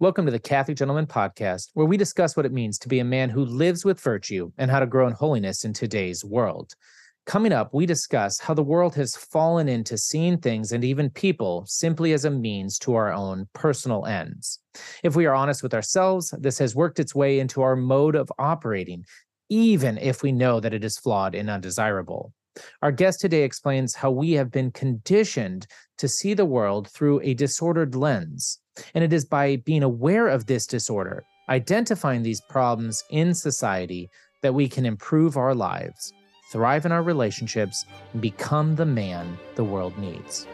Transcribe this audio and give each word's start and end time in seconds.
Welcome 0.00 0.26
to 0.26 0.30
the 0.30 0.38
Catholic 0.38 0.76
Gentleman 0.76 1.08
Podcast, 1.08 1.70
where 1.74 1.84
we 1.84 1.96
discuss 1.96 2.36
what 2.36 2.46
it 2.46 2.52
means 2.52 2.78
to 2.78 2.88
be 2.88 3.00
a 3.00 3.04
man 3.04 3.30
who 3.30 3.44
lives 3.44 3.84
with 3.84 4.00
virtue 4.00 4.52
and 4.56 4.70
how 4.70 4.78
to 4.78 4.86
grow 4.86 5.08
in 5.08 5.12
holiness 5.12 5.64
in 5.64 5.72
today's 5.72 6.24
world. 6.24 6.74
Coming 7.26 7.50
up, 7.50 7.74
we 7.74 7.84
discuss 7.84 8.38
how 8.38 8.54
the 8.54 8.62
world 8.62 8.94
has 8.94 9.16
fallen 9.16 9.68
into 9.68 9.98
seeing 9.98 10.38
things 10.38 10.70
and 10.70 10.84
even 10.84 11.10
people 11.10 11.64
simply 11.66 12.12
as 12.12 12.24
a 12.24 12.30
means 12.30 12.78
to 12.78 12.94
our 12.94 13.12
own 13.12 13.48
personal 13.54 14.06
ends. 14.06 14.60
If 15.02 15.16
we 15.16 15.26
are 15.26 15.34
honest 15.34 15.64
with 15.64 15.74
ourselves, 15.74 16.32
this 16.38 16.60
has 16.60 16.76
worked 16.76 17.00
its 17.00 17.12
way 17.12 17.40
into 17.40 17.62
our 17.62 17.74
mode 17.74 18.14
of 18.14 18.30
operating, 18.38 19.04
even 19.48 19.98
if 19.98 20.22
we 20.22 20.30
know 20.30 20.60
that 20.60 20.74
it 20.74 20.84
is 20.84 20.96
flawed 20.96 21.34
and 21.34 21.50
undesirable. 21.50 22.32
Our 22.82 22.92
guest 22.92 23.20
today 23.20 23.42
explains 23.42 23.94
how 23.94 24.10
we 24.10 24.32
have 24.32 24.50
been 24.50 24.70
conditioned 24.70 25.66
to 25.98 26.08
see 26.08 26.34
the 26.34 26.44
world 26.46 26.88
through 26.90 27.20
a 27.22 27.34
disordered 27.34 27.94
lens 27.94 28.60
and 28.94 29.04
it 29.04 29.12
is 29.12 29.24
by 29.24 29.56
being 29.56 29.82
aware 29.82 30.28
of 30.28 30.46
this 30.46 30.66
disorder, 30.66 31.24
identifying 31.48 32.22
these 32.22 32.40
problems 32.48 33.02
in 33.10 33.34
society, 33.34 34.10
that 34.42 34.54
we 34.54 34.68
can 34.68 34.86
improve 34.86 35.36
our 35.36 35.54
lives, 35.54 36.12
thrive 36.52 36.86
in 36.86 36.92
our 36.92 37.02
relationships, 37.02 37.84
and 38.12 38.22
become 38.22 38.76
the 38.76 38.86
man 38.86 39.36
the 39.56 39.64
world 39.64 39.96
needs. 39.98 40.46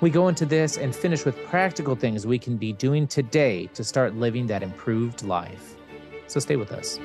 We 0.00 0.08
go 0.08 0.28
into 0.28 0.46
this 0.46 0.78
and 0.78 0.96
finish 0.96 1.26
with 1.26 1.44
practical 1.44 1.94
things 1.94 2.26
we 2.26 2.38
can 2.38 2.56
be 2.56 2.72
doing 2.72 3.06
today 3.06 3.66
to 3.74 3.84
start 3.84 4.14
living 4.14 4.46
that 4.46 4.62
improved 4.62 5.22
life. 5.22 5.76
So 6.28 6.40
stay 6.40 6.56
with 6.56 6.72
us. 6.72 6.98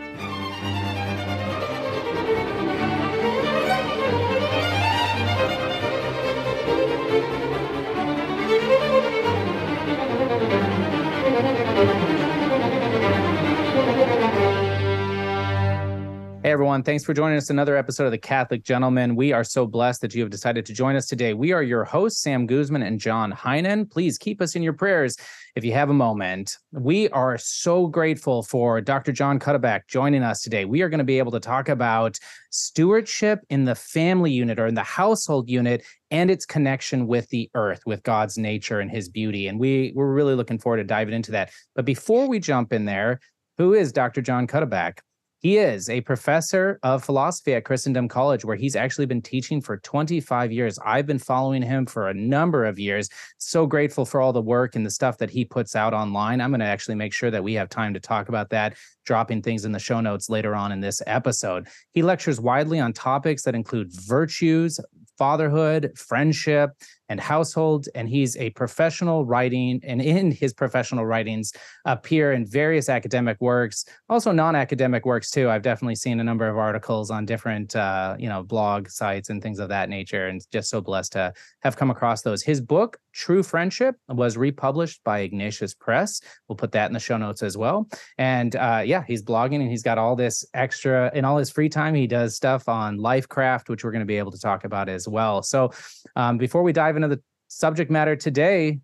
Everyone, 16.52 16.84
thanks 16.84 17.06
for 17.06 17.14
joining 17.14 17.38
us 17.38 17.50
another 17.50 17.78
episode 17.78 18.04
of 18.04 18.12
the 18.12 18.18
Catholic 18.18 18.62
Gentleman. 18.66 19.16
We 19.16 19.32
are 19.32 19.46
so 19.46 19.66
blessed 19.66 20.02
that 20.02 20.14
you 20.14 20.22
have 20.22 20.30
decided 20.30 20.66
to 20.66 20.74
join 20.74 20.98
us 20.98 21.08
today. 21.08 21.34
We 21.34 21.54
are 21.54 21.64
your 21.64 21.86
hosts, 21.86 22.22
Sam 22.22 22.46
Guzman 22.46 22.84
and 22.84 23.00
John 23.00 23.32
Heinen. 23.32 23.90
Please 23.90 24.18
keep 24.18 24.42
us 24.42 24.54
in 24.54 24.62
your 24.62 24.74
prayers 24.74 25.16
if 25.56 25.64
you 25.64 25.72
have 25.72 25.90
a 25.90 25.94
moment. 25.94 26.58
We 26.74 27.08
are 27.12 27.38
so 27.38 27.88
grateful 27.88 28.44
for 28.44 28.82
Dr. 28.82 29.14
John 29.14 29.40
Cuddeback 29.40 29.88
joining 29.88 30.24
us 30.24 30.42
today. 30.42 30.66
We 30.66 30.82
are 30.82 30.90
going 30.90 30.98
to 30.98 31.06
be 31.06 31.20
able 31.20 31.32
to 31.32 31.40
talk 31.40 31.70
about 31.70 32.20
stewardship 32.50 33.40
in 33.50 33.64
the 33.64 33.76
family 33.76 34.34
unit 34.34 34.60
or 34.60 34.68
in 34.68 34.76
the 34.76 34.84
household 34.84 35.50
unit 35.50 35.86
and 36.12 36.30
its 36.30 36.46
connection 36.46 37.08
with 37.08 37.30
the 37.30 37.50
earth, 37.56 37.84
with 37.86 38.04
God's 38.04 38.38
nature 38.38 38.82
and 38.82 38.92
his 38.92 39.08
beauty. 39.08 39.48
And 39.48 39.58
we, 39.58 39.94
we're 39.96 40.12
really 40.12 40.36
looking 40.36 40.60
forward 40.60 40.78
to 40.78 40.84
diving 40.84 41.14
into 41.14 41.32
that. 41.32 41.50
But 41.76 41.86
before 41.86 42.28
we 42.28 42.40
jump 42.40 42.74
in 42.74 42.84
there, 42.84 43.22
who 43.58 43.74
is 43.74 43.94
Dr. 43.94 44.22
John 44.22 44.48
Cuddeback? 44.48 45.00
He 45.42 45.58
is 45.58 45.90
a 45.90 46.02
professor 46.02 46.80
of 46.84 47.04
philosophy 47.04 47.56
at 47.56 47.66
Christendom 47.66 48.08
College, 48.08 48.46
where 48.46 48.56
he's 48.56 48.76
actually 48.76 49.08
been 49.08 49.24
teaching 49.24 49.60
for 49.60 49.78
25 49.78 50.52
years. 50.52 50.78
I've 50.86 51.08
been 51.08 51.18
following 51.18 51.64
him 51.64 51.88
for 51.88 52.10
a 52.10 52.14
number 52.14 52.64
of 52.64 52.78
years. 52.78 53.10
So 53.40 53.66
grateful 53.66 54.06
for 54.06 54.22
all 54.22 54.34
the 54.34 54.42
work 54.42 54.76
and 54.76 54.86
the 54.86 54.92
stuff 54.92 55.18
that 55.18 55.32
he 55.32 55.44
puts 55.44 55.76
out 55.76 55.96
online. 55.96 56.42
I'm 56.42 56.52
going 56.52 56.60
to 56.60 56.68
actually 56.68 56.94
make 56.94 57.12
sure 57.12 57.32
that 57.32 57.44
we 57.44 57.56
have 57.56 57.70
time 57.70 57.96
to 57.96 58.00
talk 58.00 58.30
about 58.30 58.52
that, 58.52 58.76
dropping 59.12 59.42
things 59.42 59.66
in 59.66 59.74
the 59.74 59.80
show 59.88 60.00
notes 60.00 60.30
later 60.30 60.56
on 60.56 60.72
in 60.72 60.80
this 60.80 61.02
episode. 61.06 61.68
He 61.92 62.02
lectures 62.02 62.40
widely 62.40 62.80
on 62.80 62.94
topics 62.94 63.44
that 63.44 63.56
include 63.56 63.90
virtues, 63.92 64.80
fatherhood, 65.18 65.92
friendship, 65.98 66.70
and 67.10 67.20
household. 67.20 67.90
And 67.94 68.08
he's 68.08 68.38
a 68.38 68.52
professional 68.52 69.26
writing, 69.26 69.82
and 69.84 70.02
in 70.02 70.32
his 70.32 70.54
professional 70.54 71.06
writings 71.06 71.52
appear 71.84 72.32
in 72.32 72.46
various 72.46 72.88
academic 72.88 73.38
works, 73.42 73.84
also 74.08 74.32
non-academic 74.32 75.06
works 75.06 75.30
too. 75.30 75.50
I've 75.50 75.62
definitely 75.62 75.96
seen 75.96 76.22
a 76.22 76.24
number 76.24 76.48
of 76.48 76.58
articles 76.58 77.12
on 77.12 77.26
different, 77.26 77.76
uh, 77.76 78.16
you 78.18 78.30
know, 78.30 78.44
blog 78.44 78.88
sites 78.88 79.30
and 79.30 79.44
things 79.44 79.60
of 79.60 79.68
that 79.68 79.90
nature, 79.90 80.28
and 80.28 80.42
just 80.54 80.70
so 80.70 80.80
blessed 80.80 81.12
to 81.12 81.34
have 81.64 81.76
come 81.76 81.92
across 81.92 82.22
those. 82.22 82.42
His 82.42 82.62
book, 82.62 82.98
True 83.14 83.44
Friendship, 83.44 83.96
was 84.08 84.38
republished 84.38 85.02
by 85.04 85.20
Ignatius 85.20 85.74
Press. 85.74 86.22
We'll 86.48 86.56
put 86.56 86.72
that 86.74 86.88
in 86.88 86.94
the 86.94 87.00
show 87.00 87.18
notes 87.18 87.44
as 87.44 87.58
well. 87.58 87.88
And 88.18 88.56
uh, 88.56 88.84
yeah, 88.86 89.04
he's 89.08 89.24
blogging 89.24 89.62
and 89.62 89.70
he's 89.70 89.84
got 89.84 89.98
all 89.98 90.16
this 90.16 90.46
extra 90.54 91.12
in 91.14 91.26
all 91.26 91.38
his 91.38 91.50
free 91.50 91.70
time. 91.70 91.94
He 91.94 92.08
does 92.08 92.36
stuff 92.36 92.70
on 92.70 92.98
Lifecraft, 92.98 93.70
which 93.70 93.84
we're 93.84 93.92
going 93.92 94.02
to 94.02 94.06
be 94.06 94.18
able 94.18 94.32
to 94.32 94.40
talk 94.40 94.64
about 94.64 94.90
as 94.90 95.08
well. 95.08 95.44
So 95.44 95.72
um, 96.16 96.38
before 96.38 96.64
we 96.64 96.74
dive 96.74 96.96
into 96.96 97.08
the 97.08 97.22
subject 97.52 97.92
matter 97.92 98.16
today. 98.16 98.80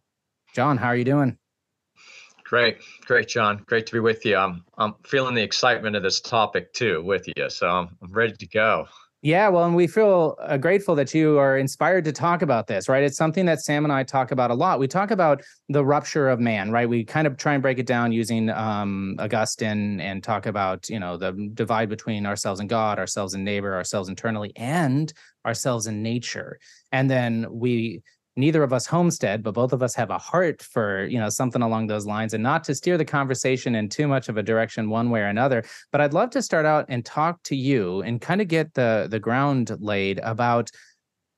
John, 0.54 0.78
how 0.78 0.88
are 0.88 0.96
you 0.96 1.06
doing? 1.06 1.38
Great, 2.44 2.78
great, 3.06 3.28
John. 3.28 3.64
Great 3.66 3.86
to 3.88 3.94
be 3.94 4.00
with 4.00 4.26
you. 4.26 4.38
I'm 4.38 4.64
I'm 4.78 4.96
feeling 5.06 5.36
the 5.36 5.44
excitement 5.44 5.96
of 5.96 6.04
this 6.04 6.22
topic 6.22 6.74
too 6.74 7.04
with 7.04 7.28
you, 7.28 7.50
so 7.50 7.68
I'm, 7.68 7.90
I'm 8.02 8.12
ready 8.12 8.34
to 8.38 8.48
go. 8.48 8.88
Yeah, 9.24 9.50
well, 9.50 9.66
and 9.66 9.76
we 9.76 9.88
feel 9.88 10.36
uh, 10.40 10.58
grateful 10.58 10.94
that 10.96 11.12
you 11.12 11.40
are 11.40 11.58
inspired 11.58 12.06
to 12.06 12.12
talk 12.12 12.44
about 12.44 12.68
this, 12.68 12.88
right? 12.88 13.02
It's 13.02 13.18
something 13.18 13.48
that 13.48 13.60
Sam 13.62 13.84
and 13.84 13.92
I 13.92 14.04
talk 14.04 14.30
about 14.32 14.52
a 14.52 14.54
lot. 14.54 14.78
We 14.78 14.88
talk 14.88 15.10
about 15.10 15.42
the 15.70 15.84
rupture 15.84 16.30
of 16.30 16.40
man, 16.40 16.70
right? 16.70 16.88
We 16.88 17.04
kind 17.04 17.26
of 17.26 17.36
try 17.36 17.54
and 17.54 17.62
break 17.64 17.80
it 17.80 17.88
down 17.88 18.12
using 18.12 18.52
um, 18.52 19.16
Augustine 19.18 20.00
and 20.02 20.24
talk 20.24 20.46
about, 20.46 20.88
you 20.88 21.00
know, 21.00 21.18
the 21.18 21.32
divide 21.56 21.90
between 21.90 22.28
ourselves 22.28 22.60
and 22.60 22.70
God, 22.70 23.00
ourselves 23.00 23.34
and 23.34 23.44
neighbor, 23.44 23.74
ourselves 23.74 24.08
internally, 24.08 24.52
and 24.56 25.12
ourselves 25.48 25.88
in 25.88 26.04
nature. 26.04 26.60
And 26.92 27.10
then 27.10 27.48
we 27.50 28.04
neither 28.38 28.64
of 28.64 28.72
us 28.72 28.86
homestead 28.86 29.44
but 29.44 29.54
both 29.54 29.74
of 29.74 29.82
us 29.82 29.96
have 29.96 30.10
a 30.10 30.18
heart 30.18 30.62
for 30.62 31.06
you 31.06 31.20
know 31.20 31.30
something 31.30 31.62
along 31.62 31.88
those 31.88 32.06
lines 32.06 32.34
and 32.34 32.44
not 32.44 32.64
to 32.64 32.76
steer 32.76 32.98
the 32.98 33.06
conversation 33.06 33.76
in 33.76 33.90
too 33.90 34.08
much 34.08 34.30
of 34.30 34.38
a 34.38 34.44
direction 34.44 34.90
one 34.90 35.10
way 35.10 35.22
or 35.22 35.26
another 35.28 35.64
but 35.92 36.02
i'd 36.02 36.14
love 36.14 36.30
to 36.30 36.42
start 36.42 36.66
out 36.66 36.86
and 36.90 37.06
talk 37.06 37.42
to 37.44 37.56
you 37.56 38.02
and 38.04 38.22
kind 38.22 38.42
of 38.42 38.48
get 38.48 38.74
the 38.74 39.08
the 39.10 39.20
ground 39.20 39.76
laid 39.80 40.20
about 40.20 40.72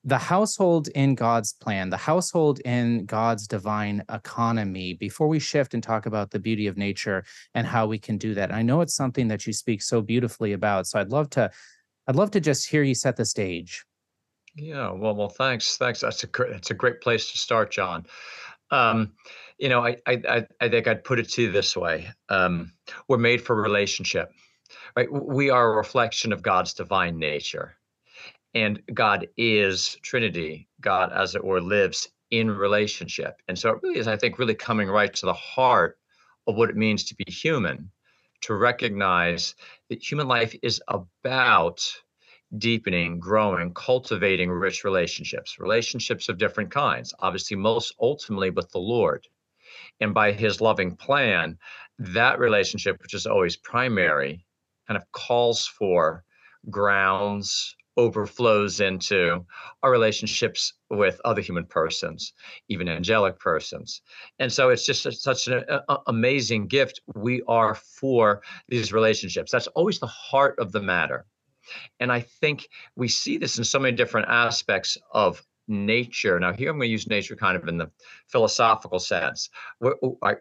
the 0.05 0.17
household 0.17 0.87
in 0.89 1.13
God's 1.13 1.53
plan, 1.53 1.89
the 1.89 1.97
household 1.97 2.59
in 2.61 3.05
God's 3.05 3.47
divine 3.47 4.03
economy, 4.09 4.93
before 4.93 5.27
we 5.27 5.39
shift 5.39 5.73
and 5.73 5.83
talk 5.83 6.05
about 6.05 6.31
the 6.31 6.39
beauty 6.39 6.67
of 6.67 6.77
nature 6.77 7.25
and 7.53 7.67
how 7.67 7.85
we 7.85 7.99
can 7.99 8.17
do 8.17 8.33
that. 8.35 8.53
I 8.53 8.61
know 8.61 8.81
it's 8.81 8.95
something 8.95 9.27
that 9.27 9.45
you 9.45 9.51
speak 9.51 9.81
so 9.81 10.01
beautifully 10.01 10.53
about. 10.53 10.87
So 10.87 10.99
I'd 10.99 11.11
love 11.11 11.29
to, 11.31 11.51
I'd 12.07 12.16
love 12.16 12.31
to 12.31 12.39
just 12.39 12.69
hear 12.69 12.81
you 12.81 12.95
set 12.95 13.17
the 13.17 13.25
stage. 13.25 13.83
Yeah, 14.62 14.92
well, 14.92 15.16
well, 15.16 15.30
thanks, 15.30 15.78
thanks. 15.78 16.02
That's 16.02 16.24
a 16.24 16.28
great, 16.28 16.52
that's 16.52 16.72
a 16.72 16.74
great 16.74 17.00
place 17.02 17.31
to 17.31 17.38
start, 17.38 17.72
John. 17.72 18.06
Um, 18.72 19.14
you 19.58 19.70
know, 19.70 19.86
I, 19.86 19.97
I, 20.06 20.46
I 20.59 20.70
think 20.70 20.88
I'd 20.88 21.03
put 21.03 21.20
it 21.20 21.30
to 21.30 21.44
you 21.44 21.52
this 21.52 21.78
way: 21.78 22.09
um, 22.28 22.74
we're 23.08 23.18
made 23.18 23.42
for 23.42 23.56
relationship, 23.56 24.31
right? 24.97 25.08
We 25.12 25.50
are 25.50 25.74
a 25.74 25.78
reflection 25.78 26.34
of 26.34 26.42
God's 26.42 26.74
divine 26.74 27.18
nature, 27.18 27.75
and 28.53 28.81
God 28.94 29.28
is 29.38 29.97
Trinity. 30.02 30.68
God, 30.81 31.12
as 31.14 31.36
it 31.36 31.44
were, 31.44 31.62
lives 31.62 32.09
in 32.31 32.52
relationship, 32.52 33.41
and 33.47 33.58
so 33.58 33.70
it 33.70 33.80
really 33.81 34.00
is, 34.00 34.08
I 34.09 34.18
think, 34.18 34.40
really 34.40 34.56
coming 34.56 34.90
right 34.90 35.14
to 35.14 35.26
the 35.26 35.34
heart 35.34 35.97
of 36.47 36.56
what 36.56 36.70
it 36.70 36.76
means 36.76 37.06
to 37.06 37.16
be 37.16 37.31
human, 37.31 37.91
to 38.41 38.56
recognize 38.56 39.56
that 39.90 40.03
human 40.03 40.28
life 40.28 40.53
is 40.62 40.81
about 40.90 41.81
deepening, 42.57 43.19
growing, 43.19 43.73
cultivating 43.73 44.49
rich 44.49 44.83
relationships, 44.83 45.59
relationships 45.59 46.29
of 46.29 46.37
different 46.37 46.71
kinds, 46.71 47.13
obviously, 47.19 47.55
most 47.55 47.93
ultimately 47.99 48.49
with 48.49 48.69
the 48.71 48.79
Lord. 48.79 49.27
And 49.99 50.13
by 50.13 50.31
his 50.31 50.61
loving 50.61 50.95
plan, 50.95 51.57
that 51.99 52.39
relationship, 52.39 53.01
which 53.01 53.13
is 53.13 53.27
always 53.27 53.55
primary, 53.55 54.45
kind 54.87 54.97
of 54.97 55.11
calls 55.11 55.67
for, 55.67 56.23
grounds, 56.69 57.75
overflows 57.97 58.79
into 58.79 59.45
our 59.83 59.91
relationships 59.91 60.73
with 60.89 61.19
other 61.25 61.41
human 61.41 61.66
persons, 61.66 62.33
even 62.69 62.87
angelic 62.87 63.37
persons. 63.39 64.01
And 64.39 64.51
so 64.51 64.69
it's 64.69 64.85
just 64.85 65.21
such 65.21 65.47
an 65.47 65.66
a, 65.67 65.97
amazing 66.07 66.67
gift. 66.67 67.01
We 67.13 67.43
are 67.47 67.75
for 67.75 68.41
these 68.69 68.93
relationships. 68.93 69.52
That's 69.52 69.67
always 69.67 69.99
the 69.99 70.07
heart 70.07 70.57
of 70.59 70.72
the 70.72 70.81
matter. 70.81 71.25
And 71.99 72.11
I 72.11 72.21
think 72.21 72.69
we 72.95 73.07
see 73.07 73.37
this 73.37 73.57
in 73.57 73.63
so 73.63 73.79
many 73.79 73.95
different 73.95 74.29
aspects 74.29 74.97
of 75.11 75.43
nature. 75.69 76.39
Now, 76.39 76.51
here 76.51 76.71
I'm 76.71 76.77
going 76.77 76.87
to 76.87 76.91
use 76.91 77.07
nature 77.07 77.35
kind 77.35 77.55
of 77.55 77.67
in 77.67 77.77
the 77.77 77.89
philosophical 78.27 78.99
sense. 78.99 79.49
we 79.79 79.91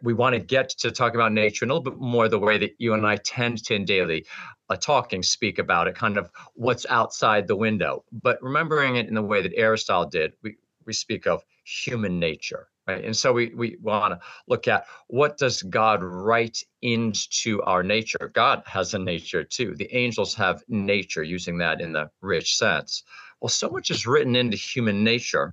we 0.02 0.14
want 0.14 0.34
to 0.34 0.40
get 0.40 0.70
to 0.70 0.90
talk 0.90 1.14
about 1.14 1.32
nature 1.32 1.64
in 1.64 1.70
a 1.70 1.74
little 1.74 1.90
bit 1.90 2.00
more 2.00 2.28
the 2.28 2.38
way 2.38 2.58
that 2.58 2.74
you 2.78 2.94
and 2.94 3.06
I 3.06 3.16
tend 3.16 3.62
to 3.64 3.74
in 3.74 3.84
daily 3.84 4.24
uh, 4.70 4.76
talking 4.76 5.22
speak 5.22 5.58
about 5.58 5.86
it, 5.86 5.94
kind 5.94 6.16
of 6.16 6.30
what's 6.54 6.86
outside 6.88 7.46
the 7.46 7.56
window. 7.56 8.04
But 8.10 8.42
remembering 8.42 8.96
it 8.96 9.06
in 9.06 9.14
the 9.14 9.22
way 9.22 9.42
that 9.42 9.52
Aristotle 9.54 10.08
did, 10.08 10.32
we, 10.42 10.56
we 10.86 10.92
speak 10.92 11.26
of 11.26 11.44
human 11.64 12.18
nature. 12.18 12.68
Right? 12.88 13.04
And 13.04 13.14
so 13.14 13.34
we, 13.34 13.52
we 13.54 13.76
want 13.82 14.14
to 14.14 14.26
look 14.46 14.66
at 14.66 14.86
what 15.08 15.36
does 15.36 15.60
God 15.60 16.02
write 16.02 16.62
into 16.80 17.60
our 17.62 17.82
nature? 17.82 18.30
God 18.32 18.62
has 18.64 18.94
a 18.94 18.98
nature 18.98 19.44
too. 19.44 19.74
The 19.76 19.94
angels 19.94 20.34
have 20.36 20.64
nature, 20.68 21.22
using 21.22 21.58
that 21.58 21.82
in 21.82 21.92
the 21.92 22.08
rich 22.22 22.56
sense. 22.56 23.02
Well, 23.42 23.50
so 23.50 23.68
much 23.68 23.90
is 23.90 24.06
written 24.06 24.34
into 24.34 24.56
human 24.56 25.04
nature. 25.04 25.52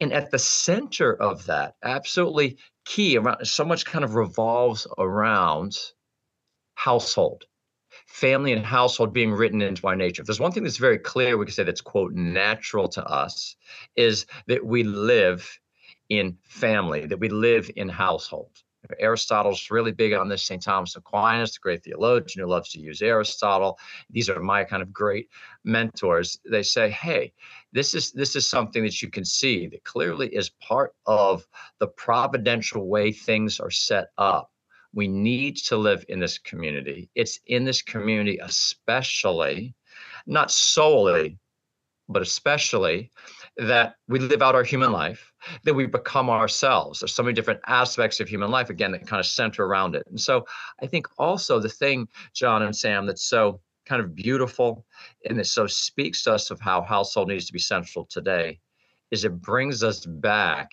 And 0.00 0.12
at 0.12 0.30
the 0.30 0.38
center 0.38 1.20
of 1.20 1.44
that, 1.46 1.74
absolutely 1.82 2.58
key 2.84 3.16
around 3.18 3.44
so 3.44 3.64
much 3.64 3.84
kind 3.84 4.04
of 4.04 4.14
revolves 4.14 4.86
around 4.96 5.76
household 6.76 7.46
family 8.06 8.52
and 8.52 8.64
household 8.64 9.12
being 9.12 9.32
written 9.32 9.60
into 9.60 9.86
our 9.86 9.96
nature. 9.96 10.22
If 10.22 10.26
there's 10.26 10.40
one 10.40 10.52
thing 10.52 10.62
that's 10.62 10.76
very 10.76 10.98
clear, 10.98 11.36
we 11.36 11.46
can 11.46 11.54
say 11.54 11.64
that's 11.64 11.80
quote 11.80 12.12
natural 12.12 12.88
to 12.90 13.04
us, 13.04 13.56
is 13.96 14.26
that 14.46 14.64
we 14.64 14.84
live 14.84 15.58
in 16.18 16.38
family, 16.48 17.06
that 17.06 17.18
we 17.18 17.28
live 17.28 17.70
in 17.76 17.88
household. 17.88 18.50
Aristotle's 19.00 19.70
really 19.70 19.92
big 19.92 20.12
on 20.12 20.28
this. 20.28 20.44
St. 20.44 20.62
Thomas 20.62 20.94
Aquinas, 20.94 21.52
the 21.52 21.58
great 21.62 21.84
theologian 21.84 22.44
who 22.44 22.50
loves 22.50 22.70
to 22.70 22.80
use 22.80 23.00
Aristotle. 23.00 23.78
These 24.10 24.28
are 24.28 24.40
my 24.40 24.62
kind 24.62 24.82
of 24.82 24.92
great 24.92 25.30
mentors. 25.64 26.38
They 26.50 26.62
say, 26.62 26.90
hey, 26.90 27.32
this 27.72 27.94
is 27.94 28.12
this 28.12 28.36
is 28.36 28.46
something 28.46 28.82
that 28.82 29.00
you 29.00 29.08
can 29.08 29.24
see 29.24 29.68
that 29.68 29.84
clearly 29.84 30.28
is 30.34 30.50
part 30.50 30.94
of 31.06 31.46
the 31.80 31.88
providential 31.88 32.86
way 32.86 33.10
things 33.10 33.58
are 33.58 33.70
set 33.70 34.08
up 34.18 34.50
we 34.94 35.08
need 35.08 35.56
to 35.56 35.76
live 35.76 36.04
in 36.08 36.20
this 36.20 36.38
community. 36.38 37.10
It's 37.14 37.40
in 37.46 37.64
this 37.64 37.82
community, 37.82 38.38
especially, 38.38 39.74
not 40.26 40.50
solely, 40.50 41.38
but 42.08 42.22
especially, 42.22 43.10
that 43.56 43.96
we 44.08 44.18
live 44.18 44.42
out 44.42 44.54
our 44.54 44.64
human 44.64 44.90
life, 44.90 45.32
that 45.62 45.74
we 45.74 45.86
become 45.86 46.28
ourselves. 46.28 47.00
There's 47.00 47.14
so 47.14 47.22
many 47.22 47.34
different 47.34 47.60
aspects 47.66 48.18
of 48.20 48.28
human 48.28 48.50
life, 48.50 48.70
again, 48.70 48.92
that 48.92 49.06
kind 49.06 49.20
of 49.20 49.26
center 49.26 49.64
around 49.64 49.94
it. 49.94 50.06
And 50.08 50.20
so 50.20 50.44
I 50.82 50.86
think 50.86 51.06
also 51.18 51.60
the 51.60 51.68
thing, 51.68 52.08
John 52.32 52.62
and 52.62 52.74
Sam, 52.74 53.06
that's 53.06 53.24
so 53.24 53.60
kind 53.86 54.02
of 54.02 54.14
beautiful 54.14 54.84
and 55.28 55.38
that 55.38 55.46
so 55.46 55.66
speaks 55.66 56.22
to 56.24 56.32
us 56.32 56.50
of 56.50 56.60
how 56.60 56.82
household 56.82 57.28
needs 57.28 57.46
to 57.46 57.52
be 57.52 57.58
central 57.58 58.06
today 58.06 58.58
is 59.10 59.24
it 59.24 59.40
brings 59.40 59.84
us 59.84 60.04
back, 60.06 60.70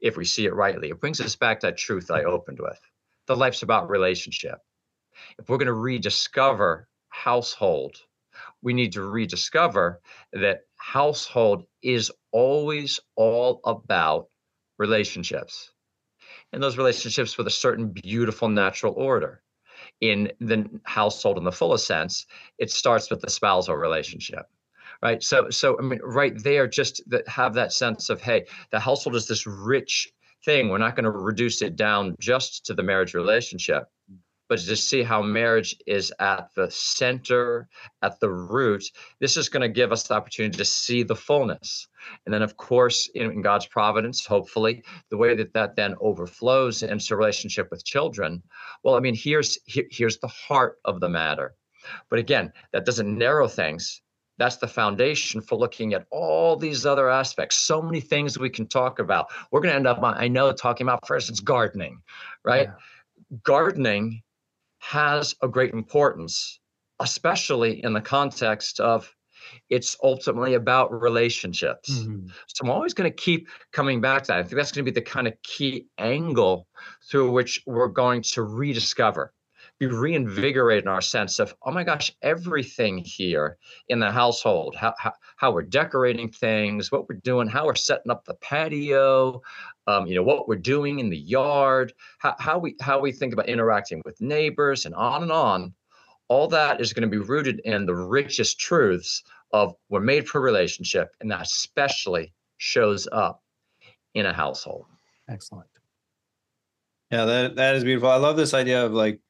if 0.00 0.16
we 0.16 0.24
see 0.24 0.46
it 0.46 0.54
rightly, 0.54 0.90
it 0.90 1.00
brings 1.00 1.20
us 1.20 1.36
back 1.36 1.60
that 1.60 1.76
truth 1.76 2.10
I 2.10 2.22
opened 2.22 2.60
with 2.60 2.80
the 3.26 3.36
life's 3.36 3.62
about 3.62 3.90
relationship. 3.90 4.58
If 5.38 5.48
we're 5.48 5.58
going 5.58 5.66
to 5.66 5.72
rediscover 5.72 6.88
household, 7.08 7.96
we 8.62 8.72
need 8.72 8.92
to 8.92 9.02
rediscover 9.02 10.00
that 10.32 10.60
household 10.92 11.64
is 11.82 12.10
always 12.32 13.00
all 13.16 13.60
about 13.64 14.28
relationships. 14.78 15.70
And 16.52 16.62
those 16.62 16.78
relationships 16.78 17.36
with 17.36 17.46
a 17.46 17.50
certain 17.50 17.88
beautiful 17.88 18.48
natural 18.48 18.94
order. 18.94 19.42
In 20.00 20.32
the 20.40 20.68
household 20.84 21.38
in 21.38 21.44
the 21.44 21.52
fullest 21.52 21.86
sense, 21.86 22.26
it 22.58 22.70
starts 22.70 23.10
with 23.10 23.20
the 23.20 23.30
spousal 23.30 23.76
relationship 23.76 24.46
right 25.02 25.22
so 25.22 25.50
so 25.50 25.76
i 25.78 25.82
mean 25.82 26.00
right 26.02 26.42
there 26.42 26.66
just 26.66 27.02
that 27.06 27.26
have 27.28 27.52
that 27.52 27.70
sense 27.70 28.08
of 28.08 28.18
hey 28.22 28.46
the 28.70 28.80
household 28.80 29.14
is 29.14 29.26
this 29.26 29.46
rich 29.46 30.10
thing. 30.46 30.68
We're 30.68 30.78
not 30.78 30.96
going 30.96 31.04
to 31.04 31.10
reduce 31.10 31.60
it 31.60 31.76
down 31.76 32.16
just 32.18 32.64
to 32.66 32.74
the 32.74 32.82
marriage 32.82 33.12
relationship, 33.12 33.84
but 34.48 34.58
to 34.58 34.76
see 34.76 35.02
how 35.02 35.22
marriage 35.22 35.76
is 35.86 36.12
at 36.18 36.50
the 36.54 36.70
center, 36.70 37.68
at 38.02 38.20
the 38.20 38.30
root. 38.30 38.84
This 39.20 39.36
is 39.36 39.48
going 39.48 39.62
to 39.62 39.68
give 39.68 39.92
us 39.92 40.04
the 40.04 40.14
opportunity 40.14 40.56
to 40.56 40.64
see 40.64 41.02
the 41.02 41.16
fullness. 41.16 41.88
And 42.24 42.32
then, 42.32 42.42
of 42.42 42.56
course, 42.56 43.10
in, 43.14 43.30
in 43.30 43.42
God's 43.42 43.66
providence, 43.66 44.24
hopefully, 44.24 44.82
the 45.10 45.16
way 45.16 45.34
that 45.34 45.52
that 45.54 45.76
then 45.76 45.94
overflows 46.00 46.82
into 46.82 47.16
relationship 47.16 47.68
with 47.70 47.84
children. 47.84 48.42
Well, 48.82 48.94
I 48.94 49.00
mean, 49.00 49.14
here's 49.14 49.58
here, 49.66 49.86
here's 49.90 50.18
the 50.18 50.28
heart 50.28 50.78
of 50.84 51.00
the 51.00 51.08
matter. 51.08 51.54
But 52.10 52.18
again, 52.18 52.52
that 52.72 52.84
doesn't 52.84 53.18
narrow 53.18 53.48
things 53.48 54.02
that's 54.38 54.56
the 54.56 54.68
foundation 54.68 55.40
for 55.40 55.56
looking 55.56 55.94
at 55.94 56.06
all 56.10 56.56
these 56.56 56.84
other 56.84 57.08
aspects. 57.08 57.56
So 57.56 57.80
many 57.80 58.00
things 58.00 58.38
we 58.38 58.50
can 58.50 58.66
talk 58.66 58.98
about. 58.98 59.28
We're 59.50 59.60
going 59.60 59.72
to 59.72 59.76
end 59.76 59.86
up 59.86 60.02
on, 60.02 60.14
I 60.14 60.28
know, 60.28 60.52
talking 60.52 60.86
about, 60.86 61.06
for 61.06 61.16
instance, 61.16 61.40
gardening, 61.40 62.02
right? 62.44 62.68
Yeah. 62.68 63.38
Gardening 63.44 64.22
has 64.90 65.34
a 65.42 65.48
great 65.48 65.72
importance, 65.72 66.60
especially 67.00 67.82
in 67.82 67.92
the 67.92 68.00
context 68.00 68.78
of 68.78 69.12
it's 69.68 69.96
ultimately 70.02 70.54
about 70.54 70.92
relationships. 70.92 71.90
Mm-hmm. 71.90 72.28
So 72.46 72.64
I'm 72.64 72.70
always 72.70 72.94
going 72.94 73.10
to 73.10 73.16
keep 73.16 73.48
coming 73.72 74.00
back 74.00 74.22
to 74.24 74.28
that. 74.28 74.38
I 74.38 74.42
think 74.42 74.54
that's 74.54 74.72
going 74.72 74.84
to 74.84 74.90
be 74.90 74.94
the 74.94 75.04
kind 75.04 75.26
of 75.26 75.34
key 75.42 75.86
angle 75.98 76.68
through 77.10 77.32
which 77.32 77.62
we're 77.66 77.88
going 77.88 78.22
to 78.22 78.42
rediscover 78.42 79.32
be 79.78 79.86
reinvigorated 79.86 80.84
in 80.84 80.88
our 80.88 81.00
sense 81.00 81.38
of, 81.38 81.54
oh 81.62 81.70
my 81.70 81.84
gosh, 81.84 82.12
everything 82.22 82.98
here 82.98 83.58
in 83.88 83.98
the 83.98 84.10
household, 84.10 84.74
how, 84.74 84.94
how, 84.98 85.12
how 85.36 85.52
we're 85.52 85.62
decorating 85.62 86.30
things, 86.30 86.90
what 86.90 87.08
we're 87.08 87.16
doing, 87.16 87.46
how 87.46 87.66
we're 87.66 87.74
setting 87.74 88.10
up 88.10 88.24
the 88.24 88.34
patio, 88.34 89.42
um, 89.86 90.06
you 90.06 90.14
know, 90.14 90.22
what 90.22 90.48
we're 90.48 90.56
doing 90.56 90.98
in 90.98 91.10
the 91.10 91.18
yard, 91.18 91.92
how, 92.18 92.34
how 92.38 92.58
we 92.58 92.74
how 92.80 93.00
we 93.00 93.12
think 93.12 93.32
about 93.32 93.48
interacting 93.48 94.00
with 94.04 94.20
neighbors 94.20 94.86
and 94.86 94.94
on 94.94 95.22
and 95.22 95.32
on. 95.32 95.74
All 96.28 96.48
that 96.48 96.80
is 96.80 96.92
going 96.92 97.08
to 97.08 97.14
be 97.14 97.22
rooted 97.22 97.60
in 97.60 97.86
the 97.86 97.94
richest 97.94 98.58
truths 98.58 99.22
of 99.52 99.74
we're 99.90 100.00
made 100.00 100.28
for 100.28 100.40
relationship, 100.40 101.14
and 101.20 101.30
that 101.30 101.42
especially 101.42 102.32
shows 102.56 103.06
up 103.12 103.42
in 104.14 104.26
a 104.26 104.32
household. 104.32 104.86
Excellent. 105.28 105.68
Yeah, 107.10 107.26
that 107.26 107.56
that 107.56 107.76
is 107.76 107.84
beautiful. 107.84 108.10
I 108.10 108.16
love 108.16 108.36
this 108.36 108.54
idea 108.54 108.84
of 108.84 108.92
like 108.92 109.20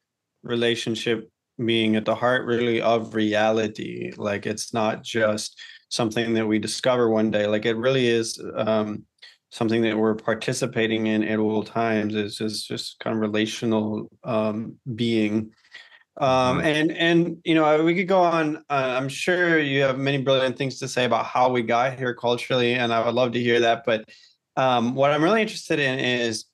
relationship 0.47 1.29
being 1.65 1.97
at 1.97 2.05
the 2.05 2.15
heart 2.15 2.47
really 2.47 2.81
of 2.81 3.15
reality. 3.15 4.13
Like 4.17 4.47
it's 4.47 4.75
not 4.75 5.03
just 5.03 5.59
something 5.89 6.35
that 6.35 6.47
we 6.47 6.59
discover 6.59 7.09
one 7.09 7.31
day. 7.31 7.47
Like 7.47 7.65
it 7.65 7.77
really 7.77 8.09
is 8.09 8.43
um, 8.55 9.05
something 9.51 9.83
that 9.83 9.97
we're 9.97 10.15
participating 10.15 11.07
in 11.07 11.25
at 11.25 11.39
all 11.39 11.63
times. 11.63 12.15
Is 12.15 12.41
is 12.41 12.65
just 12.65 12.99
kind 12.99 13.15
of 13.15 13.21
relational 13.21 14.11
um, 14.25 14.77
being. 14.95 15.53
Um, 16.19 16.59
mm-hmm. 16.59 16.67
and 16.67 16.93
and 16.93 17.37
you 17.45 17.55
know 17.55 17.85
we 17.85 17.95
could 17.95 18.09
go 18.09 18.23
on 18.23 18.57
uh, 18.71 18.97
i'm 18.97 19.07
sure 19.07 19.59
you 19.59 19.83
have 19.83 19.99
many 19.99 20.17
brilliant 20.17 20.57
things 20.57 20.79
to 20.79 20.89
say 20.89 21.05
about 21.05 21.27
how 21.27 21.51
we 21.51 21.61
got 21.61 21.99
here 21.99 22.15
culturally 22.15 22.73
and 22.73 22.91
i 22.91 23.05
would 23.05 23.15
love 23.15 23.33
to 23.33 23.39
hear 23.39 23.61
that 23.61 23.83
but 23.85 24.09
um, 24.57 24.95
what 24.95 25.11
i'm 25.11 25.23
really 25.23 25.43
interested 25.43 25.79
in 25.79 25.99
is 25.99 26.47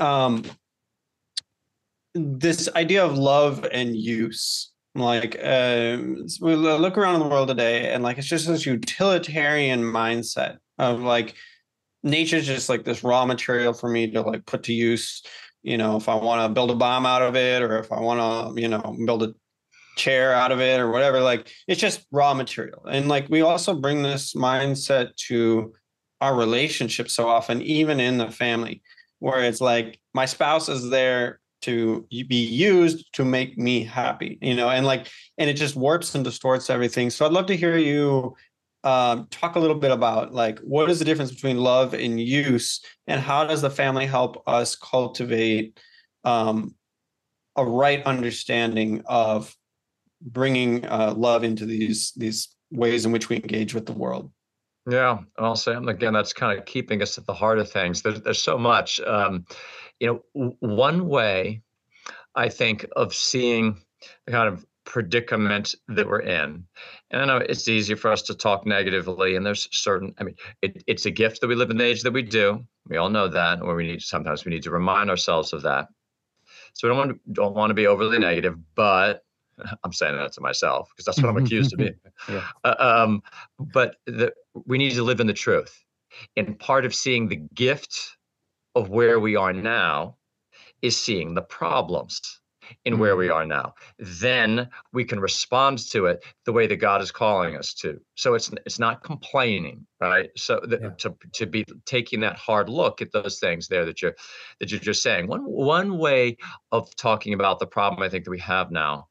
um, 0.00 0.42
this 2.14 2.68
idea 2.74 3.04
of 3.04 3.16
love 3.16 3.66
and 3.72 3.96
use 3.96 4.70
like 4.94 5.38
um, 5.44 6.26
we 6.40 6.56
look 6.56 6.98
around 6.98 7.20
the 7.20 7.28
world 7.28 7.48
today 7.48 7.92
and 7.92 8.02
like 8.02 8.18
it's 8.18 8.26
just 8.26 8.48
this 8.48 8.66
utilitarian 8.66 9.82
mindset 9.82 10.56
of 10.78 11.00
like 11.00 11.34
nature's 12.02 12.46
just 12.46 12.68
like 12.68 12.84
this 12.84 13.04
raw 13.04 13.24
material 13.24 13.72
for 13.72 13.88
me 13.88 14.10
to 14.10 14.22
like 14.22 14.44
put 14.46 14.64
to 14.64 14.72
use 14.72 15.22
you 15.62 15.78
know 15.78 15.96
if 15.96 16.08
i 16.08 16.14
want 16.14 16.42
to 16.42 16.52
build 16.52 16.70
a 16.70 16.74
bomb 16.74 17.06
out 17.06 17.22
of 17.22 17.36
it 17.36 17.62
or 17.62 17.78
if 17.78 17.92
i 17.92 18.00
want 18.00 18.18
to 18.56 18.60
you 18.60 18.66
know 18.66 18.96
build 19.06 19.22
a 19.22 19.32
chair 20.00 20.32
out 20.32 20.50
of 20.50 20.60
it 20.60 20.80
or 20.80 20.90
whatever 20.90 21.20
like 21.20 21.52
it's 21.68 21.80
just 21.80 22.06
raw 22.10 22.32
material. 22.32 22.84
And 22.86 23.08
like 23.08 23.28
we 23.28 23.42
also 23.42 23.74
bring 23.74 24.02
this 24.02 24.34
mindset 24.34 25.14
to 25.28 25.74
our 26.20 26.34
relationship 26.34 27.10
so 27.10 27.28
often 27.28 27.60
even 27.62 28.00
in 28.00 28.18
the 28.18 28.30
family 28.30 28.82
where 29.18 29.42
it's 29.44 29.60
like 29.60 30.00
my 30.14 30.24
spouse 30.24 30.68
is 30.68 30.88
there 30.88 31.40
to 31.62 32.06
be 32.10 32.36
used 32.36 33.12
to 33.14 33.24
make 33.24 33.58
me 33.58 33.84
happy 33.84 34.38
you 34.40 34.54
know 34.54 34.68
and 34.70 34.86
like 34.86 35.08
and 35.38 35.48
it 35.50 35.54
just 35.54 35.76
warps 35.76 36.14
and 36.14 36.24
distorts 36.24 36.70
everything. 36.70 37.10
So 37.10 37.26
i'd 37.26 37.32
love 37.32 37.46
to 37.46 37.56
hear 37.56 37.76
you 37.76 38.34
um, 38.82 39.26
talk 39.30 39.56
a 39.56 39.58
little 39.58 39.76
bit 39.76 39.90
about 39.90 40.32
like 40.32 40.58
what 40.60 40.88
is 40.88 40.98
the 40.98 41.04
difference 41.04 41.30
between 41.30 41.58
love 41.58 41.92
and 41.94 42.20
use 42.20 42.82
and 43.06 43.20
how 43.20 43.44
does 43.44 43.60
the 43.60 43.70
family 43.70 44.06
help 44.06 44.42
us 44.46 44.74
cultivate 44.74 45.78
um, 46.24 46.74
a 47.56 47.64
right 47.64 48.02
understanding 48.04 49.02
of 49.06 49.54
bringing 50.22 50.86
uh, 50.86 51.12
love 51.16 51.44
into 51.44 51.66
these 51.66 52.12
these 52.12 52.54
ways 52.70 53.04
in 53.04 53.12
which 53.12 53.28
we 53.28 53.36
engage 53.36 53.74
with 53.74 53.86
the 53.86 53.92
world? 53.92 54.32
Yeah 54.90 55.18
i'll 55.38 55.56
say 55.56 55.74
again 55.74 56.14
that's 56.14 56.32
kind 56.32 56.58
of 56.58 56.64
keeping 56.64 57.02
us 57.02 57.18
at 57.18 57.26
the 57.26 57.34
heart 57.34 57.58
of 57.58 57.70
things. 57.70 58.00
There's, 58.00 58.22
there's 58.22 58.42
so 58.42 58.56
much 58.56 58.98
um, 59.00 59.44
you 60.00 60.22
know, 60.34 60.54
one 60.60 61.08
way 61.08 61.62
I 62.34 62.48
think 62.48 62.86
of 62.96 63.14
seeing 63.14 63.80
the 64.26 64.32
kind 64.32 64.48
of 64.48 64.66
predicament 64.84 65.74
that 65.88 66.08
we're 66.08 66.20
in. 66.20 66.64
And 67.10 67.22
I 67.22 67.24
know 67.26 67.36
it's 67.36 67.68
easy 67.68 67.94
for 67.94 68.10
us 68.10 68.22
to 68.22 68.34
talk 68.34 68.66
negatively, 68.66 69.36
and 69.36 69.44
there's 69.44 69.68
certain, 69.70 70.14
I 70.18 70.24
mean, 70.24 70.34
it, 70.62 70.82
it's 70.86 71.06
a 71.06 71.10
gift 71.10 71.40
that 71.40 71.48
we 71.48 71.54
live 71.54 71.70
in 71.70 71.76
the 71.76 71.84
age 71.84 72.02
that 72.02 72.12
we 72.12 72.22
do. 72.22 72.64
We 72.88 72.96
all 72.96 73.10
know 73.10 73.28
that, 73.28 73.62
or 73.62 73.76
we 73.76 73.86
need 73.86 74.02
sometimes 74.02 74.44
we 74.44 74.50
need 74.50 74.64
to 74.64 74.70
remind 74.70 75.10
ourselves 75.10 75.52
of 75.52 75.62
that. 75.62 75.88
So 76.72 76.88
we 76.88 76.90
don't 76.90 76.98
want 76.98 77.10
to, 77.12 77.32
don't 77.32 77.54
want 77.54 77.70
to 77.70 77.74
be 77.74 77.86
overly 77.86 78.18
negative, 78.18 78.56
but 78.74 79.22
I'm 79.84 79.92
saying 79.92 80.16
that 80.16 80.32
to 80.32 80.40
myself 80.40 80.90
because 80.90 81.04
that's 81.04 81.22
what 81.22 81.28
I'm 81.28 81.44
accused 81.44 81.72
of 81.72 81.78
being. 81.78 81.94
yeah. 82.28 82.46
uh, 82.64 82.74
um, 82.78 83.22
but 83.58 83.96
the, 84.06 84.32
we 84.66 84.78
need 84.78 84.94
to 84.94 85.02
live 85.02 85.20
in 85.20 85.26
the 85.26 85.34
truth. 85.34 85.84
And 86.36 86.58
part 86.58 86.84
of 86.84 86.94
seeing 86.94 87.28
the 87.28 87.36
gift 87.54 88.16
of 88.74 88.88
where 88.90 89.20
we 89.20 89.36
are 89.36 89.52
now 89.52 90.16
is 90.82 90.96
seeing 90.96 91.34
the 91.34 91.42
problems. 91.42 92.40
in 92.84 92.98
where 92.98 93.16
we 93.16 93.28
mm. 93.28 93.34
are 93.34 93.46
now. 93.46 93.74
Then 93.98 94.68
we 94.92 95.04
can 95.04 95.20
respond 95.20 95.78
to 95.90 96.06
it 96.06 96.24
the 96.44 96.52
way 96.52 96.66
that 96.66 96.76
God 96.76 97.02
is 97.02 97.10
calling 97.10 97.56
us 97.56 97.74
to. 97.74 98.00
So 98.14 98.34
it's 98.34 98.50
it's 98.66 98.78
not 98.78 99.02
complaining, 99.02 99.86
right? 100.00 100.30
So 100.36 100.60
the, 100.62 100.78
yeah. 100.82 100.90
to 100.98 101.14
to 101.32 101.46
be 101.46 101.64
taking 101.84 102.20
that 102.20 102.36
hard 102.36 102.68
look 102.68 103.02
at 103.02 103.12
those 103.12 103.38
things 103.38 103.68
there 103.68 103.84
that 103.84 104.02
you're 104.02 104.16
that 104.58 104.70
you're 104.70 104.80
just 104.80 105.02
saying. 105.02 105.26
One 105.26 105.44
one 105.44 105.98
way 105.98 106.36
of 106.72 106.94
talking 106.96 107.34
about 107.34 107.58
the 107.58 107.66
problem 107.66 108.02
I 108.02 108.08
think 108.08 108.24
that 108.24 108.30
we 108.30 108.40
have 108.40 108.70
now, 108.70 109.08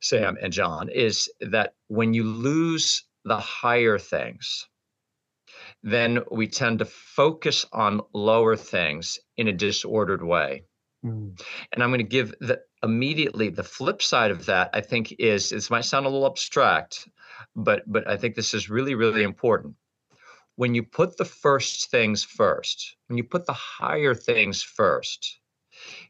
Sam 0.00 0.36
and 0.40 0.52
John, 0.52 0.88
is 0.88 1.28
that 1.40 1.74
when 1.88 2.14
you 2.14 2.24
lose 2.24 3.04
the 3.24 3.38
higher 3.38 3.98
things, 3.98 4.66
then 5.82 6.20
we 6.30 6.48
tend 6.48 6.80
to 6.80 6.84
focus 6.84 7.64
on 7.72 8.00
lower 8.12 8.56
things 8.56 9.18
in 9.36 9.48
a 9.48 9.52
disordered 9.52 10.22
way. 10.22 10.64
Mm. 11.04 11.40
And 11.72 11.82
I'm 11.82 11.90
going 11.90 11.98
to 11.98 12.04
give 12.04 12.34
the 12.40 12.60
immediately 12.82 13.48
the 13.50 13.62
flip 13.62 14.02
side 14.02 14.30
of 14.30 14.46
that. 14.46 14.70
I 14.74 14.80
think 14.80 15.14
is 15.18 15.50
this 15.50 15.70
might 15.70 15.84
sound 15.84 16.06
a 16.06 16.08
little 16.08 16.26
abstract, 16.26 17.08
but 17.54 17.82
but 17.86 18.08
I 18.08 18.16
think 18.16 18.34
this 18.34 18.54
is 18.54 18.68
really 18.68 18.94
really 18.94 19.22
important. 19.22 19.74
When 20.56 20.74
you 20.74 20.82
put 20.82 21.16
the 21.16 21.24
first 21.24 21.90
things 21.90 22.24
first, 22.24 22.96
when 23.06 23.16
you 23.16 23.24
put 23.24 23.46
the 23.46 23.52
higher 23.52 24.14
things 24.14 24.60
first, 24.60 25.38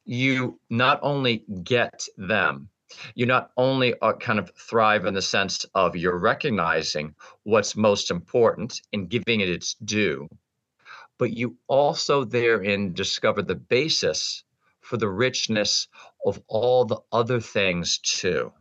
you 0.06 0.58
not 0.70 0.98
only 1.02 1.44
get 1.62 2.06
them, 2.16 2.70
you 3.14 3.26
not 3.26 3.50
only 3.56 3.94
are 4.00 4.16
kind 4.16 4.38
of 4.38 4.50
thrive 4.56 5.06
in 5.06 5.14
the 5.14 5.22
sense 5.22 5.66
of 5.74 5.96
you're 5.96 6.18
recognizing 6.18 7.14
what's 7.42 7.76
most 7.76 8.10
important 8.10 8.80
and 8.92 9.08
giving 9.08 9.40
it 9.40 9.48
its 9.48 9.74
due, 9.74 10.28
but 11.18 11.32
you 11.32 11.56
also 11.66 12.24
therein 12.24 12.92
discover 12.92 13.42
the 13.42 13.54
basis 13.54 14.44
for 14.80 14.96
the 14.96 15.08
richness 15.08 15.88
of 16.24 16.40
all 16.48 16.84
the 16.84 16.98
other 17.12 17.40
things 17.40 17.98
too. 17.98 18.52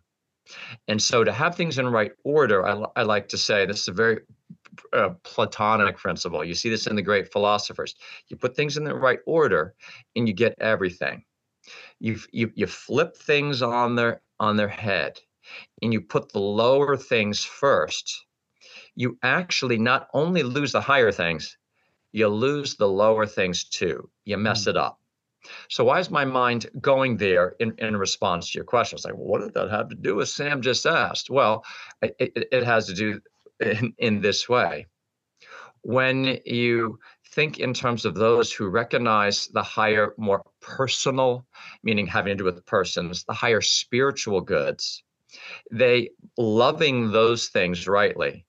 And 0.87 1.01
so 1.01 1.23
to 1.23 1.31
have 1.31 1.55
things 1.55 1.77
in 1.77 1.87
right 1.87 2.11
order, 2.23 2.65
I, 2.65 2.83
I 2.95 3.03
like 3.03 3.29
to 3.29 3.37
say 3.37 3.65
this 3.65 3.81
is 3.81 3.87
a 3.89 3.93
very 3.93 4.21
uh, 4.93 5.09
Platonic 5.23 5.97
principle. 5.97 6.43
You 6.43 6.55
see 6.55 6.69
this 6.69 6.87
in 6.87 6.95
the 6.95 7.01
great 7.01 7.31
philosophers. 7.31 7.95
You 8.27 8.37
put 8.37 8.55
things 8.55 8.77
in 8.77 8.83
the 8.83 8.95
right 8.95 9.19
order 9.25 9.73
and 10.15 10.27
you 10.27 10.33
get 10.33 10.55
everything 10.59 11.23
you 11.99 12.19
you 12.31 12.51
you 12.55 12.67
flip 12.67 13.15
things 13.17 13.61
on 13.61 13.95
their 13.95 14.21
on 14.39 14.57
their 14.57 14.67
head 14.67 15.19
and 15.81 15.93
you 15.93 16.01
put 16.01 16.31
the 16.31 16.39
lower 16.39 16.97
things 16.97 17.43
first 17.43 18.25
you 18.95 19.17
actually 19.23 19.77
not 19.77 20.07
only 20.13 20.43
lose 20.43 20.71
the 20.71 20.81
higher 20.81 21.11
things 21.11 21.57
you 22.11 22.27
lose 22.27 22.75
the 22.75 22.87
lower 22.87 23.25
things 23.25 23.63
too 23.63 24.09
you 24.25 24.37
mess 24.37 24.65
mm. 24.65 24.69
it 24.69 24.77
up 24.77 24.99
so 25.69 25.83
why 25.83 25.99
is 25.99 26.09
my 26.09 26.25
mind 26.25 26.67
going 26.81 27.17
there 27.17 27.55
in, 27.59 27.73
in 27.77 27.95
response 27.95 28.51
to 28.51 28.57
your 28.57 28.65
question? 28.65 28.97
It's 28.97 29.05
like, 29.05 29.15
well, 29.15 29.27
what 29.27 29.41
did 29.41 29.53
that 29.53 29.69
have 29.69 29.89
to 29.89 29.95
do 29.95 30.15
with 30.15 30.29
Sam 30.29 30.61
just 30.61 30.85
asked? 30.85 31.29
Well, 31.29 31.63
it, 32.01 32.15
it, 32.19 32.47
it 32.51 32.63
has 32.63 32.87
to 32.87 32.93
do 32.93 33.21
in, 33.59 33.93
in 33.97 34.21
this 34.21 34.49
way. 34.49 34.87
When 35.81 36.39
you 36.45 36.99
think 37.33 37.59
in 37.59 37.73
terms 37.73 38.05
of 38.05 38.15
those 38.15 38.51
who 38.51 38.67
recognize 38.69 39.47
the 39.47 39.63
higher, 39.63 40.13
more 40.17 40.43
personal, 40.61 41.45
meaning 41.83 42.07
having 42.07 42.31
to 42.31 42.35
do 42.35 42.43
with 42.43 42.65
persons, 42.65 43.23
the 43.23 43.33
higher 43.33 43.61
spiritual 43.61 44.41
goods. 44.41 45.03
They 45.71 46.09
loving 46.37 47.11
those 47.11 47.49
things 47.49 47.87
rightly. 47.87 48.45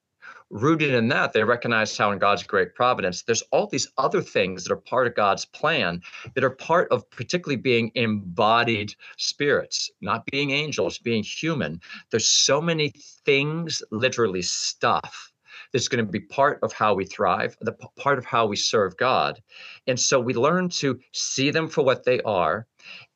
Rooted 0.50 0.94
in 0.94 1.08
that, 1.08 1.34
they 1.34 1.44
recognize 1.44 1.94
how 1.94 2.10
in 2.10 2.18
God's 2.18 2.42
great 2.42 2.74
providence, 2.74 3.22
there's 3.22 3.42
all 3.52 3.66
these 3.66 3.86
other 3.98 4.22
things 4.22 4.64
that 4.64 4.72
are 4.72 4.76
part 4.76 5.06
of 5.06 5.14
God's 5.14 5.44
plan 5.44 6.00
that 6.34 6.44
are 6.44 6.50
part 6.50 6.90
of 6.90 7.08
particularly 7.10 7.60
being 7.60 7.92
embodied 7.94 8.94
spirits, 9.18 9.90
not 10.00 10.24
being 10.26 10.50
angels, 10.50 10.98
being 10.98 11.22
human. 11.22 11.80
There's 12.10 12.28
so 12.28 12.62
many 12.62 12.94
things, 13.26 13.82
literally 13.90 14.40
stuff, 14.40 15.32
that's 15.72 15.88
going 15.88 16.04
to 16.04 16.10
be 16.10 16.20
part 16.20 16.58
of 16.62 16.72
how 16.72 16.94
we 16.94 17.04
thrive, 17.04 17.56
the 17.60 17.72
part 17.96 18.18
of 18.18 18.24
how 18.24 18.46
we 18.46 18.56
serve 18.56 18.96
God. 18.96 19.40
And 19.86 19.98
so 19.98 20.20
we 20.20 20.34
learn 20.34 20.68
to 20.80 20.98
see 21.12 21.50
them 21.50 21.68
for 21.68 21.84
what 21.84 22.04
they 22.04 22.20
are 22.22 22.66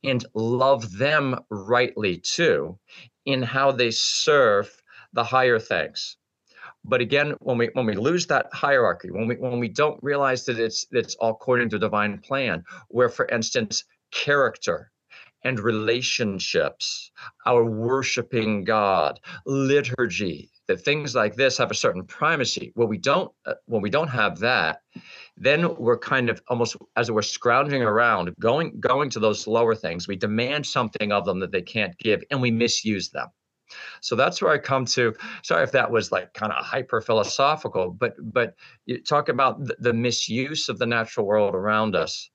and 0.04 0.24
love 0.34 0.98
them 0.98 1.38
rightly 1.50 2.18
too 2.18 2.78
in 3.24 3.42
how 3.42 3.72
they 3.72 3.90
serve 3.90 4.82
the 5.12 5.24
higher 5.24 5.58
things. 5.58 6.16
But 6.84 7.00
again, 7.00 7.34
when 7.40 7.58
we 7.58 7.70
when 7.74 7.86
we 7.86 7.94
lose 7.94 8.26
that 8.26 8.48
hierarchy, 8.52 9.10
when 9.10 9.28
we 9.28 9.36
when 9.36 9.60
we 9.60 9.68
don't 9.68 10.02
realize 10.02 10.44
that 10.46 10.58
it's 10.58 10.86
it's 10.90 11.14
all 11.16 11.30
according 11.30 11.68
to 11.70 11.78
divine 11.78 12.18
plan, 12.18 12.64
where 12.88 13.08
for 13.08 13.26
instance, 13.28 13.84
character 14.10 14.90
and 15.44 15.60
relationships, 15.60 17.10
our 17.46 17.64
worshiping 17.64 18.64
God, 18.64 19.20
liturgy, 19.46 20.50
that 20.72 20.82
things 20.82 21.14
like 21.14 21.34
this 21.34 21.58
have 21.58 21.70
a 21.70 21.74
certain 21.74 22.04
primacy. 22.04 22.72
When 22.74 22.88
we 22.88 22.96
don't, 22.96 23.30
uh, 23.44 23.54
when 23.66 23.82
we 23.82 23.90
don't 23.90 24.08
have 24.08 24.38
that, 24.38 24.80
then 25.36 25.76
we're 25.76 25.98
kind 25.98 26.30
of 26.30 26.40
almost 26.48 26.76
as 26.96 27.10
we're 27.10 27.20
scrounging 27.22 27.82
around, 27.82 28.34
going 28.40 28.80
going 28.80 29.10
to 29.10 29.20
those 29.20 29.46
lower 29.46 29.74
things. 29.74 30.08
We 30.08 30.16
demand 30.16 30.64
something 30.64 31.12
of 31.12 31.26
them 31.26 31.40
that 31.40 31.52
they 31.52 31.60
can't 31.60 31.96
give, 31.98 32.22
and 32.30 32.40
we 32.40 32.50
misuse 32.50 33.10
them. 33.10 33.28
So 34.00 34.16
that's 34.16 34.40
where 34.40 34.52
I 34.52 34.58
come 34.58 34.86
to. 34.86 35.14
Sorry 35.42 35.62
if 35.62 35.72
that 35.72 35.90
was 35.90 36.10
like 36.10 36.32
kind 36.32 36.52
of 36.52 36.64
hyper 36.64 37.02
philosophical, 37.02 37.90
but 37.90 38.14
but 38.32 38.54
you 38.86 39.02
talk 39.02 39.28
about 39.28 39.62
the, 39.64 39.76
the 39.78 39.92
misuse 39.92 40.70
of 40.70 40.78
the 40.78 40.86
natural 40.86 41.26
world 41.26 41.54
around 41.54 41.94
us. 41.94 42.30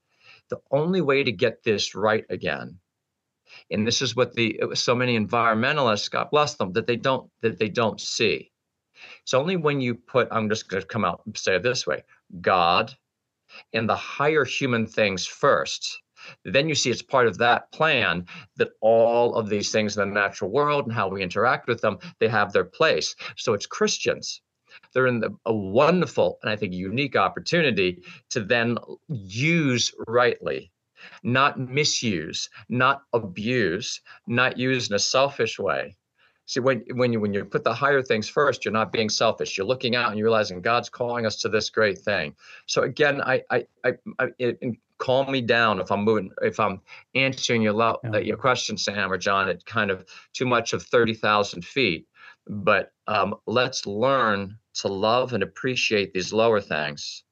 The 0.50 0.60
only 0.72 1.01
way 1.01 1.24
to 1.24 1.32
get 1.32 1.63
this 1.63 1.96
right 1.96 2.25
again 2.29 2.79
and 3.72 3.86
this 3.86 4.02
is 4.02 4.16
what 4.16 4.34
the 4.34 4.60
so 4.74 4.96
many 4.96 5.18
environmentalists 5.18 6.10
god 6.10 6.30
bless 6.32 6.56
them 6.56 6.74
that 6.74 6.88
they 6.88 6.96
don't 6.96 7.30
that 7.42 7.60
they 7.60 7.70
don't 7.70 8.00
see. 8.02 8.52
It's 9.22 9.34
only 9.34 9.56
when 9.56 9.82
you 9.82 9.96
put 9.96 10.28
i'm 10.32 10.50
just 10.50 10.70
going 10.70 10.82
to 10.82 10.88
come 10.88 11.06
out 11.06 11.22
and 11.26 11.38
say 11.38 11.56
it 11.56 11.64
this 11.64 11.86
way 11.86 12.04
god 12.42 12.96
and 13.74 13.88
the 13.88 13.96
higher 13.96 14.46
human 14.46 14.86
things 14.86 15.26
first 15.26 16.02
then 16.44 16.68
you 16.68 16.76
see 16.76 16.90
it's 16.90 17.02
part 17.02 17.28
of 17.28 17.38
that 17.38 17.72
plan 17.72 18.26
that 18.58 18.72
all 18.82 19.36
of 19.36 19.50
these 19.50 19.72
things 19.72 19.98
in 19.98 20.08
the 20.08 20.14
natural 20.14 20.52
world 20.52 20.86
and 20.86 20.94
how 20.94 21.08
we 21.08 21.22
interact 21.22 21.68
with 21.68 21.82
them 21.82 22.00
they 22.20 22.28
have 22.28 22.52
their 22.52 22.66
place. 22.66 23.16
So 23.36 23.54
it's 23.54 23.66
christians. 23.66 24.42
They're 24.94 25.08
in 25.08 25.20
the, 25.20 25.36
a 25.46 25.54
wonderful 25.54 26.40
and 26.42 26.50
i 26.50 26.56
think 26.56 26.74
unique 26.74 27.16
opportunity 27.16 28.04
to 28.30 28.42
then 28.42 28.78
use 29.08 29.94
rightly 30.08 30.72
not 31.24 31.60
misuse, 31.60 32.50
not 32.70 33.04
abuse, 33.13 34.01
not 34.27 34.58
use 34.58 34.89
in 34.89 34.96
a 34.96 35.00
selfish 35.00 35.60
way. 35.60 35.96
See, 36.46 36.62
when 36.62 36.84
when 36.94 37.12
you 37.12 37.20
when 37.20 37.34
you 37.34 37.44
put 37.44 37.66
the 37.66 37.74
higher 37.74 38.01
things 38.01 38.30
first, 38.30 38.63
you're 38.63 38.72
not 38.72 38.94
being 38.94 39.10
selfish. 39.10 39.58
You're 39.58 39.68
looking 39.68 39.98
out 39.98 40.10
and 40.10 40.18
you're 40.18 40.27
realizing 40.27 40.62
God's 40.62 40.89
calling 40.89 41.25
us 41.25 41.36
to 41.42 41.50
this 41.50 41.70
great 41.70 41.98
thing. 41.98 42.36
So 42.68 42.84
again, 42.84 43.22
I 43.22 43.44
I 43.51 43.68
I, 43.84 43.94
I 44.18 44.27
it, 44.39 44.77
calm 44.98 45.30
me 45.30 45.42
down 45.42 45.82
if 45.82 45.92
I'm 45.92 46.04
moving 46.04 46.32
if 46.42 46.58
I'm 46.58 46.82
answering 47.16 47.62
your 47.62 47.74
lo- 47.74 48.00
yeah. 48.01 48.20
your 48.20 48.38
question, 48.38 48.77
Sam 48.77 49.12
or 49.12 49.18
John, 49.18 49.50
at 49.50 49.66
kind 49.66 49.92
of 49.92 50.06
too 50.32 50.46
much 50.46 50.72
of 50.72 50.84
thirty 50.84 51.13
thousand 51.13 51.66
feet. 51.66 52.08
But 52.48 52.94
um, 53.08 53.36
let's 53.46 53.86
learn 53.86 54.58
to 54.75 54.88
love 54.88 55.34
and 55.34 55.44
appreciate 55.44 56.13
these 56.13 56.32
lower 56.32 56.62
things 56.62 57.24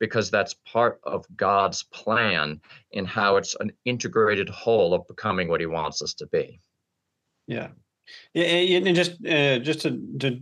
because 0.00 0.30
that's 0.30 0.54
part 0.66 1.00
of 1.04 1.24
God's 1.36 1.82
plan 1.82 2.60
in 2.92 3.04
how 3.04 3.36
it's 3.36 3.56
an 3.60 3.72
integrated 3.84 4.48
whole 4.48 4.94
of 4.94 5.06
becoming 5.06 5.48
what 5.48 5.60
He 5.60 5.66
wants 5.66 6.02
us 6.02 6.14
to 6.14 6.26
be. 6.26 6.60
Yeah, 7.46 7.68
yeah, 8.34 8.78
and 8.78 8.96
just 8.96 9.24
uh, 9.26 9.58
just 9.58 9.82
to 9.82 10.00
to 10.20 10.40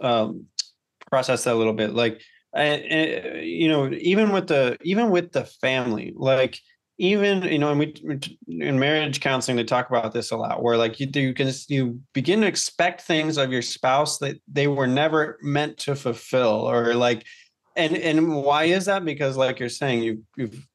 um, 0.00 0.46
process 1.10 1.44
that 1.44 1.54
a 1.54 1.56
little 1.56 1.72
bit, 1.72 1.94
like 1.94 2.20
uh, 2.56 2.78
you 3.40 3.68
know, 3.68 3.90
even 3.92 4.32
with 4.32 4.48
the 4.48 4.76
even 4.82 5.10
with 5.10 5.32
the 5.32 5.44
family, 5.44 6.12
like 6.16 6.58
even 6.98 7.42
you 7.42 7.58
know, 7.58 7.70
and 7.70 7.78
we 7.78 7.94
in 8.48 8.78
marriage 8.78 9.20
counseling 9.20 9.56
they 9.56 9.64
talk 9.64 9.90
about 9.90 10.12
this 10.12 10.30
a 10.30 10.36
lot, 10.36 10.62
where 10.62 10.76
like 10.76 10.98
you 10.98 11.08
you 11.14 11.34
can 11.34 11.52
you 11.68 12.00
begin 12.14 12.40
to 12.40 12.46
expect 12.46 13.02
things 13.02 13.36
of 13.36 13.52
your 13.52 13.62
spouse 13.62 14.18
that 14.18 14.40
they 14.50 14.66
were 14.66 14.86
never 14.86 15.38
meant 15.42 15.76
to 15.78 15.94
fulfill, 15.94 16.68
or 16.68 16.94
like 16.94 17.26
and 17.76 17.96
and 17.96 18.34
why 18.34 18.64
is 18.64 18.86
that 18.86 19.04
because 19.04 19.36
like 19.36 19.60
you're 19.60 19.68
saying 19.68 20.02
you 20.02 20.22
you've 20.36 20.66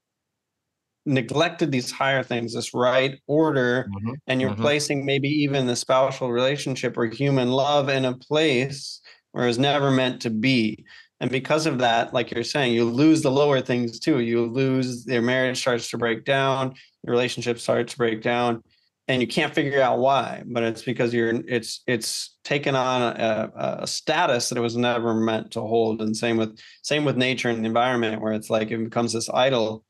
neglected 1.05 1.71
these 1.71 1.91
higher 1.91 2.21
things 2.21 2.53
this 2.53 2.73
right 2.73 3.19
order 3.25 3.89
mm-hmm. 3.89 4.13
and 4.27 4.39
you're 4.39 4.51
mm-hmm. 4.51 4.61
placing 4.61 5.03
maybe 5.03 5.27
even 5.27 5.65
the 5.65 5.75
spousal 5.75 6.31
relationship 6.31 6.95
or 6.95 7.05
human 7.05 7.49
love 7.49 7.89
in 7.89 8.05
a 8.05 8.17
place 8.17 9.01
where 9.31 9.47
it's 9.47 9.57
never 9.57 9.89
meant 9.89 10.21
to 10.21 10.29
be 10.29 10.85
and 11.19 11.31
because 11.31 11.65
of 11.65 11.79
that 11.79 12.13
like 12.13 12.29
you're 12.29 12.43
saying 12.43 12.73
you 12.73 12.85
lose 12.85 13.23
the 13.23 13.31
lower 13.31 13.61
things 13.61 13.99
too 13.99 14.19
you 14.19 14.45
lose 14.45 15.07
your 15.07 15.23
marriage 15.23 15.59
starts 15.59 15.89
to 15.89 15.97
break 15.97 16.23
down 16.23 16.73
your 17.03 17.11
relationship 17.11 17.57
starts 17.57 17.93
to 17.93 17.97
break 17.97 18.21
down 18.21 18.61
and 19.07 19.21
you 19.21 19.27
can't 19.27 19.53
figure 19.53 19.81
out 19.81 19.99
why 19.99 20.43
but 20.45 20.63
it's 20.63 20.83
because 20.83 21.13
you're 21.13 21.29
it's 21.47 21.81
it's 21.87 22.31
taken 22.43 22.75
on 22.75 23.01
a, 23.01 23.79
a, 23.81 23.87
status 23.87 24.49
that 24.49 24.57
it 24.57 24.61
was 24.61 24.77
never 24.77 25.13
meant 25.13 25.51
to 25.51 25.61
hold. 25.61 26.01
And 26.01 26.15
same 26.15 26.37
with 26.37 26.59
same 26.81 27.05
with 27.05 27.17
nature 27.17 27.49
and 27.49 27.63
the 27.63 27.67
environment 27.67 28.21
where 28.21 28.33
it's 28.33 28.49
like 28.49 28.71
it 28.71 28.83
becomes 28.83 29.13
this 29.13 29.29
idol 29.29 29.83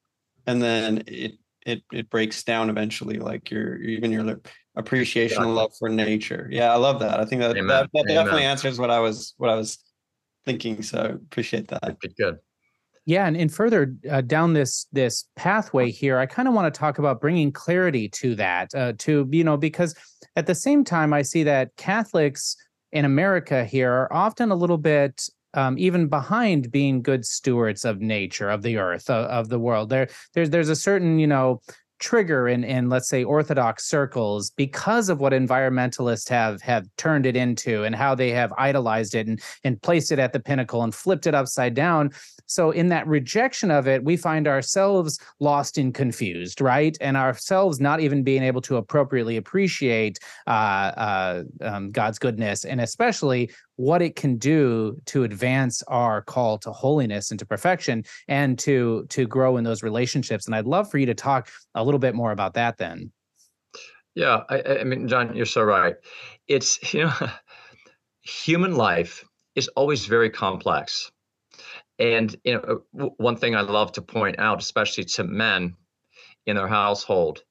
and 0.48 0.62
then 0.62 1.04
it 1.08 1.34
it 1.66 1.84
it 1.92 2.10
breaks 2.10 2.44
down 2.44 2.70
eventually 2.70 3.18
like 3.18 3.50
your 3.52 3.78
even 3.78 4.12
your 4.12 4.42
appreciation 4.76 5.44
and 5.44 5.56
love 5.56 5.72
for 5.78 5.90
nature. 5.90 6.48
Yeah 6.52 6.74
i 6.74 6.78
love 6.78 7.00
that. 7.00 7.20
I 7.20 7.26
think 7.26 7.42
that 7.42 7.52
Amen. 7.52 7.68
that, 7.68 7.90
that 7.94 8.08
definitely 8.08 8.44
answers 8.44 8.80
what 8.80 8.90
i 8.90 9.00
was 9.00 9.34
what 9.38 9.50
i 9.50 9.56
was 9.56 9.78
thinking 10.46 10.82
so 10.82 11.18
appreciate 11.22 11.68
that. 11.70 12.00
Good 12.00 12.16
yeah, 13.06 13.26
and, 13.26 13.36
and 13.36 13.52
further 13.52 13.96
uh, 14.10 14.22
down 14.22 14.54
this 14.54 14.86
this 14.92 15.26
pathway 15.36 15.90
here, 15.90 16.20
I 16.20 16.26
kind 16.26 16.48
of 16.48 16.54
want 16.54 16.72
to 16.72 16.78
talk 16.78 17.00
about 17.00 17.20
bringing 17.20 17.52
clarity 17.52 18.08
to 18.10 18.36
that. 18.36 18.74
Uh, 18.76 18.94
to 19.00 19.28
you 19.32 19.44
know, 19.44 19.58
because 19.58 19.96
at 20.36 20.46
the 20.46 20.56
same 20.56 20.84
time, 20.84 21.14
I 21.14 21.24
see 21.24 21.44
that 21.44 21.76
Catholics 21.78 22.56
in 22.92 23.06
America 23.06 23.66
here 23.66 23.92
are 23.92 24.14
often 24.14 24.52
a 24.52 24.56
little 24.56 24.78
bit 24.78 25.28
um, 25.54 25.78
even 25.78 26.08
behind 26.08 26.72
being 26.72 27.02
good 27.02 27.26
stewards 27.26 27.86
of 27.86 28.00
nature, 28.00 28.50
of 28.50 28.62
the 28.62 28.78
earth, 28.78 29.10
of, 29.10 29.26
of 29.26 29.50
the 29.50 29.60
world. 29.60 29.90
There, 29.90 30.08
there's 30.34 30.50
there's 30.50 30.70
a 30.70 30.76
certain 30.76 31.20
you 31.20 31.28
know 31.28 31.62
trigger 32.02 32.48
in 32.48 32.64
in 32.64 32.90
let's 32.90 33.08
say 33.08 33.24
orthodox 33.24 33.88
circles 33.88 34.50
because 34.50 35.08
of 35.08 35.20
what 35.20 35.32
environmentalists 35.32 36.28
have 36.28 36.62
have 36.62 36.86
turned 36.98 37.26
it 37.26 37.38
into 37.38 37.84
and 37.84 37.96
how 37.96 38.14
they 38.14 38.32
have 38.32 38.52
idolized 38.58 39.16
it 39.16 39.28
and 39.28 39.42
and 39.64 39.82
placed 39.82 40.12
it 40.12 40.20
at 40.20 40.34
the 40.34 40.40
pinnacle 40.40 40.84
and 40.84 40.94
flipped 40.94 41.28
it 41.28 41.36
upside 41.36 41.74
down 41.74 42.12
so 42.52 42.72
in 42.72 42.90
that 42.90 43.08
rejection 43.08 43.72
of 43.72 43.88
it, 43.88 44.04
we 44.04 44.18
find 44.18 44.46
ourselves 44.46 45.18
lost 45.40 45.78
and 45.78 45.94
confused, 45.94 46.60
right? 46.60 46.98
And 47.00 47.16
ourselves 47.16 47.80
not 47.80 48.02
even 48.02 48.24
being 48.24 48.44
able 48.44 48.60
to 48.64 48.76
appropriately 48.76 49.38
appreciate 49.38 50.20
uh, 50.48 50.50
uh, 50.50 51.44
um, 51.62 51.92
God's 51.92 52.20
goodness, 52.20 52.66
and 52.66 52.82
especially 52.82 53.52
what 53.76 54.02
it 54.02 54.16
can 54.16 54.38
do 54.38 54.98
to 55.06 55.24
advance 55.24 55.82
our 55.88 56.22
call 56.22 56.58
to 56.60 56.72
holiness 56.72 57.32
and 57.32 57.40
to 57.40 57.46
perfection, 57.46 58.04
and 58.28 58.58
to 58.60 59.06
to 59.10 59.28
grow 59.28 59.58
in 59.58 59.64
those 59.64 59.84
relationships. 59.84 60.46
And 60.46 60.56
I'd 60.56 60.66
love 60.66 60.90
for 60.90 60.98
you 60.98 61.06
to 61.08 61.16
talk 61.16 61.50
a 61.76 61.84
little 61.84 62.00
bit 62.00 62.16
more 62.16 62.32
about 62.32 62.54
that 62.56 62.78
then. 62.78 63.12
Yeah, 64.16 64.44
I, 64.50 64.80
I 64.82 64.84
mean, 64.84 65.08
John, 65.08 65.36
you're 65.36 65.46
so 65.46 65.64
right. 65.64 65.96
It's 66.48 66.94
you 66.94 67.06
know, 67.06 67.30
human 68.22 68.76
life 68.76 69.24
is 69.56 69.68
always 69.70 70.06
very 70.06 70.30
complex 70.30 71.12
and 72.02 72.36
you 72.44 72.54
know, 72.54 73.12
one 73.18 73.38
thing 73.38 73.56
I 73.56 73.62
love 73.62 73.92
to 73.94 74.02
point 74.02 74.40
out, 74.40 74.60
especially 74.60 75.04
to 75.06 75.24
men 75.24 75.76
in 76.48 76.56
their 76.56 76.68
household, 76.68 77.44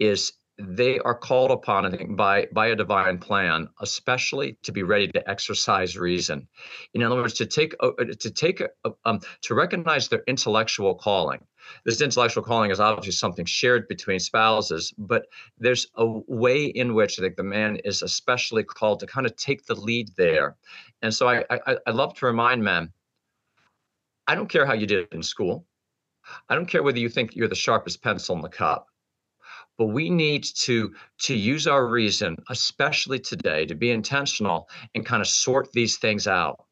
is 0.00 0.32
they 0.62 0.98
are 1.00 1.14
called 1.14 1.50
upon, 1.50 2.14
by 2.16 2.46
by 2.52 2.68
a 2.68 2.76
divine 2.76 3.18
plan, 3.18 3.68
especially 3.80 4.56
to 4.62 4.72
be 4.72 4.82
ready 4.82 5.08
to 5.08 5.30
exercise 5.30 5.96
reason. 5.96 6.48
In 6.94 7.02
other 7.02 7.16
words, 7.16 7.34
to 7.34 7.46
take 7.46 7.74
uh, 7.80 7.90
to 8.20 8.30
take 8.30 8.62
um, 9.04 9.20
to 9.42 9.54
recognize 9.54 10.08
their 10.08 10.22
intellectual 10.26 10.94
calling. 10.94 11.44
This 11.84 12.00
intellectual 12.00 12.42
calling 12.42 12.70
is 12.70 12.80
obviously 12.80 13.12
something 13.12 13.44
shared 13.44 13.86
between 13.88 14.18
spouses, 14.18 14.92
but 14.98 15.26
there's 15.58 15.86
a 15.94 16.06
way 16.26 16.66
in 16.66 16.94
which 16.94 17.18
I 17.18 17.22
think 17.22 17.36
the 17.36 17.44
man 17.44 17.76
is 17.84 18.02
especially 18.02 18.64
called 18.64 19.00
to 19.00 19.06
kind 19.06 19.26
of 19.26 19.36
take 19.36 19.64
the 19.66 19.74
lead 19.74 20.10
there. 20.16 20.56
And 21.02 21.12
so 21.14 21.28
I 21.28 21.44
I, 21.50 21.76
I 21.86 21.90
love 21.90 22.14
to 22.14 22.26
remind 22.26 22.62
men 22.62 22.92
I 24.26 24.34
don't 24.34 24.48
care 24.48 24.66
how 24.66 24.74
you 24.74 24.86
did 24.86 25.08
in 25.12 25.22
school. 25.22 25.66
I 26.48 26.54
don't 26.54 26.66
care 26.66 26.82
whether 26.82 26.98
you 26.98 27.08
think 27.08 27.34
you're 27.34 27.48
the 27.48 27.54
sharpest 27.54 28.02
pencil 28.02 28.36
in 28.36 28.42
the 28.42 28.48
cup. 28.48 28.86
But 29.78 29.86
we 29.86 30.10
need 30.10 30.44
to 30.44 30.94
to 31.22 31.34
use 31.34 31.66
our 31.66 31.86
reason, 31.86 32.36
especially 32.50 33.18
today, 33.18 33.66
to 33.66 33.74
be 33.74 33.90
intentional 33.90 34.68
and 34.94 35.06
kind 35.06 35.20
of 35.20 35.28
sort 35.28 35.72
these 35.72 35.98
things 35.98 36.26
out. 36.26 36.64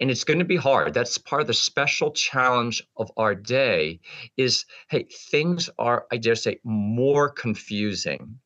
And 0.00 0.10
it's 0.10 0.24
going 0.24 0.40
to 0.40 0.44
be 0.44 0.56
hard. 0.56 0.92
That's 0.92 1.16
part 1.18 1.42
of 1.42 1.46
the 1.46 1.54
special 1.54 2.10
challenge 2.10 2.82
of 2.96 3.10
our 3.16 3.34
day 3.34 4.00
is 4.36 4.66
hey, 4.90 5.06
things 5.30 5.70
are, 5.78 6.06
I 6.10 6.16
dare 6.16 6.34
say, 6.34 6.58
more 6.64 7.30
confusing 7.30 8.38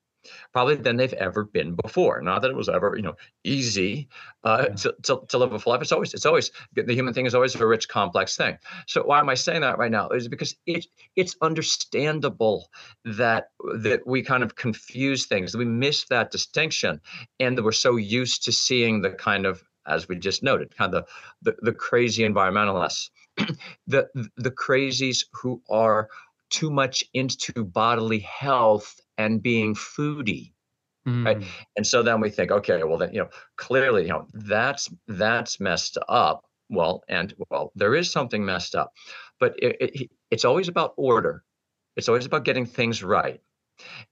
probably 0.52 0.76
than 0.76 0.96
they've 0.96 1.12
ever 1.14 1.44
been 1.44 1.74
before. 1.74 2.20
Not 2.20 2.42
that 2.42 2.50
it 2.50 2.56
was 2.56 2.68
ever, 2.68 2.94
you 2.96 3.02
know, 3.02 3.16
easy 3.44 4.08
uh, 4.44 4.66
yeah. 4.68 4.74
to, 4.74 4.94
to, 5.02 5.20
to, 5.28 5.38
live 5.38 5.52
a 5.52 5.58
full 5.58 5.72
life. 5.72 5.82
It's 5.82 5.92
always, 5.92 6.14
it's 6.14 6.26
always, 6.26 6.50
the 6.74 6.94
human 6.94 7.14
thing 7.14 7.26
is 7.26 7.34
always 7.34 7.54
a 7.54 7.66
rich, 7.66 7.88
complex 7.88 8.36
thing. 8.36 8.58
So 8.86 9.02
why 9.02 9.20
am 9.20 9.28
I 9.28 9.34
saying 9.34 9.62
that 9.62 9.78
right 9.78 9.90
now? 9.90 10.08
Is 10.08 10.28
because 10.28 10.56
it, 10.66 10.86
it's 11.16 11.36
understandable 11.40 12.70
that 13.04 13.50
that 13.78 14.06
we 14.06 14.22
kind 14.22 14.42
of 14.42 14.54
confuse 14.54 15.26
things, 15.26 15.56
we 15.56 15.64
miss 15.64 16.04
that 16.06 16.30
distinction, 16.30 17.00
and 17.40 17.56
that 17.56 17.62
we're 17.62 17.72
so 17.72 17.96
used 17.96 18.44
to 18.44 18.52
seeing 18.52 19.02
the 19.02 19.10
kind 19.10 19.46
of, 19.46 19.62
as 19.86 20.08
we 20.08 20.16
just 20.16 20.42
noted, 20.42 20.76
kind 20.76 20.94
of 20.94 21.06
the, 21.42 21.52
the, 21.52 21.56
the 21.62 21.72
crazy 21.72 22.22
environmentalists, 22.22 23.10
the 23.86 24.08
the 24.36 24.50
crazies 24.50 25.24
who 25.32 25.62
are 25.68 26.08
too 26.50 26.70
much 26.70 27.04
into 27.14 27.64
bodily 27.64 28.20
health 28.20 29.00
and 29.18 29.42
being 29.42 29.74
foodie. 29.74 30.52
Mm. 31.06 31.24
Right. 31.24 31.42
And 31.76 31.86
so 31.86 32.02
then 32.02 32.20
we 32.20 32.30
think, 32.30 32.50
okay, 32.50 32.82
well 32.82 32.98
then, 32.98 33.12
you 33.12 33.20
know, 33.20 33.28
clearly, 33.56 34.02
you 34.02 34.08
know, 34.08 34.26
that's 34.34 34.88
that's 35.06 35.60
messed 35.60 35.98
up. 36.08 36.44
Well, 36.68 37.04
and 37.08 37.32
well, 37.48 37.70
there 37.76 37.94
is 37.94 38.10
something 38.10 38.44
messed 38.44 38.74
up, 38.74 38.92
but 39.38 39.54
it, 39.62 39.76
it, 39.80 40.10
it's 40.32 40.44
always 40.44 40.66
about 40.66 40.94
order. 40.96 41.44
It's 41.94 42.08
always 42.08 42.26
about 42.26 42.44
getting 42.44 42.66
things 42.66 43.04
right. 43.04 43.40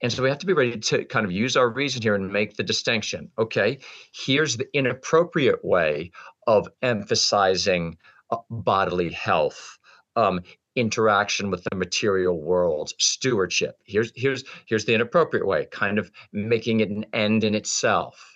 And 0.03 0.13
so 0.13 0.23
we 0.23 0.29
have 0.29 0.39
to 0.39 0.47
be 0.47 0.53
ready 0.53 0.79
to 0.79 1.05
kind 1.05 1.27
of 1.27 1.33
use 1.33 1.57
our 1.57 1.69
reason 1.69 2.03
here 2.03 2.15
and 2.15 2.33
make 2.33 2.57
the 2.57 2.63
distinction. 2.63 3.31
Okay, 3.39 3.79
here's 4.13 4.57
the 4.57 4.69
inappropriate 4.73 5.65
way 5.65 6.13
of 6.47 6.69
emphasizing 6.83 7.97
uh, 8.31 8.37
bodily 8.51 9.11
health. 9.11 9.79
Um, 10.17 10.41
interaction 10.77 11.51
with 11.51 11.65
the 11.65 11.77
material 11.77 12.41
world 12.41 12.93
stewardship. 12.99 13.77
Here's 13.85 14.13
here's 14.15 14.45
here's 14.67 14.85
the 14.85 14.95
inappropriate 14.95 15.47
way 15.47 15.67
kind 15.71 15.99
of 15.99 16.11
making 16.33 16.81
it 16.81 16.91
an 16.91 17.07
end 17.13 17.45
in 17.45 17.55
itself 17.55 18.35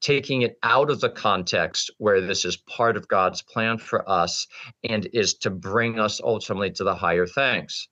taking 0.00 0.42
it 0.42 0.58
out 0.62 0.90
of 0.90 1.00
the 1.00 1.10
context 1.10 1.90
where 1.98 2.20
this 2.20 2.44
is 2.44 2.56
part 2.56 2.96
of 2.96 3.08
God's 3.08 3.42
plan 3.42 3.78
for 3.78 4.08
us 4.08 4.46
and 4.88 5.08
is 5.12 5.34
to 5.34 5.50
bring 5.50 5.98
us 5.98 6.20
ultimately 6.22 6.70
to 6.72 6.84
the 6.84 6.94
higher 6.94 7.26
things 7.26 7.88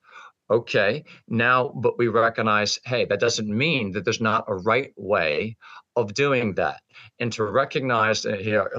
okay 0.51 1.05
now 1.29 1.69
but 1.77 1.97
we 1.99 2.09
recognize 2.09 2.79
hey 2.85 3.05
that 3.05 3.21
doesn't 3.21 3.49
mean 3.49 3.93
that 3.93 4.05
there's 4.05 4.21
not 4.21 4.45
a 4.49 4.55
right 4.55 4.93
way 4.97 5.57
of 5.97 6.15
doing 6.15 6.55
that. 6.55 6.81
And 7.21 7.33
to 7.35 7.45
recognize 7.45 8.27
uh, 8.27 8.37
here 8.37 8.71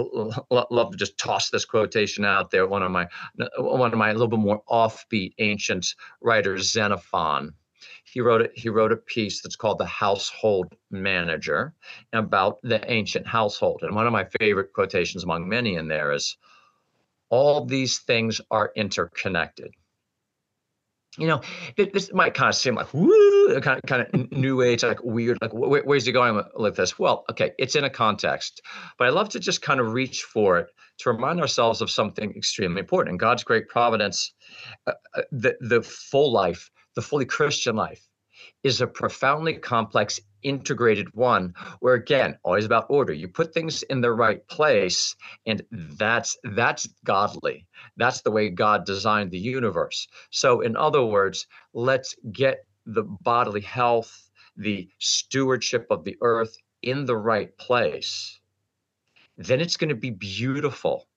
love 0.49 0.91
to 0.91 0.97
just 0.97 1.17
toss 1.17 1.49
this 1.49 1.65
quotation 1.65 2.25
out 2.25 2.51
there 2.51 2.67
one 2.67 2.83
of 2.83 2.91
my 2.91 3.07
one 3.57 3.91
of 3.91 3.97
my 3.97 4.09
a 4.09 4.13
little 4.13 4.27
bit 4.27 4.39
more 4.39 4.61
offbeat 4.69 5.33
ancient 5.39 5.87
writers 6.21 6.71
xenophon. 6.71 7.53
He 8.03 8.21
wrote 8.21 8.41
it 8.41 8.51
he 8.55 8.69
wrote 8.69 8.91
a 8.91 8.97
piece 8.97 9.41
that's 9.41 9.55
called 9.55 9.79
the 9.79 9.85
household 9.85 10.73
manager 10.91 11.73
about 12.13 12.61
the 12.63 12.79
ancient 12.91 13.27
household. 13.27 13.81
And 13.83 13.95
one 13.95 14.07
of 14.07 14.13
my 14.13 14.25
favorite 14.39 14.73
quotations 14.73 15.23
among 15.23 15.47
many 15.47 15.75
in 15.75 15.87
there 15.87 16.11
is 16.11 16.37
all 17.29 17.65
these 17.65 17.99
things 17.99 18.39
are 18.51 18.71
interconnected 18.75 19.73
you 21.17 21.27
know, 21.27 21.41
this 21.77 22.11
might 22.13 22.33
kind 22.33 22.49
of 22.49 22.55
seem 22.55 22.75
like 22.75 22.93
woo, 22.93 23.59
kind 23.61 23.79
of 23.81 23.87
kind 23.87 24.01
of 24.01 24.31
new 24.31 24.61
age, 24.61 24.83
like 24.83 25.03
weird. 25.03 25.37
Like, 25.41 25.51
wh- 25.51 25.85
where's 25.85 26.05
he 26.05 26.11
going 26.11 26.41
with 26.55 26.75
this? 26.75 26.99
Well, 26.99 27.25
okay, 27.31 27.51
it's 27.57 27.75
in 27.75 27.83
a 27.83 27.89
context, 27.89 28.61
but 28.97 29.07
I 29.07 29.11
love 29.11 29.29
to 29.29 29.39
just 29.39 29.61
kind 29.61 29.79
of 29.79 29.93
reach 29.93 30.23
for 30.23 30.57
it 30.59 30.67
to 30.99 31.11
remind 31.11 31.39
ourselves 31.39 31.81
of 31.81 31.89
something 31.89 32.31
extremely 32.35 32.79
important. 32.79 33.13
In 33.13 33.17
God's 33.17 33.43
great 33.43 33.67
providence, 33.69 34.33
uh, 34.87 34.93
uh 35.15 35.21
the 35.31 35.55
the 35.61 35.81
full 35.81 36.31
life, 36.31 36.69
the 36.95 37.01
fully 37.01 37.25
Christian 37.25 37.75
life, 37.75 38.05
is 38.63 38.81
a 38.81 38.87
profoundly 38.87 39.53
complex 39.53 40.19
integrated 40.45 41.13
one 41.13 41.53
where 41.79 41.95
again 41.95 42.37
always 42.43 42.65
about 42.65 42.85
order. 42.89 43.11
You 43.11 43.27
put 43.27 43.53
things 43.53 43.83
in 43.83 43.99
the 43.99 44.11
right 44.13 44.47
place 44.47 45.15
and 45.45 45.61
that's 45.71 46.37
that's 46.43 46.87
godly. 47.03 47.65
That's 47.97 48.21
the 48.21 48.31
way 48.31 48.49
god 48.49 48.85
designed 48.85 49.31
the 49.31 49.39
universe. 49.39 50.07
So 50.29 50.61
in 50.61 50.77
other 50.77 51.03
words 51.03 51.47
let's 51.73 52.15
get 52.31 52.65
the 52.85 53.03
bodily 53.03 53.61
health 53.61 54.29
the 54.57 54.87
stewardship 54.99 55.87
of 55.89 56.03
the 56.03 56.17
earth 56.21 56.55
in 56.81 57.05
the 57.05 57.17
right 57.17 57.57
place. 57.57 58.39
Then 59.37 59.59
it's 59.59 59.77
going 59.77 59.89
to 59.89 59.95
be 59.95 60.11
beautiful 60.11 61.07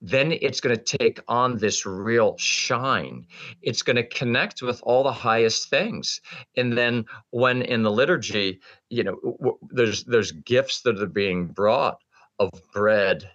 then 0.00 0.32
it's 0.32 0.60
going 0.60 0.76
to 0.76 0.98
take 0.98 1.20
on 1.28 1.56
this 1.56 1.86
real 1.86 2.36
shine. 2.38 3.26
It's 3.62 3.82
going 3.82 3.96
to 3.96 4.06
connect 4.06 4.62
with 4.62 4.80
all 4.82 5.02
the 5.02 5.12
highest 5.12 5.70
things. 5.70 6.20
And 6.56 6.76
then 6.76 7.04
when 7.30 7.62
in 7.62 7.82
the 7.82 7.90
liturgy, 7.90 8.60
you 8.90 9.04
know, 9.04 9.16
w- 9.22 9.58
there's 9.70 10.04
there's 10.04 10.32
gifts 10.32 10.82
that 10.82 11.00
are 11.00 11.06
being 11.06 11.46
brought 11.46 11.98
of 12.38 12.50
bread 12.72 13.30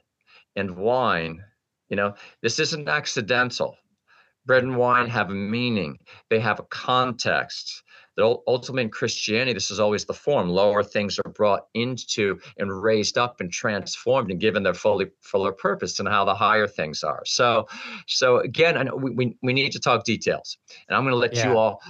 and 0.55 0.75
wine. 0.75 1.43
You 1.89 1.95
know, 1.95 2.15
this 2.41 2.59
isn't 2.59 2.89
accidental. 2.89 3.77
Bread 4.45 4.63
and 4.63 4.77
wine 4.77 5.09
have 5.09 5.29
a 5.29 5.35
meaning. 5.35 5.97
They 6.29 6.39
have 6.39 6.59
a 6.59 6.63
context. 6.63 7.83
That 8.17 8.37
ultimately 8.47 8.83
in 8.83 8.89
Christianity, 8.89 9.53
this 9.53 9.71
is 9.71 9.79
always 9.79 10.05
the 10.05 10.13
form. 10.13 10.49
Lower 10.49 10.83
things 10.83 11.19
are 11.19 11.31
brought 11.31 11.67
into 11.75 12.39
and 12.57 12.83
raised 12.83 13.17
up 13.17 13.39
and 13.39 13.51
transformed 13.51 14.31
and 14.31 14.39
given 14.39 14.63
their 14.63 14.73
fully 14.73 15.07
fuller 15.21 15.51
purpose 15.51 15.99
and 15.99 16.09
how 16.09 16.25
the 16.25 16.33
higher 16.33 16.67
things 16.67 17.03
are. 17.03 17.21
So, 17.25 17.67
so 18.07 18.37
again, 18.37 18.75
I 18.75 18.83
know 18.83 18.95
we, 18.95 19.11
we, 19.11 19.37
we 19.43 19.53
need 19.53 19.71
to 19.73 19.79
talk 19.79 20.03
details, 20.03 20.57
and 20.89 20.97
I'm 20.97 21.03
going 21.03 21.13
to 21.13 21.17
let 21.17 21.35
yeah. 21.35 21.51
you 21.51 21.57
all 21.57 21.81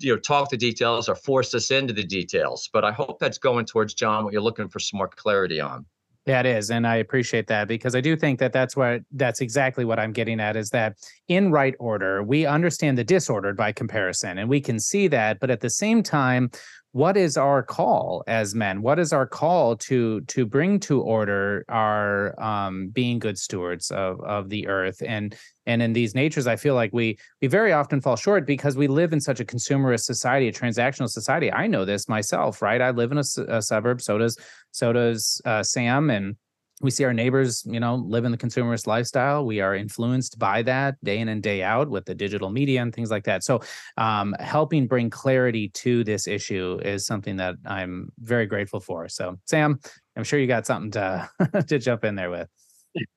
you 0.00 0.14
know 0.14 0.18
talk 0.18 0.50
the 0.50 0.56
details 0.56 1.08
or 1.08 1.14
force 1.14 1.54
us 1.54 1.70
into 1.70 1.92
the 1.92 2.04
details. 2.04 2.68
But 2.72 2.84
I 2.84 2.92
hope 2.92 3.18
that's 3.18 3.38
going 3.38 3.66
towards 3.66 3.94
John 3.94 4.24
what 4.24 4.32
you're 4.32 4.42
looking 4.42 4.68
for 4.68 4.80
some 4.80 4.98
more 4.98 5.08
clarity 5.08 5.60
on. 5.60 5.84
Yeah, 6.26 6.40
it 6.40 6.46
is, 6.46 6.70
and 6.70 6.86
I 6.86 6.96
appreciate 6.96 7.48
that 7.48 7.68
because 7.68 7.94
I 7.94 8.00
do 8.00 8.16
think 8.16 8.38
that 8.38 8.52
that's 8.52 8.74
what 8.74 9.02
that's 9.12 9.42
exactly 9.42 9.84
what 9.84 9.98
I'm 9.98 10.12
getting 10.12 10.40
at 10.40 10.56
is 10.56 10.70
that 10.70 10.96
in 11.28 11.50
right 11.50 11.74
order 11.78 12.22
we 12.22 12.46
understand 12.46 12.96
the 12.96 13.04
disordered 13.04 13.58
by 13.58 13.72
comparison, 13.72 14.38
and 14.38 14.48
we 14.48 14.60
can 14.60 14.80
see 14.80 15.06
that, 15.08 15.38
but 15.38 15.50
at 15.50 15.60
the 15.60 15.68
same 15.68 16.02
time, 16.02 16.50
what 16.92 17.16
is 17.16 17.36
our 17.36 17.62
call 17.62 18.22
as 18.28 18.54
men? 18.54 18.80
What 18.80 18.98
is 19.00 19.12
our 19.12 19.26
call 19.26 19.76
to 19.78 20.20
to 20.22 20.46
bring 20.46 20.80
to 20.80 21.02
order 21.02 21.64
our 21.68 22.40
um, 22.40 22.88
being 22.88 23.18
good 23.18 23.36
stewards 23.36 23.90
of 23.90 24.18
of 24.22 24.48
the 24.48 24.66
earth? 24.66 25.02
And 25.06 25.36
and 25.66 25.82
in 25.82 25.94
these 25.94 26.14
natures 26.14 26.46
i 26.46 26.56
feel 26.56 26.74
like 26.74 26.92
we 26.92 27.18
we 27.40 27.48
very 27.48 27.72
often 27.72 27.98
fall 28.00 28.16
short 28.16 28.46
because 28.46 28.76
we 28.76 28.86
live 28.86 29.14
in 29.14 29.20
such 29.20 29.40
a 29.40 29.44
consumerist 29.46 30.02
society 30.02 30.46
a 30.48 30.52
transactional 30.52 31.08
society. 31.08 31.50
I 31.52 31.66
know 31.66 31.84
this 31.84 32.08
myself 32.08 32.62
right? 32.62 32.80
I 32.80 32.90
live 32.90 33.12
in 33.12 33.18
a, 33.18 33.24
a 33.48 33.62
suburb 33.62 34.00
so 34.00 34.18
does 34.18 34.38
so 34.74 34.92
does 34.92 35.40
uh, 35.44 35.62
sam 35.62 36.10
and 36.10 36.36
we 36.80 36.90
see 36.90 37.04
our 37.04 37.14
neighbors 37.14 37.64
you 37.66 37.78
know 37.78 37.94
live 37.94 38.24
in 38.24 38.32
the 38.32 38.38
consumerist 38.38 38.86
lifestyle. 38.86 39.46
We 39.46 39.60
are 39.60 39.74
influenced 39.74 40.38
by 40.38 40.62
that 40.62 41.02
day 41.04 41.18
in 41.18 41.28
and 41.28 41.42
day 41.42 41.62
out 41.62 41.88
with 41.88 42.04
the 42.04 42.14
digital 42.14 42.50
media 42.50 42.82
and 42.82 42.92
things 42.92 43.10
like 43.10 43.24
that. 43.24 43.44
So 43.44 43.60
um, 43.96 44.34
helping 44.40 44.86
bring 44.86 45.08
clarity 45.08 45.68
to 45.70 46.02
this 46.02 46.26
issue 46.26 46.80
is 46.84 47.06
something 47.06 47.36
that 47.36 47.54
i'm 47.64 48.10
very 48.18 48.46
grateful 48.46 48.80
for. 48.80 49.08
So 49.08 49.38
sam 49.46 49.78
i'm 50.16 50.24
sure 50.24 50.38
you 50.38 50.46
got 50.46 50.66
something 50.66 50.90
to 50.92 51.30
to 51.68 51.78
jump 51.78 52.04
in 52.04 52.14
there 52.14 52.30
with. 52.30 52.48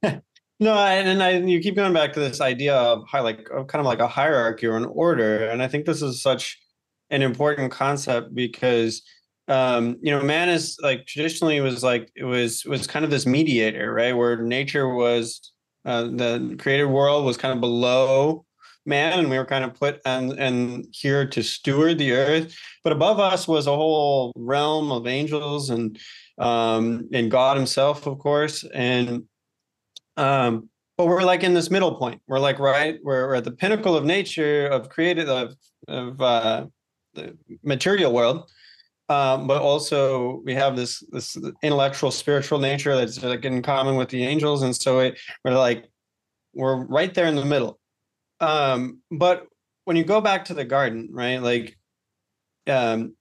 No 0.59 0.73
and 0.73 1.21
I, 1.21 1.37
you 1.37 1.59
keep 1.59 1.75
going 1.75 1.93
back 1.93 2.13
to 2.13 2.19
this 2.19 2.41
idea 2.41 2.75
of 2.75 3.07
high, 3.07 3.19
like 3.19 3.47
of 3.51 3.67
kind 3.67 3.79
of 3.79 3.85
like 3.85 3.99
a 3.99 4.07
hierarchy 4.07 4.65
or 4.65 4.75
an 4.75 4.85
order 4.85 5.45
and 5.49 5.61
i 5.61 5.67
think 5.67 5.85
this 5.85 6.01
is 6.01 6.19
such 6.19 6.57
an 7.11 7.21
important 7.21 7.71
concept 7.71 8.33
because 8.33 9.03
um, 9.47 9.97
you 10.01 10.11
know, 10.11 10.21
man 10.23 10.49
is 10.49 10.77
like 10.81 11.05
traditionally 11.05 11.59
was 11.61 11.83
like 11.83 12.11
it 12.15 12.25
was 12.25 12.65
was 12.65 12.87
kind 12.87 13.05
of 13.05 13.11
this 13.11 13.25
mediator, 13.25 13.93
right? 13.93 14.15
Where 14.15 14.37
nature 14.37 14.89
was 14.89 15.51
uh, 15.85 16.03
the 16.03 16.55
created 16.59 16.85
world 16.85 17.25
was 17.25 17.37
kind 17.37 17.53
of 17.53 17.61
below 17.61 18.45
man, 18.85 19.19
and 19.19 19.29
we 19.29 19.37
were 19.37 19.45
kind 19.45 19.63
of 19.63 19.73
put 19.73 19.99
and 20.05 20.33
and 20.33 20.85
here 20.91 21.27
to 21.27 21.43
steward 21.43 21.97
the 21.97 22.13
earth. 22.13 22.57
But 22.83 22.93
above 22.93 23.19
us 23.19 23.47
was 23.47 23.67
a 23.67 23.75
whole 23.75 24.33
realm 24.35 24.91
of 24.91 25.07
angels 25.07 25.69
and 25.69 25.97
um, 26.37 27.07
and 27.13 27.31
God 27.31 27.57
Himself, 27.57 28.05
of 28.05 28.19
course, 28.19 28.65
and 28.73 29.23
um, 30.17 30.69
but 30.97 31.05
we're 31.05 31.23
like 31.23 31.43
in 31.43 31.53
this 31.53 31.69
middle 31.69 31.95
point. 31.95 32.21
We're 32.27 32.39
like 32.39 32.59
right, 32.59 32.97
we're, 33.03 33.27
we're 33.27 33.35
at 33.35 33.43
the 33.43 33.51
pinnacle 33.51 33.95
of 33.95 34.03
nature, 34.03 34.67
of 34.67 34.89
created 34.89 35.29
of 35.29 35.55
of 35.87 36.19
uh, 36.21 36.65
the 37.13 37.37
material 37.63 38.11
world 38.11 38.49
um, 39.09 39.47
but 39.47 39.61
also 39.61 40.41
we 40.45 40.53
have 40.53 40.75
this 40.75 41.03
this 41.11 41.37
intellectual 41.63 42.11
spiritual 42.11 42.59
nature 42.59 42.95
that's 42.95 43.21
like 43.23 43.45
in 43.45 43.61
common 43.61 43.95
with 43.95 44.09
the 44.09 44.23
angels. 44.23 44.63
And 44.63 44.75
so 44.75 44.99
it, 44.99 45.19
we're 45.43 45.53
like 45.53 45.85
we're 46.53 46.85
right 46.85 47.13
there 47.13 47.27
in 47.27 47.35
the 47.35 47.45
middle. 47.45 47.79
Um, 48.39 49.01
but 49.11 49.47
when 49.85 49.95
you 49.95 50.03
go 50.03 50.19
back 50.19 50.45
to 50.45 50.53
the 50.53 50.65
garden 50.65 51.09
right 51.11 51.41
like 51.41 51.77
um, 52.67 53.15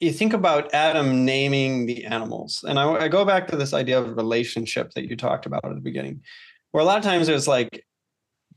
you 0.00 0.12
think 0.12 0.32
about 0.32 0.74
adam 0.74 1.24
naming 1.24 1.86
the 1.86 2.04
animals. 2.04 2.64
And 2.66 2.78
I, 2.78 3.04
I 3.04 3.08
go 3.08 3.24
back 3.24 3.46
to 3.48 3.56
this 3.56 3.72
idea 3.72 4.00
of 4.00 4.16
relationship 4.16 4.90
that 4.94 5.08
you 5.08 5.16
talked 5.16 5.46
about 5.46 5.64
at 5.64 5.74
the 5.74 5.80
beginning 5.80 6.22
where 6.72 6.82
a 6.82 6.84
lot 6.84 6.98
of 6.98 7.04
times 7.04 7.28
there's 7.28 7.46
like 7.46 7.84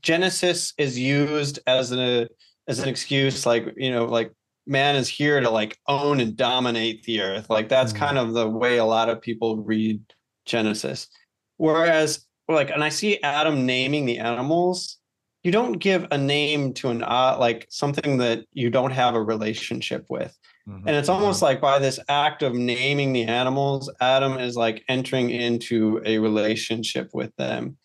genesis 0.02 0.74
is 0.76 0.98
used 0.98 1.60
as 1.66 1.92
an 1.92 2.28
as 2.68 2.80
an 2.80 2.88
excuse 2.88 3.46
like 3.46 3.72
you 3.76 3.90
know 3.90 4.04
like 4.04 4.32
man 4.66 4.96
is 4.96 5.08
here 5.08 5.40
to 5.40 5.48
like 5.48 5.78
own 5.86 6.20
and 6.20 6.36
dominate 6.36 7.04
the 7.04 7.22
earth. 7.22 7.48
Like 7.48 7.68
that's 7.68 7.92
mm-hmm. 7.92 8.04
kind 8.04 8.18
of 8.18 8.34
the 8.34 8.48
way 8.48 8.78
a 8.78 8.84
lot 8.84 9.08
of 9.08 9.20
people 9.20 9.62
read 9.62 10.00
Genesis. 10.44 11.08
Whereas, 11.56 12.26
like, 12.48 12.70
and 12.70 12.84
I 12.84 12.88
see 12.88 13.20
Adam 13.22 13.64
naming 13.64 14.06
the 14.06 14.18
animals. 14.18 14.98
You 15.42 15.52
don't 15.52 15.74
give 15.74 16.06
a 16.10 16.18
name 16.18 16.74
to 16.74 16.88
an 16.88 17.02
uh, 17.04 17.36
like 17.38 17.66
something 17.70 18.18
that 18.18 18.44
you 18.52 18.68
don't 18.68 18.90
have 18.90 19.14
a 19.14 19.22
relationship 19.22 20.04
with. 20.08 20.36
Mm-hmm. 20.68 20.88
And 20.88 20.96
it's 20.96 21.08
almost 21.08 21.36
mm-hmm. 21.36 21.44
like 21.46 21.60
by 21.60 21.78
this 21.78 22.00
act 22.08 22.42
of 22.42 22.54
naming 22.54 23.12
the 23.12 23.24
animals, 23.24 23.90
Adam 24.00 24.38
is 24.38 24.56
like 24.56 24.82
entering 24.88 25.30
into 25.30 26.02
a 26.04 26.18
relationship 26.18 27.10
with 27.14 27.34
them. 27.36 27.76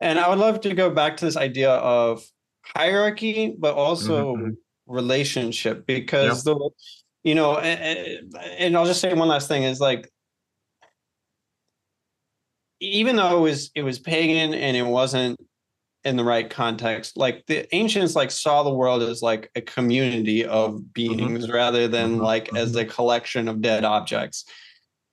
And 0.00 0.18
I 0.18 0.28
would 0.28 0.38
love 0.38 0.60
to 0.62 0.74
go 0.74 0.90
back 0.90 1.18
to 1.18 1.26
this 1.26 1.36
idea 1.36 1.70
of 1.70 2.24
hierarchy, 2.74 3.54
but 3.58 3.74
also 3.74 4.36
mm-hmm 4.36 4.50
relationship 4.92 5.86
because 5.86 6.44
the 6.44 6.70
you 7.24 7.34
know 7.34 7.56
and, 7.58 8.34
and 8.58 8.76
i'll 8.76 8.86
just 8.86 9.00
say 9.00 9.12
one 9.14 9.28
last 9.28 9.48
thing 9.48 9.62
is 9.62 9.80
like 9.80 10.08
even 12.80 13.16
though 13.16 13.38
it 13.38 13.40
was 13.40 13.70
it 13.74 13.82
was 13.82 13.98
pagan 13.98 14.54
and 14.54 14.76
it 14.76 14.84
wasn't 14.84 15.38
in 16.04 16.16
the 16.16 16.24
right 16.24 16.50
context 16.50 17.16
like 17.16 17.44
the 17.46 17.72
ancients 17.74 18.16
like 18.16 18.30
saw 18.30 18.62
the 18.62 18.74
world 18.74 19.02
as 19.02 19.22
like 19.22 19.50
a 19.54 19.60
community 19.60 20.44
of 20.44 20.72
mm-hmm. 20.72 20.82
beings 20.92 21.44
mm-hmm. 21.44 21.54
rather 21.54 21.86
than 21.86 22.14
mm-hmm. 22.14 22.22
like 22.22 22.54
as 22.56 22.72
mm-hmm. 22.72 22.80
a 22.80 22.92
collection 22.92 23.48
of 23.48 23.60
dead 23.60 23.84
objects 23.84 24.44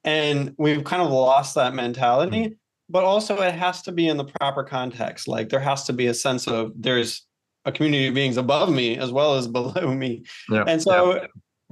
and 0.04 0.56
we've 0.58 0.84
kind 0.84 1.02
of 1.02 1.12
lost 1.12 1.56
that 1.56 1.76
mentality 1.76 2.46
mm-hmm. 2.46 2.54
but 2.90 3.04
also 3.04 3.40
it 3.42 3.54
has 3.54 3.84
to 3.84 3.92
be 3.92 4.08
in 4.08 4.18
the 4.18 4.26
proper 4.26 4.64
context 4.64 5.28
like 5.28 5.50
there 5.50 5.60
has 5.60 5.84
to 5.84 5.94
be 5.94 6.08
a 6.08 6.14
sense 6.14 6.48
of 6.48 6.72
there's 6.76 7.28
a 7.70 7.72
community 7.72 8.08
of 8.08 8.14
beings 8.14 8.38
above 8.38 8.72
me 8.72 8.98
as 8.98 9.12
well 9.12 9.36
as 9.36 9.48
below 9.60 9.94
me. 9.94 10.24
Yeah. 10.50 10.64
And 10.68 10.82
so, 10.82 11.16
yeah. 11.16 11.28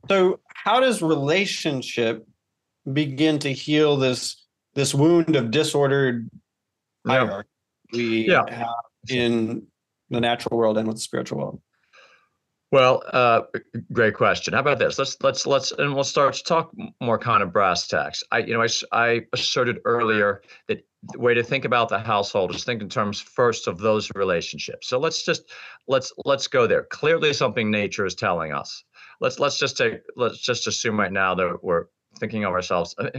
so 0.07 0.39
how 0.47 0.79
does 0.79 1.01
relationship 1.01 2.25
begin 2.91 3.39
to 3.39 3.51
heal 3.51 3.97
this 3.97 4.45
this 4.73 4.93
wound 4.93 5.35
of 5.35 5.51
disordered 5.51 6.29
hierarchy 7.05 7.49
we 7.91 8.27
yeah. 8.29 8.43
have 8.49 8.69
in 9.09 9.65
the 10.09 10.21
natural 10.21 10.57
world 10.57 10.77
and 10.77 10.87
with 10.87 10.97
the 10.97 11.01
spiritual 11.01 11.39
world? 11.39 11.61
Well, 12.71 13.01
uh, 13.13 13.43
great 13.93 14.13
question. 14.13 14.53
How 14.53 14.59
about 14.59 14.79
this? 14.79 14.99
Let's 14.99 15.17
let's 15.21 15.47
let's 15.47 15.71
and 15.71 15.95
we'll 15.95 16.03
start 16.03 16.33
to 16.35 16.43
talk 16.43 16.71
more 17.01 17.17
kind 17.17 17.41
of 17.41 17.53
brass 17.53 17.87
tacks. 17.87 18.23
I 18.31 18.39
you 18.39 18.53
know 18.53 18.61
I 18.61 18.67
I 18.91 19.21
asserted 19.33 19.79
earlier 19.85 20.41
that 20.67 20.85
way 21.15 21.33
to 21.33 21.43
think 21.43 21.65
about 21.65 21.89
the 21.89 21.99
household 21.99 22.53
is 22.53 22.63
think 22.63 22.81
in 22.81 22.89
terms 22.89 23.19
first 23.19 23.67
of 23.67 23.79
those 23.79 24.09
relationships. 24.15 24.87
So 24.87 24.99
let's 24.99 25.23
just 25.23 25.51
let's 25.87 26.11
let's 26.25 26.47
go 26.47 26.67
there. 26.67 26.83
Clearly, 26.83 27.33
something 27.33 27.69
nature 27.71 28.05
is 28.05 28.15
telling 28.15 28.51
us. 28.51 28.83
Let's 29.19 29.39
let's 29.39 29.57
just 29.57 29.77
take 29.77 30.01
let's 30.15 30.39
just 30.39 30.67
assume 30.67 30.99
right 30.99 31.11
now 31.11 31.35
that 31.35 31.63
we're 31.63 31.85
thinking 32.19 32.45
of 32.45 32.53
ourselves 32.53 32.95
uh, 32.97 33.09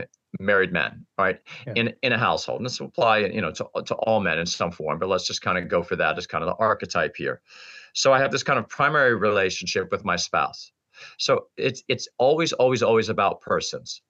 married 0.41 0.73
men, 0.73 1.07
right? 1.19 1.39
Yeah. 1.67 1.73
In 1.77 1.95
in 2.03 2.13
a 2.13 2.19
household. 2.19 2.61
And 2.61 2.67
this 2.67 2.81
will 2.81 2.89
apply, 2.89 3.19
you 3.19 3.41
know, 3.41 3.53
to 3.53 3.69
to 3.87 3.95
all 3.95 4.21
men 4.21 4.39
in 4.39 4.47
some 4.47 4.71
form. 4.71 4.99
But 4.99 5.09
let's 5.09 5.27
just 5.27 5.43
kind 5.43 5.59
of 5.59 5.69
go 5.69 5.83
for 5.83 5.97
that 5.97 6.19
as 6.19 6.27
kind 6.27 6.43
of 6.43 6.49
the 6.49 6.57
archetype 6.57 7.17
here. 7.17 7.41
So 7.95 8.13
I 8.13 8.19
have 8.19 8.31
this 8.31 8.43
kind 8.43 8.59
of 8.59 8.69
primary 8.69 9.15
relationship 9.15 9.91
with 9.91 10.05
my 10.05 10.17
spouse. 10.17 10.73
So 11.19 11.47
it's 11.57 11.83
it's 11.89 12.09
always 12.19 12.53
always 12.53 12.83
always 12.83 13.09
about 13.09 13.41
persons. 13.41 14.03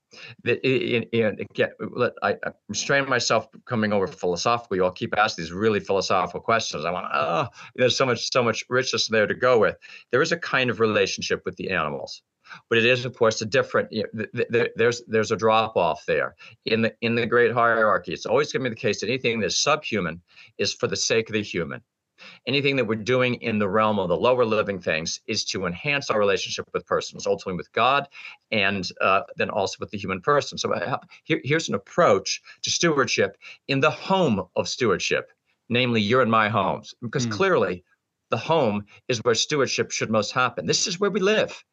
I, 2.22 2.36
I 2.44 2.50
restrain 2.68 3.08
myself 3.08 3.48
coming 3.66 3.92
over 3.92 4.06
philosophically. 4.06 4.80
I'll 4.80 4.90
keep 4.90 5.16
asking 5.16 5.44
these 5.44 5.52
really 5.52 5.80
philosophical 5.80 6.40
questions. 6.40 6.84
I 6.84 6.90
want, 6.90 7.06
oh, 7.06 7.10
ah, 7.12 7.48
there's 7.76 7.96
so 7.96 8.06
much 8.06 8.30
so 8.32 8.42
much 8.42 8.64
richness 8.68 9.08
there 9.08 9.26
to 9.26 9.34
go 9.34 9.58
with. 9.58 9.76
There 10.10 10.22
is 10.22 10.32
a 10.32 10.38
kind 10.38 10.70
of 10.70 10.80
relationship 10.80 11.42
with 11.44 11.56
the 11.56 11.70
animals 11.70 12.22
but 12.68 12.78
it 12.78 12.84
is 12.84 13.04
of 13.04 13.14
course 13.16 13.40
a 13.42 13.46
different 13.46 13.92
you 13.92 14.04
know, 14.14 14.24
th- 14.34 14.48
th- 14.50 14.72
there's 14.76 15.02
there's 15.06 15.32
a 15.32 15.36
drop 15.36 15.76
off 15.76 16.04
there 16.06 16.34
in 16.66 16.82
the 16.82 16.94
in 17.00 17.14
the 17.14 17.26
great 17.26 17.52
hierarchy 17.52 18.12
it's 18.12 18.26
always 18.26 18.52
going 18.52 18.64
to 18.64 18.70
be 18.70 18.74
the 18.74 18.80
case 18.80 19.00
that 19.00 19.08
anything 19.08 19.40
that's 19.40 19.58
subhuman 19.58 20.20
is 20.58 20.72
for 20.72 20.86
the 20.86 20.96
sake 20.96 21.28
of 21.28 21.34
the 21.34 21.42
human 21.42 21.82
anything 22.46 22.76
that 22.76 22.86
we're 22.86 22.96
doing 22.96 23.34
in 23.36 23.58
the 23.58 23.68
realm 23.68 23.98
of 23.98 24.08
the 24.08 24.16
lower 24.16 24.44
living 24.44 24.80
things 24.80 25.20
is 25.26 25.44
to 25.46 25.66
enhance 25.66 26.10
our 26.10 26.18
relationship 26.18 26.66
with 26.72 26.86
persons, 26.86 27.26
ultimately 27.26 27.56
with 27.56 27.72
God, 27.72 28.08
and 28.50 28.88
uh, 29.00 29.22
then 29.36 29.50
also 29.50 29.76
with 29.80 29.90
the 29.90 29.98
human 29.98 30.20
person. 30.20 30.58
So 30.58 30.72
uh, 30.72 30.98
here, 31.24 31.40
here's 31.44 31.68
an 31.68 31.74
approach 31.74 32.40
to 32.62 32.70
stewardship 32.70 33.36
in 33.68 33.80
the 33.80 33.90
home 33.90 34.46
of 34.56 34.68
stewardship, 34.68 35.30
namely 35.68 36.00
your 36.00 36.22
and 36.22 36.30
my 36.30 36.48
homes, 36.48 36.94
because 37.02 37.26
mm. 37.26 37.32
clearly 37.32 37.84
the 38.30 38.36
home 38.36 38.84
is 39.08 39.18
where 39.18 39.34
stewardship 39.34 39.90
should 39.90 40.10
most 40.10 40.32
happen. 40.32 40.66
This 40.66 40.86
is 40.86 41.00
where 41.00 41.10
we 41.10 41.20
live. 41.20 41.64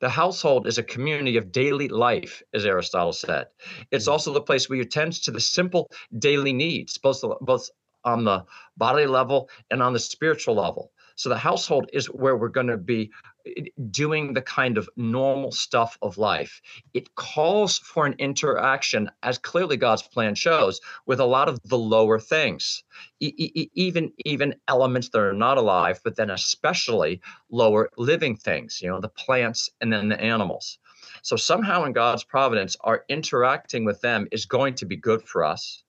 The 0.00 0.08
household 0.08 0.66
is 0.66 0.78
a 0.78 0.82
community 0.82 1.36
of 1.36 1.52
daily 1.52 1.86
life, 1.86 2.42
as 2.52 2.66
Aristotle 2.66 3.12
said. 3.12 3.46
It's 3.92 4.06
hmm. 4.06 4.10
also 4.10 4.32
the 4.32 4.40
place 4.40 4.68
where 4.68 4.76
you 4.76 4.84
tend 4.84 5.12
to 5.12 5.30
the 5.30 5.40
simple 5.40 5.92
daily 6.18 6.52
needs, 6.52 6.98
both, 6.98 7.22
both 7.40 7.70
on 8.04 8.24
the 8.24 8.44
body 8.76 9.06
level 9.06 9.48
and 9.70 9.82
on 9.82 9.92
the 9.92 9.98
spiritual 9.98 10.54
level. 10.54 10.92
So 11.16 11.28
the 11.28 11.38
household 11.38 11.90
is 11.92 12.06
where 12.06 12.36
we're 12.36 12.48
going 12.48 12.68
to 12.68 12.78
be 12.78 13.10
eh, 13.46 13.64
doing 13.90 14.32
the 14.34 14.42
kind 14.42 14.78
of 14.78 14.88
normal 14.96 15.52
stuff 15.52 15.98
of 16.02 16.18
life. 16.18 16.60
It 16.94 17.14
calls 17.14 17.78
for 17.78 18.06
an 18.06 18.14
interaction, 18.18 19.10
as 19.22 19.38
clearly 19.38 19.76
God's 19.76 20.02
plan 20.02 20.34
shows, 20.34 20.80
with 21.06 21.20
a 21.20 21.24
lot 21.26 21.48
of 21.48 21.60
the 21.64 21.78
lower 21.78 22.18
things, 22.18 22.82
e- 23.20 23.34
e- 23.36 23.70
even 23.74 24.12
even 24.24 24.54
elements 24.68 25.10
that 25.10 25.20
are 25.20 25.34
not 25.34 25.58
alive, 25.58 26.00
but 26.02 26.16
then 26.16 26.30
especially 26.30 27.20
lower 27.50 27.90
living 27.98 28.36
things. 28.36 28.80
You 28.82 28.88
know, 28.90 29.00
the 29.00 29.08
plants 29.08 29.70
and 29.80 29.92
then 29.92 30.08
the 30.08 30.20
animals. 30.20 30.78
So 31.22 31.36
somehow 31.36 31.84
in 31.84 31.92
God's 31.92 32.24
providence, 32.24 32.76
our 32.82 33.04
interacting 33.08 33.84
with 33.84 34.00
them 34.00 34.26
is 34.32 34.46
going 34.46 34.74
to 34.76 34.86
be 34.86 34.96
good 34.96 35.22
for 35.22 35.44
us. 35.44 35.84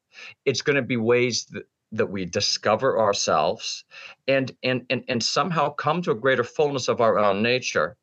It's 0.45 0.61
going 0.61 0.75
to 0.75 0.81
be 0.81 0.97
ways 0.97 1.45
that 1.51 1.63
that 1.93 2.09
we 2.09 2.25
discover 2.25 2.99
ourselves 2.99 3.85
and, 4.27 4.51
and 4.63 4.85
and 4.89 5.03
and 5.07 5.23
somehow 5.23 5.69
come 5.69 6.01
to 6.01 6.11
a 6.11 6.15
greater 6.15 6.43
fullness 6.43 6.87
of 6.87 7.01
our 7.01 7.17
own 7.17 7.41
nature 7.41 7.97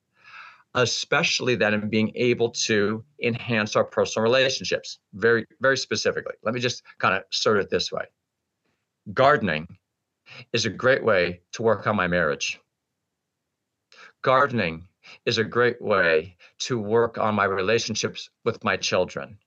especially 0.75 1.57
then 1.57 1.75
in 1.75 1.89
being 1.89 2.13
able 2.15 2.51
to 2.51 3.05
enhance 3.23 3.75
our 3.75 3.85
personal 3.85 4.23
relationships 4.23 4.99
very 5.15 5.45
very 5.61 5.77
specifically. 5.77 6.35
Let 6.43 6.55
me 6.55 6.61
just 6.61 6.83
kind 6.99 7.15
of 7.15 7.25
sort 7.31 7.59
it 7.59 7.71
this 7.71 7.91
way. 7.91 8.05
Gardening 9.13 9.67
is 10.53 10.67
a 10.67 10.71
great 10.71 11.05
way 11.05 11.41
to 11.53 11.63
work 11.63 11.87
on 11.87 11.97
my 11.97 12.07
marriage. 12.07 12.61
Gardening 14.23 14.87
is 15.27 15.39
a 15.39 15.45
great 15.45 15.81
way 15.81 16.37
to 16.59 16.79
work 16.79 17.19
on 17.19 17.35
my 17.35 17.45
relationships 17.45 18.31
with 18.45 18.63
my 18.63 18.77
children. 18.77 19.39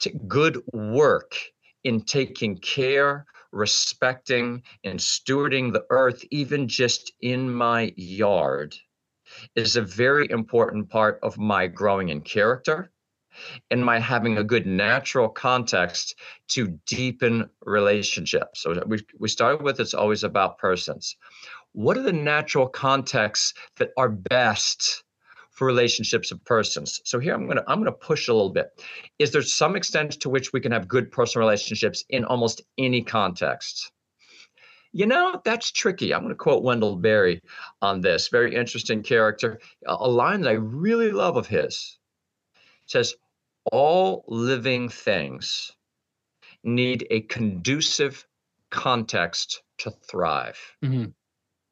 To 0.00 0.10
good 0.10 0.60
work 0.72 1.36
in 1.84 2.02
taking 2.02 2.58
care, 2.58 3.26
respecting, 3.52 4.62
and 4.84 4.98
stewarding 4.98 5.72
the 5.72 5.84
earth, 5.90 6.24
even 6.30 6.68
just 6.68 7.12
in 7.20 7.52
my 7.52 7.92
yard, 7.96 8.74
is 9.54 9.76
a 9.76 9.82
very 9.82 10.30
important 10.30 10.88
part 10.88 11.18
of 11.22 11.38
my 11.38 11.66
growing 11.66 12.08
in 12.08 12.20
character 12.20 12.90
and 13.70 13.84
my 13.84 13.98
having 13.98 14.38
a 14.38 14.44
good 14.44 14.66
natural 14.66 15.28
context 15.28 16.16
to 16.48 16.78
deepen 16.86 17.48
relationships. 17.64 18.62
So 18.62 18.82
we, 18.86 18.98
we 19.18 19.28
started 19.28 19.62
with 19.62 19.80
it's 19.80 19.94
always 19.94 20.24
about 20.24 20.58
persons. 20.58 21.16
What 21.72 21.96
are 21.96 22.02
the 22.02 22.12
natural 22.12 22.66
contexts 22.66 23.54
that 23.76 23.90
are 23.96 24.08
best 24.08 25.04
for 25.50 25.66
relationships 25.66 26.30
of 26.32 26.44
persons. 26.44 27.00
So 27.04 27.18
here 27.18 27.34
I'm 27.34 27.46
gonna 27.46 27.64
I'm 27.66 27.78
gonna 27.78 27.92
push 27.92 28.28
a 28.28 28.32
little 28.32 28.50
bit. 28.50 28.82
Is 29.18 29.30
there 29.32 29.42
some 29.42 29.76
extent 29.76 30.20
to 30.20 30.30
which 30.30 30.52
we 30.52 30.60
can 30.60 30.72
have 30.72 30.88
good 30.88 31.10
personal 31.10 31.46
relationships 31.46 32.04
in 32.08 32.24
almost 32.24 32.62
any 32.78 33.02
context? 33.02 33.92
You 34.92 35.06
know, 35.06 35.40
that's 35.44 35.70
tricky. 35.70 36.12
I'm 36.12 36.22
going 36.22 36.30
to 36.30 36.34
quote 36.34 36.64
Wendell 36.64 36.96
Berry 36.96 37.40
on 37.80 38.00
this. 38.00 38.28
Very 38.28 38.56
interesting 38.56 39.04
character. 39.04 39.60
A 39.86 40.08
line 40.08 40.40
that 40.40 40.50
I 40.50 40.54
really 40.54 41.12
love 41.12 41.36
of 41.36 41.46
his 41.46 41.98
it 42.54 42.90
says, 42.90 43.14
All 43.70 44.24
living 44.26 44.88
things 44.88 45.70
need 46.64 47.06
a 47.10 47.20
conducive 47.22 48.26
context 48.70 49.62
to 49.78 49.90
thrive. 49.90 50.58
Mm-hmm. 50.84 51.10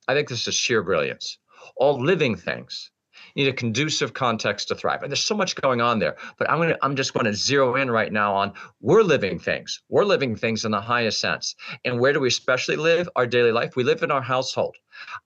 I 0.06 0.14
think 0.14 0.28
this 0.28 0.46
is 0.46 0.54
sheer 0.54 0.82
brilliance. 0.82 1.38
All 1.76 2.00
living 2.00 2.36
things 2.36 2.90
need 3.38 3.48
a 3.48 3.52
conducive 3.52 4.12
context 4.12 4.68
to 4.68 4.74
thrive. 4.74 5.02
And 5.02 5.10
there's 5.10 5.24
so 5.24 5.36
much 5.36 5.54
going 5.54 5.80
on 5.80 6.00
there. 6.00 6.16
But 6.36 6.50
I'm 6.50 6.58
gonna 6.58 6.76
I'm 6.82 6.96
just 6.96 7.14
to 7.14 7.34
zero 7.34 7.76
in 7.76 7.90
right 7.90 8.12
now 8.12 8.34
on 8.34 8.52
we're 8.80 9.02
living 9.02 9.38
things. 9.38 9.80
We're 9.88 10.04
living 10.04 10.36
things 10.36 10.64
in 10.64 10.72
the 10.72 10.80
highest 10.80 11.20
sense. 11.20 11.54
And 11.84 12.00
where 12.00 12.12
do 12.12 12.20
we 12.20 12.28
especially 12.28 12.76
live 12.76 13.08
our 13.16 13.26
daily 13.26 13.52
life? 13.52 13.76
We 13.76 13.84
live 13.84 14.02
in 14.02 14.10
our 14.10 14.22
household. 14.22 14.76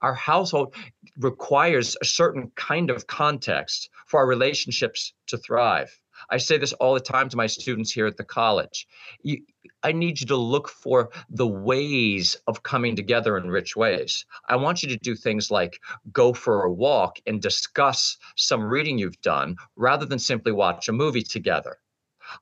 Our 0.02 0.14
household 0.14 0.74
requires 1.18 1.96
a 2.00 2.04
certain 2.04 2.52
kind 2.56 2.90
of 2.90 3.06
context 3.06 3.88
for 4.06 4.20
our 4.20 4.26
relationships 4.26 5.14
to 5.28 5.38
thrive. 5.38 5.98
I 6.30 6.38
say 6.38 6.58
this 6.58 6.72
all 6.74 6.94
the 6.94 7.00
time 7.00 7.28
to 7.28 7.36
my 7.36 7.46
students 7.46 7.92
here 7.92 8.06
at 8.06 8.16
the 8.16 8.24
college. 8.24 8.86
You, 9.22 9.42
I 9.82 9.92
need 9.92 10.20
you 10.20 10.26
to 10.28 10.36
look 10.36 10.68
for 10.68 11.10
the 11.28 11.46
ways 11.46 12.36
of 12.46 12.62
coming 12.62 12.96
together 12.96 13.36
in 13.36 13.50
rich 13.50 13.76
ways. 13.76 14.24
I 14.48 14.56
want 14.56 14.82
you 14.82 14.88
to 14.90 14.96
do 14.96 15.14
things 15.14 15.50
like 15.50 15.80
go 16.12 16.32
for 16.32 16.62
a 16.62 16.72
walk 16.72 17.18
and 17.26 17.42
discuss 17.42 18.16
some 18.36 18.62
reading 18.62 18.98
you've 18.98 19.20
done 19.22 19.56
rather 19.76 20.06
than 20.06 20.18
simply 20.18 20.52
watch 20.52 20.88
a 20.88 20.92
movie 20.92 21.22
together. 21.22 21.78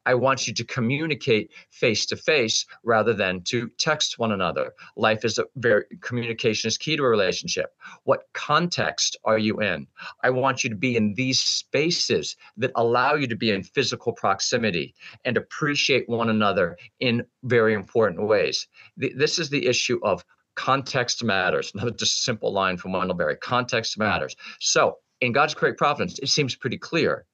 I 0.07 0.15
want 0.15 0.47
you 0.47 0.55
to 0.55 0.65
communicate 0.65 1.51
face 1.71 2.07
to 2.07 2.17
face 2.17 2.67
rather 2.85 3.13
than 3.13 3.43
to 3.43 3.69
text 3.79 4.19
one 4.19 4.33
another. 4.33 4.73
Life 4.97 5.25
is 5.25 5.39
a 5.39 5.45
very 5.57 5.85
communication 6.01 6.69
is 6.69 6.79
key 6.79 6.97
to 6.97 7.05
a 7.05 7.09
relationship. 7.09 7.75
What 8.05 8.25
context 8.33 9.17
are 9.25 9.39
you 9.39 9.61
in? 9.61 9.87
I 10.23 10.31
want 10.31 10.65
you 10.65 10.71
to 10.71 10.77
be 10.77 10.97
in 10.97 11.15
these 11.15 11.41
spaces 11.41 12.37
that 12.57 12.73
allow 12.75 13.15
you 13.15 13.27
to 13.27 13.37
be 13.37 13.51
in 13.51 13.63
physical 13.63 14.13
proximity 14.13 14.95
and 15.25 15.37
appreciate 15.37 16.09
one 16.09 16.31
another 16.31 16.77
in 17.01 17.25
very 17.43 17.75
important 17.75 18.27
ways. 18.27 18.67
This 18.97 19.39
is 19.39 19.51
the 19.51 19.67
issue 19.67 19.99
of 20.03 20.25
context 20.55 21.25
matters. 21.25 21.73
Another 21.75 21.91
just 21.93 22.23
simple 22.23 22.53
line 22.53 22.77
from 22.77 22.93
Wendell 22.93 23.17
Berry 23.17 23.37
context 23.37 23.99
matters. 23.99 24.37
So, 24.59 24.99
in 25.21 25.33
God's 25.33 25.55
great 25.55 25.77
providence, 25.77 26.19
it 26.19 26.29
seems 26.29 26.55
pretty 26.55 26.79
clear 26.79 27.27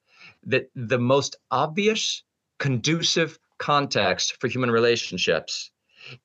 that 0.45 0.71
the 0.75 0.99
most 0.99 1.37
obvious 1.51 2.23
conducive 2.59 3.39
context 3.59 4.37
for 4.41 4.49
human 4.49 4.71
relationships 4.71 5.71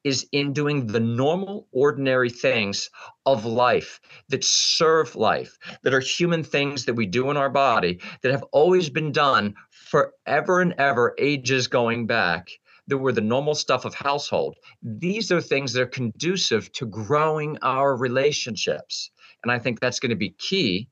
is 0.03 0.27
in 0.31 0.53
doing 0.53 0.87
the 0.87 0.99
normal, 0.99 1.67
ordinary 1.71 2.29
things 2.29 2.89
of 3.25 3.45
life 3.45 3.99
that 4.29 4.43
serve 4.43 5.15
life, 5.15 5.57
that 5.83 5.93
are 5.93 5.99
human 5.99 6.43
things 6.43 6.85
that 6.85 6.93
we 6.93 7.05
do 7.05 7.31
in 7.31 7.37
our 7.37 7.49
body 7.49 7.99
that 8.21 8.31
have 8.31 8.43
always 8.51 8.89
been 8.89 9.11
done 9.11 9.55
forever 9.71 10.61
and 10.61 10.73
ever, 10.77 11.15
ages 11.17 11.67
going 11.67 12.05
back, 12.05 12.49
that 12.87 12.97
were 12.97 13.11
the 13.11 13.21
normal 13.21 13.55
stuff 13.55 13.85
of 13.85 13.95
household. 13.95 14.55
These 14.83 15.31
are 15.31 15.41
things 15.41 15.73
that 15.73 15.81
are 15.81 15.87
conducive 15.87 16.71
to 16.73 16.85
growing 16.85 17.57
our 17.61 17.95
relationships. 17.95 19.09
And 19.43 19.51
I 19.51 19.57
think 19.57 19.79
that's 19.79 19.99
going 19.99 20.11
to 20.11 20.15
be 20.15 20.35
key 20.37 20.89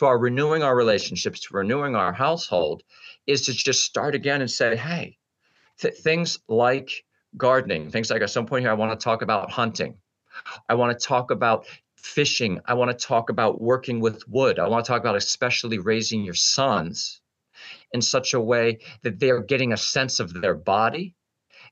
to 0.00 0.06
our 0.06 0.18
renewing 0.18 0.62
our 0.62 0.74
relationships, 0.74 1.40
to 1.40 1.54
renewing 1.54 1.94
our 1.94 2.10
household, 2.10 2.82
is 3.26 3.44
to 3.44 3.52
just 3.52 3.84
start 3.84 4.14
again 4.14 4.40
and 4.40 4.50
say, 4.50 4.74
hey, 4.74 5.18
th- 5.78 5.92
things 5.92 6.38
like 6.48 7.04
gardening, 7.36 7.90
things 7.90 8.10
like 8.10 8.22
at 8.22 8.30
some 8.30 8.46
point 8.46 8.62
here, 8.62 8.70
I 8.70 8.74
want 8.74 8.98
to 8.98 9.04
talk 9.04 9.20
about 9.20 9.50
hunting. 9.50 9.98
I 10.70 10.74
want 10.74 10.98
to 10.98 11.06
talk 11.06 11.30
about 11.30 11.66
fishing. 11.96 12.60
I 12.64 12.72
want 12.72 12.98
to 12.98 13.06
talk 13.06 13.28
about 13.28 13.60
working 13.60 14.00
with 14.00 14.26
wood. 14.26 14.58
I 14.58 14.68
want 14.68 14.86
to 14.86 14.88
talk 14.88 15.02
about 15.02 15.16
especially 15.16 15.78
raising 15.78 16.24
your 16.24 16.32
sons 16.32 17.20
in 17.92 18.00
such 18.00 18.32
a 18.32 18.40
way 18.40 18.78
that 19.02 19.18
they 19.18 19.28
are 19.28 19.42
getting 19.42 19.74
a 19.74 19.76
sense 19.76 20.18
of 20.18 20.32
their 20.32 20.54
body, 20.54 21.14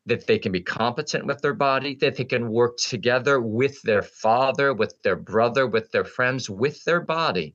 that 0.05 0.27
they 0.27 0.39
can 0.39 0.53
be 0.53 0.61
competent 0.61 1.25
with 1.25 1.41
their 1.41 1.55
body, 1.55 1.95
that 2.03 2.17
they 2.17 2.25
can 2.25 2.51
work 2.51 2.77
together 2.77 3.41
with 3.41 3.81
their 3.81 4.03
father, 4.03 4.75
with 4.75 5.01
their 5.01 5.17
brother, 5.17 5.67
with 5.67 5.91
their 5.93 6.05
friends, 6.05 6.51
with 6.51 6.85
their 6.85 7.01
body 7.01 7.55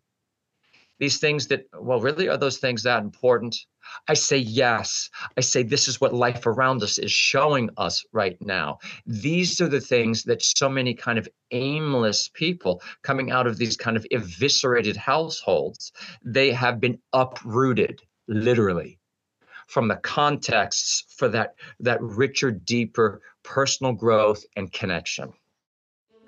these 1.00 1.18
things 1.18 1.48
that, 1.48 1.66
well, 1.80 2.00
really, 2.00 2.30
are 2.30 2.38
those 2.38 2.58
things 2.58 2.84
that 2.84 3.04
important? 3.04 3.56
I 4.08 4.14
say 4.14 4.38
yes. 4.38 5.10
I 5.38 5.42
say 5.42 5.64
this 5.64 5.88
is 5.88 6.00
what 6.00 6.14
life 6.14 6.46
around 6.46 6.84
us 6.84 6.98
is 6.98 7.12
showing 7.12 7.70
us 7.78 8.06
right 8.14 8.38
now. 8.42 8.80
These 9.06 9.60
are 9.60 9.68
the 9.68 9.82
things 9.82 10.24
that 10.24 10.42
so 10.42 10.70
many 10.70 10.94
kind 10.94 11.20
of 11.20 11.28
aimless 11.52 12.30
people 12.30 12.82
coming 13.02 13.32
out 13.32 13.48
of 13.48 13.58
these 13.58 13.76
kind 13.76 13.98
of 13.98 14.06
eviscerated 14.12 14.96
households, 14.96 15.92
they 16.24 16.52
have 16.52 16.80
been 16.80 17.00
uprooted, 17.12 18.02
literally, 18.28 19.00
from 19.68 19.88
the 19.88 19.98
contexts 19.98 21.06
for 21.18 21.28
that, 21.30 21.56
that 21.80 22.02
richer, 22.02 22.52
deeper 22.52 23.22
personal 23.44 23.94
growth 23.94 24.44
and 24.56 24.72
connection. 24.72 25.34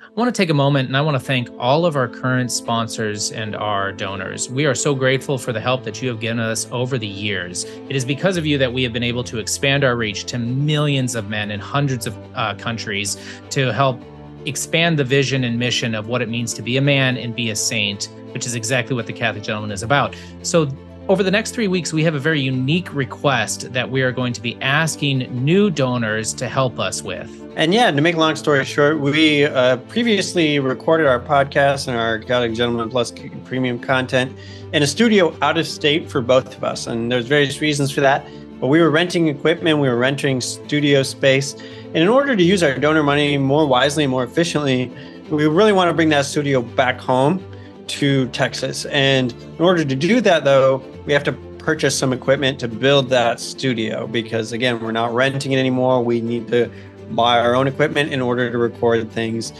I 0.06 0.20
want 0.20 0.34
to 0.34 0.40
take 0.40 0.52
a 0.52 0.54
moment 0.54 0.88
and 0.88 0.96
I 0.96 1.02
want 1.02 1.16
to 1.16 1.20
thank 1.20 1.50
all 1.58 1.86
of 1.86 1.96
our 1.96 2.08
current 2.08 2.52
sponsors 2.52 3.32
and 3.32 3.56
our 3.56 3.92
donors. 3.92 4.50
We 4.50 4.66
are 4.66 4.76
so 4.76 4.94
grateful 4.94 5.38
for 5.38 5.52
the 5.52 5.60
help 5.60 5.84
that 5.84 6.02
you 6.02 6.08
have 6.10 6.20
given 6.20 6.40
us 6.40 6.68
over 6.72 7.00
the 7.00 7.08
years. 7.08 7.64
It 7.90 7.96
is 7.96 8.06
because 8.06 8.38
of 8.38 8.46
you 8.46 8.58
that 8.60 8.72
we 8.72 8.84
have 8.84 8.94
been 8.94 9.04
able 9.04 9.24
to 9.26 9.40
expand 9.40 9.84
our 9.84 9.98
reach 9.98 10.26
to 10.26 10.38
millions 10.38 11.16
of 11.16 11.28
men 11.28 11.50
in 11.50 11.60
hundreds 11.60 12.06
of 12.06 12.16
uh, 12.36 12.54
countries 12.54 13.18
to 13.50 13.74
help 13.74 14.00
expand 14.46 15.00
the 15.00 15.04
vision 15.04 15.44
and 15.44 15.58
mission 15.58 15.96
of 15.96 16.08
what 16.08 16.22
it 16.22 16.30
means 16.30 16.54
to 16.54 16.62
be 16.62 16.78
a 16.78 16.82
man 16.82 17.18
and 17.18 17.36
be 17.36 17.50
a 17.50 17.56
saint, 17.56 18.10
which 18.32 18.46
is 18.46 18.54
exactly 18.54 18.96
what 18.96 19.08
the 19.08 19.14
Catholic 19.14 19.44
Gentleman 19.44 19.72
is 19.72 19.82
about. 19.82 20.16
So, 20.44 20.70
over 21.08 21.24
the 21.24 21.32
next 21.32 21.52
three 21.52 21.68
weeks, 21.68 21.94
we 21.94 22.04
have 22.04 22.16
a 22.16 22.20
very 22.20 22.42
unique 22.42 22.92
request 22.94 23.72
that 23.74 23.90
we 23.90 24.02
are 24.02 24.12
going 24.12 24.34
to 24.34 24.42
be 24.42 24.56
asking 24.62 25.20
new 25.46 25.70
donors 25.70 26.34
to 26.34 26.48
help 26.48 26.80
us 26.80 27.04
with. 27.04 27.45
And 27.56 27.74
yeah, 27.74 27.90
to 27.90 28.02
make 28.02 28.16
a 28.16 28.20
long 28.20 28.36
story 28.36 28.66
short, 28.66 29.00
we 29.00 29.46
uh, 29.46 29.78
previously 29.78 30.60
recorded 30.60 31.08
our 31.08 31.22
podcast 31.22 31.88
and 31.88 31.96
our 31.96 32.20
Catholic 32.20 32.54
Gentleman 32.54 32.90
Plus 32.90 33.14
premium 33.46 33.80
content 33.80 34.38
in 34.74 34.84
a 34.84 34.88
studio 34.88 35.34
out 35.42 35.58
of 35.58 35.66
state 35.66 36.12
for 36.12 36.20
both 36.20 36.58
of 36.58 36.66
us. 36.66 36.88
And 36.88 37.10
there's 37.10 37.28
various 37.28 37.62
reasons 37.62 37.92
for 37.92 38.02
that. 38.02 38.28
But 38.60 38.68
we 38.68 38.82
were 38.82 38.90
renting 38.90 39.30
equipment, 39.30 39.80
we 39.80 39.88
were 39.88 39.96
renting 39.96 40.42
studio 40.42 41.02
space. 41.02 41.54
And 41.54 41.98
in 41.98 42.10
order 42.10 42.36
to 42.36 42.44
use 42.44 42.62
our 42.62 42.78
donor 42.78 43.04
money 43.04 43.38
more 43.38 43.66
wisely 43.66 44.04
and 44.04 44.12
more 44.12 44.26
efficiently, 44.26 44.92
we 45.30 45.48
really 45.48 45.72
want 45.72 45.88
to 45.88 45.94
bring 45.94 46.10
that 46.10 46.26
studio 46.26 46.62
back 46.62 47.00
home 47.00 47.42
to 47.88 48.28
Texas. 48.30 48.84
And 48.88 49.32
in 49.58 49.64
order 49.64 49.86
to 49.86 49.96
do 49.96 50.20
that, 50.20 50.44
though, 50.44 50.84
we 51.06 51.14
have 51.14 51.24
to 51.24 51.32
purchase 51.58 51.98
some 51.98 52.12
equipment 52.12 52.60
to 52.60 52.68
build 52.68 53.10
that 53.12 53.40
studio 53.40 54.08
because, 54.08 54.52
again, 54.52 54.82
we're 54.82 54.92
not 54.92 55.14
renting 55.14 55.54
it 55.54 55.58
anymore. 55.58 56.04
We 56.04 56.20
need 56.20 56.50
to 56.50 56.70
buy 57.12 57.40
our 57.40 57.56
own 57.56 57.68
equipment 57.68 58.12
in 58.12 58.22
order 58.22 58.52
to 58.52 58.58
record 58.58 59.12
things 59.12 59.54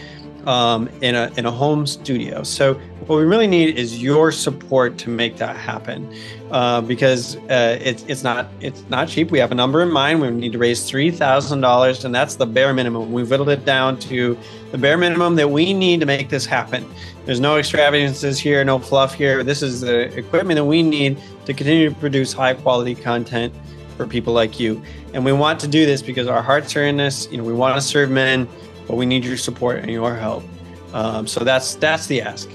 um, 0.46 0.88
in 1.02 1.14
a 1.14 1.30
in 1.36 1.46
a 1.46 1.50
home 1.50 1.86
studio. 1.86 2.42
So 2.42 2.74
what 3.06 3.16
we 3.16 3.24
really 3.24 3.46
need 3.46 3.78
is 3.78 4.02
your 4.02 4.32
support 4.32 4.96
to 4.98 5.10
make 5.10 5.36
that 5.36 5.56
happen, 5.56 6.12
uh, 6.50 6.80
because 6.80 7.36
uh, 7.50 7.78
it's 7.80 8.04
it's 8.04 8.22
not 8.22 8.48
it's 8.60 8.84
not 8.88 9.08
cheap. 9.08 9.30
We 9.30 9.38
have 9.40 9.52
a 9.52 9.54
number 9.54 9.82
in 9.82 9.90
mind. 9.90 10.20
We 10.20 10.30
need 10.30 10.52
to 10.52 10.58
raise 10.58 10.88
three 10.88 11.10
thousand 11.10 11.60
dollars, 11.60 12.04
and 12.04 12.14
that's 12.14 12.36
the 12.36 12.46
bare 12.46 12.72
minimum. 12.72 13.12
We've 13.12 13.28
whittled 13.28 13.48
it 13.48 13.64
down 13.64 13.98
to 14.00 14.38
the 14.70 14.78
bare 14.78 14.96
minimum 14.96 15.34
that 15.36 15.50
we 15.50 15.74
need 15.74 16.00
to 16.00 16.06
make 16.06 16.28
this 16.28 16.46
happen. 16.46 16.86
There's 17.24 17.40
no 17.40 17.56
extravagances 17.56 18.38
here, 18.38 18.64
no 18.64 18.78
fluff 18.78 19.14
here. 19.14 19.42
This 19.42 19.62
is 19.62 19.80
the 19.80 20.16
equipment 20.16 20.56
that 20.56 20.64
we 20.64 20.82
need 20.82 21.18
to 21.44 21.54
continue 21.54 21.88
to 21.88 21.94
produce 21.96 22.32
high 22.32 22.54
quality 22.54 22.94
content 22.94 23.52
for 23.96 24.06
people 24.06 24.32
like 24.32 24.60
you. 24.60 24.82
And 25.14 25.24
we 25.24 25.32
want 25.32 25.58
to 25.60 25.68
do 25.68 25.86
this 25.86 26.02
because 26.02 26.26
our 26.26 26.42
hearts 26.42 26.76
are 26.76 26.84
in 26.84 26.96
this. 26.96 27.28
You 27.30 27.38
know, 27.38 27.44
we 27.44 27.52
want 27.52 27.74
to 27.76 27.80
serve 27.80 28.10
men 28.10 28.48
but 28.86 28.96
we 28.96 29.06
need 29.06 29.24
your 29.24 29.36
support 29.36 29.78
and 29.78 29.90
your 29.90 30.14
help. 30.14 30.44
Um, 30.92 31.26
so 31.26 31.44
that's 31.44 31.74
that's 31.76 32.06
the 32.06 32.22
ask. 32.22 32.48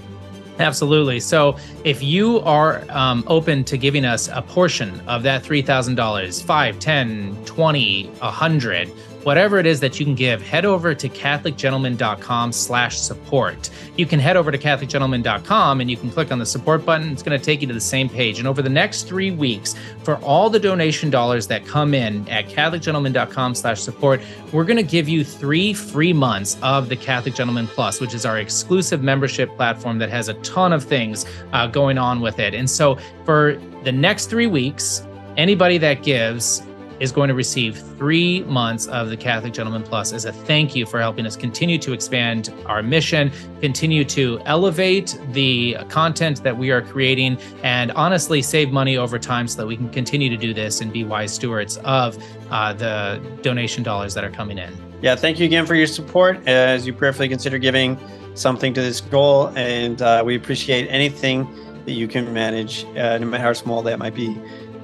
Absolutely. 0.60 1.20
So 1.20 1.58
if 1.84 2.04
you 2.04 2.40
are 2.42 2.84
um, 2.90 3.24
open 3.28 3.64
to 3.66 3.78
giving 3.78 4.06
us 4.06 4.30
a 4.32 4.42
portion 4.44 5.00
of 5.08 5.24
that 5.24 5.44
$3,000, 5.44 6.44
5, 6.44 6.80
10, 6.80 7.46
20, 7.46 8.06
100, 8.06 8.92
whatever 9.24 9.60
it 9.60 9.66
is 9.66 9.80
that 9.80 10.00
you 10.00 10.06
can 10.06 10.16
give, 10.16 10.42
head 10.42 10.66
over 10.66 10.96
to 10.96 11.10
catholicgentleman.com 11.10 12.52
slash 12.52 12.98
support. 12.98 13.70
You 13.98 14.06
can 14.06 14.20
head 14.20 14.38
over 14.38 14.52
to 14.52 14.58
catholicgentleman.com 14.58 15.82
and 15.82 15.90
you 15.92 15.98
can 15.98 16.10
click 16.10 16.32
on 16.32 16.40
the 16.40 16.46
support 16.46 16.86
button. 16.86 17.12
It's 17.12 17.24
going 17.24 17.38
to 17.38 17.44
take 17.44 17.62
you 17.62 17.68
to 17.68 17.74
the 17.74 17.80
same 17.80 18.10
page. 18.10 18.40
And 18.40 18.48
over 18.48 18.62
the 18.62 18.70
next 18.70 19.08
three 19.08 19.32
weeks, 19.32 19.76
for 20.04 20.18
all 20.18 20.50
the 20.50 20.60
donation 20.60 21.10
dollars 21.10 21.48
that 21.48 21.66
come 21.66 21.94
in 21.94 22.28
at 22.30 22.48
catholicgentleman.com 22.48 23.56
slash 23.56 23.82
support, 23.82 24.22
we're 24.52 24.66
going 24.66 24.78
to 24.78 24.84
give 24.84 25.08
you 25.08 25.24
three 25.24 25.74
free 25.74 26.14
months 26.14 26.58
of 26.62 26.90
the 26.90 26.96
Catholic 26.96 27.36
Gentleman 27.36 27.68
Plus, 27.68 28.02
which 28.02 28.14
is 28.14 28.26
our 28.26 28.40
exclusive 28.40 29.04
membership 29.04 29.56
platform 29.56 29.98
that 30.00 30.10
has 30.10 30.28
a 30.28 30.34
ton 30.36 30.74
of 30.74 30.84
things 30.84 31.26
uh, 31.54 31.68
going 31.68 31.98
on 31.98 32.22
with 32.22 32.40
it. 32.40 32.54
And 32.54 32.70
so 32.70 32.98
for 33.26 33.60
the 33.84 33.92
next 33.92 34.28
three 34.28 34.48
weeks, 34.48 35.06
anybody 35.38 35.78
that 35.78 36.04
gives 36.04 36.64
is 37.02 37.12
going 37.12 37.28
to 37.28 37.34
receive 37.34 37.78
three 37.98 38.44
months 38.44 38.86
of 38.86 39.10
the 39.10 39.18
Catholic 39.18 39.54
Gentleman 39.54 39.82
Plus 39.82 40.14
as 40.14 40.26
a 40.26 40.32
thank 40.32 40.76
you 40.76 40.86
for 40.86 41.00
helping 41.00 41.26
us 41.26 41.36
continue 41.36 41.80
to 41.80 41.94
expand 41.94 42.54
our 42.68 42.84
mission, 42.84 43.32
continue 43.60 44.06
to 44.06 44.40
elevate 44.46 45.20
the 45.32 45.76
content 45.90 46.44
that 46.44 46.56
we 46.56 46.70
are 46.70 46.82
creating, 46.82 47.40
and 47.64 47.92
honestly 47.94 48.40
save 48.44 48.72
money 48.72 48.98
over 48.98 49.18
time 49.18 49.48
so 49.48 49.58
that 49.58 49.68
we 49.68 49.76
can 49.76 49.90
continue 49.90 50.30
to 50.30 50.38
do 50.38 50.54
this 50.54 50.80
and 50.80 50.94
be 50.94 51.04
wise 51.04 51.34
stewards 51.34 51.78
of 51.78 52.24
uh, 52.52 52.72
the 52.72 53.20
donation 53.42 53.82
dollars 53.82 54.14
that 54.14 54.24
are 54.24 54.30
coming 54.30 54.60
in. 54.60 54.72
Yeah, 55.02 55.16
thank 55.16 55.40
you 55.40 55.46
again 55.48 55.66
for 55.66 55.74
your 55.74 55.88
support 55.88 56.48
as 56.48 56.86
you 56.86 56.94
prayerfully 56.94 57.30
consider 57.30 57.58
giving 57.58 58.00
something 58.36 58.76
to 58.76 58.82
this 58.82 59.02
goal. 59.02 59.48
And 59.56 60.00
uh, 60.04 60.22
we 60.24 60.36
appreciate 60.36 60.88
anything 60.88 61.48
that 61.86 61.94
you 61.94 62.08
can 62.08 62.32
manage, 62.32 62.86
uh, 62.96 63.18
no 63.18 63.26
matter 63.26 63.44
how 63.44 63.54
small 63.54 63.82
that 63.82 63.98
might 63.98 64.14
be. 64.14 64.40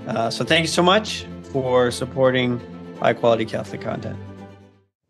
Uh, 0.07 0.31
so 0.31 0.43
thank 0.43 0.63
you 0.63 0.67
so 0.67 0.81
much 0.81 1.27
for 1.47 1.91
supporting 1.91 2.59
high 2.99 3.13
quality 3.13 3.45
Catholic 3.45 3.81
content. 3.81 4.17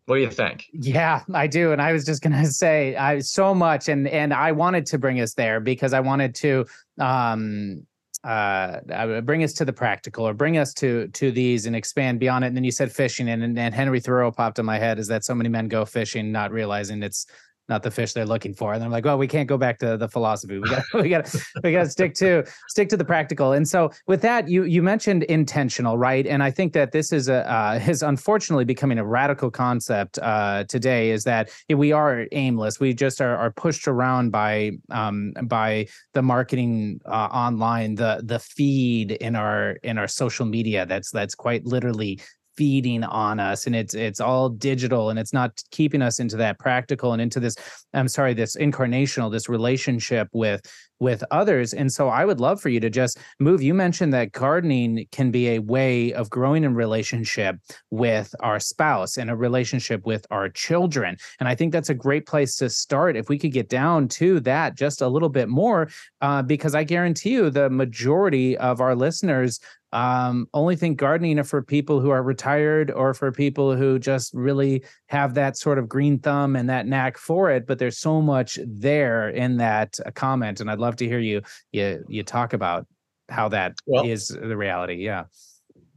What 0.06 0.16
do 0.16 0.22
you 0.22 0.30
think? 0.30 0.66
Yeah, 0.72 1.22
I 1.34 1.46
do. 1.46 1.72
And 1.72 1.82
I 1.82 1.92
was 1.92 2.06
just 2.06 2.22
gonna 2.22 2.46
say 2.50 2.96
I 2.96 3.18
so 3.18 3.54
much 3.54 3.88
and 3.88 4.08
and 4.08 4.32
I 4.32 4.52
wanted 4.52 4.86
to 4.86 4.98
bring 4.98 5.20
us 5.20 5.34
there 5.34 5.60
because 5.60 5.92
I 5.92 6.00
wanted 6.00 6.34
to 6.36 6.64
um 6.98 7.86
uh 8.24 9.20
bring 9.20 9.44
us 9.44 9.52
to 9.52 9.64
the 9.64 9.72
practical 9.72 10.26
or 10.26 10.34
bring 10.34 10.58
us 10.58 10.74
to 10.74 11.08
to 11.08 11.30
these 11.30 11.66
and 11.66 11.76
expand 11.76 12.18
beyond 12.18 12.44
it 12.44 12.48
and 12.48 12.56
then 12.56 12.64
you 12.64 12.72
said 12.72 12.90
fishing 12.90 13.28
and 13.28 13.56
and 13.56 13.72
henry 13.72 14.00
thoreau 14.00 14.32
popped 14.32 14.58
in 14.58 14.66
my 14.66 14.76
head 14.76 14.98
is 14.98 15.06
that 15.06 15.24
so 15.24 15.36
many 15.36 15.48
men 15.48 15.68
go 15.68 15.84
fishing 15.84 16.32
not 16.32 16.50
realizing 16.50 17.00
it's 17.00 17.26
not 17.68 17.82
the 17.82 17.90
fish 17.90 18.12
they're 18.12 18.26
looking 18.26 18.54
for. 18.54 18.72
And 18.72 18.82
I'm 18.82 18.90
like, 18.90 19.04
well, 19.04 19.18
we 19.18 19.28
can't 19.28 19.48
go 19.48 19.58
back 19.58 19.78
to 19.80 19.96
the 19.96 20.08
philosophy. 20.08 20.58
We 20.58 20.68
got 20.68 20.82
we 20.94 21.08
got 21.08 21.34
we 21.62 21.72
got 21.72 21.84
to 21.84 21.90
stick 21.90 22.14
to 22.14 22.44
stick 22.68 22.88
to 22.90 22.96
the 22.96 23.04
practical. 23.04 23.52
And 23.52 23.68
so 23.68 23.90
with 24.06 24.22
that, 24.22 24.48
you 24.48 24.64
you 24.64 24.82
mentioned 24.82 25.24
intentional, 25.24 25.98
right? 25.98 26.26
And 26.26 26.42
I 26.42 26.50
think 26.50 26.72
that 26.72 26.92
this 26.92 27.12
is 27.12 27.28
a 27.28 27.50
uh, 27.50 27.80
is 27.86 28.02
unfortunately 28.02 28.64
becoming 28.64 28.98
a 28.98 29.04
radical 29.04 29.50
concept 29.50 30.18
uh, 30.18 30.64
today. 30.64 31.10
Is 31.10 31.24
that 31.24 31.50
we 31.68 31.92
are 31.92 32.26
aimless. 32.32 32.80
We 32.80 32.94
just 32.94 33.20
are, 33.20 33.36
are 33.36 33.50
pushed 33.50 33.86
around 33.86 34.30
by 34.30 34.72
um, 34.90 35.32
by 35.44 35.86
the 36.14 36.22
marketing 36.22 37.00
uh, 37.06 37.28
online, 37.32 37.94
the 37.94 38.22
the 38.24 38.38
feed 38.38 39.12
in 39.12 39.36
our 39.36 39.72
in 39.82 39.98
our 39.98 40.08
social 40.08 40.46
media. 40.46 40.86
That's 40.86 41.10
that's 41.10 41.34
quite 41.34 41.64
literally 41.66 42.20
feeding 42.58 43.04
on 43.04 43.38
us 43.38 43.66
and 43.66 43.76
it's 43.76 43.94
it's 43.94 44.18
all 44.18 44.48
digital 44.48 45.10
and 45.10 45.18
it's 45.18 45.32
not 45.32 45.62
keeping 45.70 46.02
us 46.02 46.18
into 46.18 46.36
that 46.36 46.58
practical 46.58 47.12
and 47.12 47.22
into 47.22 47.38
this 47.38 47.54
i'm 47.94 48.08
sorry 48.08 48.34
this 48.34 48.56
incarnational 48.56 49.30
this 49.30 49.48
relationship 49.48 50.26
with 50.32 50.60
with 51.00 51.22
others 51.30 51.72
and 51.72 51.92
so 51.92 52.08
i 52.08 52.24
would 52.24 52.40
love 52.40 52.60
for 52.60 52.68
you 52.68 52.80
to 52.80 52.90
just 52.90 53.18
move 53.38 53.62
you 53.62 53.74
mentioned 53.74 54.12
that 54.12 54.32
gardening 54.32 55.06
can 55.12 55.30
be 55.30 55.48
a 55.48 55.58
way 55.60 56.12
of 56.12 56.30
growing 56.30 56.64
in 56.64 56.74
relationship 56.74 57.56
with 57.90 58.34
our 58.40 58.58
spouse 58.60 59.16
and 59.16 59.30
a 59.30 59.36
relationship 59.36 60.04
with 60.06 60.26
our 60.30 60.48
children 60.48 61.16
and 61.40 61.48
i 61.48 61.54
think 61.54 61.72
that's 61.72 61.90
a 61.90 61.94
great 61.94 62.26
place 62.26 62.56
to 62.56 62.68
start 62.68 63.16
if 63.16 63.28
we 63.28 63.38
could 63.38 63.52
get 63.52 63.68
down 63.68 64.08
to 64.08 64.40
that 64.40 64.76
just 64.76 65.00
a 65.00 65.08
little 65.08 65.28
bit 65.28 65.48
more 65.48 65.88
uh, 66.20 66.42
because 66.42 66.74
i 66.74 66.84
guarantee 66.84 67.30
you 67.30 67.50
the 67.50 67.70
majority 67.70 68.56
of 68.58 68.80
our 68.80 68.94
listeners 68.94 69.60
um, 69.92 70.46
only 70.52 70.76
think 70.76 70.98
gardening 70.98 71.38
are 71.38 71.44
for 71.44 71.62
people 71.62 72.00
who 72.00 72.10
are 72.10 72.22
retired 72.22 72.90
or 72.90 73.14
for 73.14 73.32
people 73.32 73.74
who 73.74 73.98
just 73.98 74.34
really 74.34 74.84
have 75.06 75.34
that 75.34 75.56
sort 75.56 75.78
of 75.78 75.88
green 75.88 76.18
thumb 76.18 76.56
and 76.56 76.68
that 76.68 76.86
knack 76.86 77.16
for 77.16 77.50
it. 77.50 77.66
But 77.66 77.78
there's 77.78 77.98
so 77.98 78.20
much 78.20 78.58
there 78.66 79.30
in 79.30 79.56
that 79.58 79.98
uh, 80.04 80.10
comment, 80.10 80.60
and 80.60 80.70
I'd 80.70 80.78
love 80.78 80.87
to 80.96 81.06
hear 81.06 81.18
you 81.18 81.42
you 81.72 82.04
you 82.08 82.22
talk 82.22 82.52
about 82.52 82.86
how 83.28 83.48
that 83.48 83.74
well, 83.86 84.04
is 84.04 84.28
the 84.28 84.56
reality. 84.56 85.04
Yeah. 85.04 85.24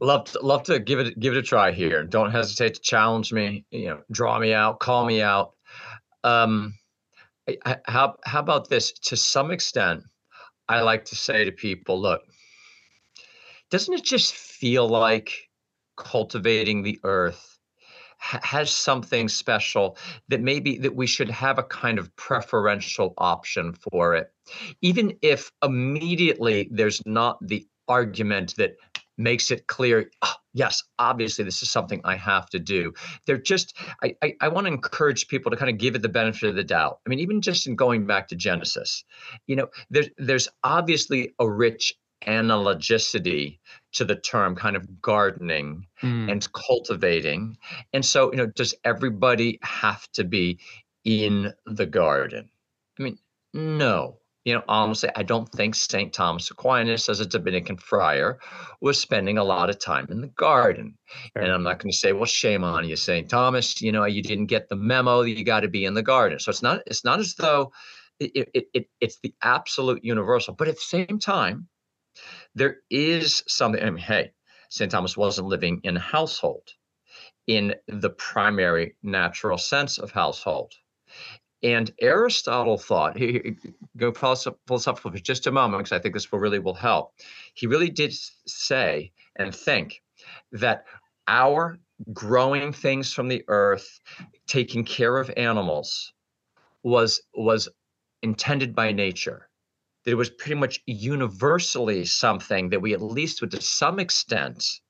Love 0.00 0.24
to, 0.24 0.40
love 0.40 0.62
to 0.64 0.78
give 0.78 0.98
it 0.98 1.18
give 1.18 1.34
it 1.34 1.38
a 1.38 1.42
try 1.42 1.72
here. 1.72 2.04
Don't 2.04 2.30
hesitate 2.30 2.74
to 2.74 2.80
challenge 2.80 3.32
me. 3.32 3.64
You 3.70 3.86
know, 3.86 4.00
draw 4.10 4.38
me 4.38 4.52
out, 4.52 4.80
call 4.80 5.04
me 5.04 5.22
out. 5.22 5.52
Um, 6.24 6.74
how 7.86 8.16
how 8.24 8.40
about 8.40 8.68
this? 8.68 8.92
To 8.92 9.16
some 9.16 9.50
extent, 9.50 10.02
I 10.68 10.80
like 10.80 11.04
to 11.06 11.16
say 11.16 11.44
to 11.44 11.52
people, 11.52 12.00
look 12.00 12.22
doesn't 13.72 13.94
it 13.94 14.04
just 14.04 14.34
feel 14.34 14.86
like 14.86 15.48
cultivating 15.96 16.82
the 16.82 17.00
earth 17.04 17.51
has 18.22 18.70
something 18.70 19.28
special 19.28 19.98
that 20.28 20.40
maybe 20.40 20.78
that 20.78 20.94
we 20.94 21.06
should 21.06 21.28
have 21.28 21.58
a 21.58 21.64
kind 21.64 21.98
of 21.98 22.14
preferential 22.16 23.14
option 23.18 23.72
for 23.72 24.14
it. 24.14 24.32
Even 24.80 25.16
if 25.22 25.50
immediately 25.62 26.68
there's 26.70 27.02
not 27.04 27.38
the 27.42 27.66
argument 27.88 28.54
that 28.56 28.76
makes 29.18 29.50
it 29.50 29.66
clear 29.66 30.10
oh, 30.22 30.34
yes 30.54 30.82
obviously 30.98 31.44
this 31.44 31.62
is 31.62 31.70
something 31.70 32.00
i 32.04 32.16
have 32.16 32.48
to 32.48 32.58
do. 32.58 32.92
They're 33.26 33.36
just 33.36 33.76
i 34.02 34.14
i, 34.22 34.34
I 34.40 34.48
want 34.48 34.66
to 34.66 34.72
encourage 34.72 35.28
people 35.28 35.50
to 35.50 35.56
kind 35.56 35.70
of 35.70 35.78
give 35.78 35.94
it 35.94 36.02
the 36.02 36.08
benefit 36.08 36.48
of 36.48 36.54
the 36.54 36.64
doubt. 36.64 37.00
I 37.04 37.10
mean 37.10 37.18
even 37.18 37.40
just 37.42 37.66
in 37.66 37.76
going 37.76 38.06
back 38.06 38.28
to 38.28 38.36
genesis 38.36 39.04
you 39.46 39.56
know 39.56 39.68
there's 39.90 40.08
there's 40.16 40.48
obviously 40.64 41.34
a 41.38 41.50
rich 41.50 41.92
analogicity 42.26 43.58
to 43.92 44.04
the 44.04 44.16
term 44.16 44.54
kind 44.56 44.76
of 44.76 45.00
gardening 45.00 45.86
mm. 46.02 46.30
and 46.30 46.52
cultivating. 46.52 47.56
And 47.92 48.04
so, 48.04 48.30
you 48.30 48.38
know, 48.38 48.46
does 48.46 48.74
everybody 48.84 49.58
have 49.62 50.10
to 50.12 50.24
be 50.24 50.58
in 51.04 51.52
the 51.66 51.86
garden? 51.86 52.48
I 52.98 53.02
mean, 53.02 53.18
no. 53.54 54.18
You 54.44 54.54
know, 54.54 54.64
honestly, 54.66 55.08
I 55.14 55.22
don't 55.22 55.48
think 55.52 55.76
St. 55.76 56.12
Thomas 56.12 56.50
Aquinas, 56.50 57.08
as 57.08 57.20
a 57.20 57.26
Dominican 57.26 57.76
friar, 57.76 58.40
was 58.80 58.98
spending 58.98 59.38
a 59.38 59.44
lot 59.44 59.70
of 59.70 59.78
time 59.78 60.08
in 60.10 60.20
the 60.20 60.26
garden. 60.26 60.98
And 61.36 61.46
I'm 61.46 61.62
not 61.62 61.78
going 61.78 61.92
to 61.92 61.96
say, 61.96 62.12
well, 62.12 62.24
shame 62.24 62.64
on 62.64 62.88
you, 62.88 62.96
St. 62.96 63.28
Thomas. 63.28 63.80
You 63.80 63.92
know, 63.92 64.04
you 64.04 64.20
didn't 64.20 64.46
get 64.46 64.68
the 64.68 64.74
memo 64.74 65.22
that 65.22 65.30
you 65.30 65.44
got 65.44 65.60
to 65.60 65.68
be 65.68 65.84
in 65.84 65.94
the 65.94 66.02
garden. 66.02 66.40
So 66.40 66.50
it's 66.50 66.62
not, 66.62 66.82
it's 66.86 67.04
not 67.04 67.20
as 67.20 67.34
though 67.34 67.70
it, 68.18 68.48
it, 68.52 68.66
it, 68.74 68.86
it's 69.00 69.18
the 69.22 69.32
absolute 69.42 70.04
universal. 70.04 70.54
But 70.54 70.66
at 70.66 70.74
the 70.74 70.80
same 70.80 71.20
time, 71.20 71.68
there 72.54 72.78
is 72.90 73.42
something. 73.48 73.82
I 73.82 73.90
mean, 73.90 73.98
hey, 73.98 74.32
St. 74.68 74.90
Thomas 74.90 75.16
wasn't 75.16 75.48
living 75.48 75.80
in 75.84 75.96
a 75.96 76.00
household 76.00 76.68
in 77.46 77.74
the 77.88 78.10
primary 78.10 78.96
natural 79.02 79.58
sense 79.58 79.98
of 79.98 80.10
household. 80.10 80.72
And 81.62 81.92
Aristotle 82.00 82.76
thought, 82.76 83.16
he, 83.16 83.54
go 83.96 84.12
philosophical 84.12 85.12
for 85.12 85.18
just 85.18 85.46
a 85.46 85.52
moment, 85.52 85.84
because 85.84 85.96
I 85.96 86.00
think 86.00 86.14
this 86.14 86.32
will 86.32 86.40
really 86.40 86.58
will 86.58 86.74
help. 86.74 87.12
He 87.54 87.66
really 87.66 87.90
did 87.90 88.12
say 88.46 89.12
and 89.36 89.54
think 89.54 90.02
that 90.50 90.84
our 91.28 91.78
growing 92.12 92.72
things 92.72 93.12
from 93.12 93.28
the 93.28 93.44
earth, 93.46 94.00
taking 94.48 94.84
care 94.84 95.18
of 95.18 95.30
animals, 95.36 96.12
was 96.82 97.22
was 97.34 97.68
intended 98.22 98.74
by 98.74 98.90
nature 98.90 99.48
that 100.04 100.10
it 100.10 100.16
was 100.16 100.30
pretty 100.30 100.56
much 100.56 100.80
universally 100.86 102.04
something 102.04 102.70
that 102.70 102.80
we 102.82 102.92
at 102.92 103.02
least 103.02 103.40
would 103.40 103.50
to 103.52 103.60
some 103.60 103.98
extent 103.98 104.80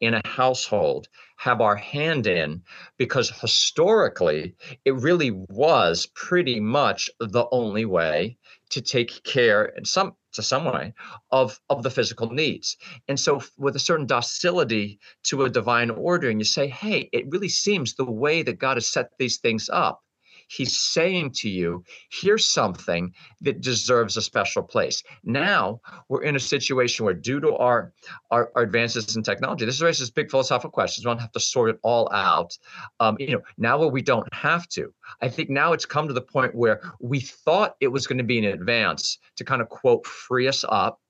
in 0.00 0.14
a 0.14 0.26
household 0.26 1.08
have 1.36 1.60
our 1.60 1.76
hand 1.76 2.26
in 2.26 2.62
because 2.96 3.30
historically 3.40 4.54
it 4.84 4.94
really 4.94 5.30
was 5.30 6.06
pretty 6.14 6.58
much 6.60 7.10
the 7.20 7.46
only 7.52 7.84
way 7.84 8.36
to 8.70 8.80
take 8.80 9.22
care 9.22 9.66
in 9.66 9.84
some 9.84 10.16
to 10.32 10.42
some 10.42 10.64
way 10.64 10.92
of 11.30 11.60
of 11.70 11.82
the 11.82 11.90
physical 11.90 12.30
needs. 12.30 12.76
And 13.08 13.18
so 13.18 13.42
with 13.56 13.76
a 13.76 13.80
certain 13.80 14.06
docility 14.06 14.98
to 15.24 15.44
a 15.44 15.50
divine 15.50 15.90
order 15.90 16.28
and 16.28 16.40
you 16.40 16.44
say 16.44 16.66
hey 16.68 17.08
it 17.12 17.30
really 17.30 17.48
seems 17.48 17.94
the 17.94 18.04
way 18.04 18.42
that 18.42 18.58
god 18.58 18.76
has 18.76 18.88
set 18.88 19.10
these 19.18 19.38
things 19.38 19.68
up 19.72 20.02
He's 20.48 20.80
saying 20.80 21.32
to 21.36 21.48
you, 21.48 21.84
here's 22.10 22.46
something 22.46 23.12
that 23.40 23.60
deserves 23.60 24.16
a 24.16 24.22
special 24.22 24.62
place. 24.62 25.02
Now 25.24 25.80
we're 26.08 26.22
in 26.22 26.36
a 26.36 26.40
situation 26.40 27.04
where, 27.04 27.14
due 27.14 27.40
to 27.40 27.54
our, 27.56 27.92
our, 28.30 28.50
our 28.54 28.62
advances 28.62 29.16
in 29.16 29.22
technology, 29.22 29.64
this 29.64 29.82
raises 29.82 30.10
big 30.10 30.30
philosophical 30.30 30.70
questions. 30.70 31.04
We 31.04 31.10
don't 31.10 31.20
have 31.20 31.32
to 31.32 31.40
sort 31.40 31.70
it 31.70 31.78
all 31.82 32.10
out. 32.12 32.56
Um, 33.00 33.16
you 33.18 33.32
know, 33.32 33.42
now 33.58 33.78
where 33.78 33.88
we 33.88 34.02
don't 34.02 34.32
have 34.32 34.68
to. 34.68 34.92
I 35.20 35.28
think 35.28 35.50
now 35.50 35.72
it's 35.72 35.86
come 35.86 36.08
to 36.08 36.14
the 36.14 36.20
point 36.20 36.54
where 36.54 36.80
we 37.00 37.20
thought 37.20 37.76
it 37.80 37.88
was 37.88 38.06
going 38.06 38.18
to 38.18 38.24
be 38.24 38.38
an 38.38 38.44
advance 38.44 39.18
to 39.36 39.44
kind 39.44 39.60
of 39.60 39.68
quote 39.68 40.06
free 40.06 40.48
us 40.48 40.64
up 40.68 41.00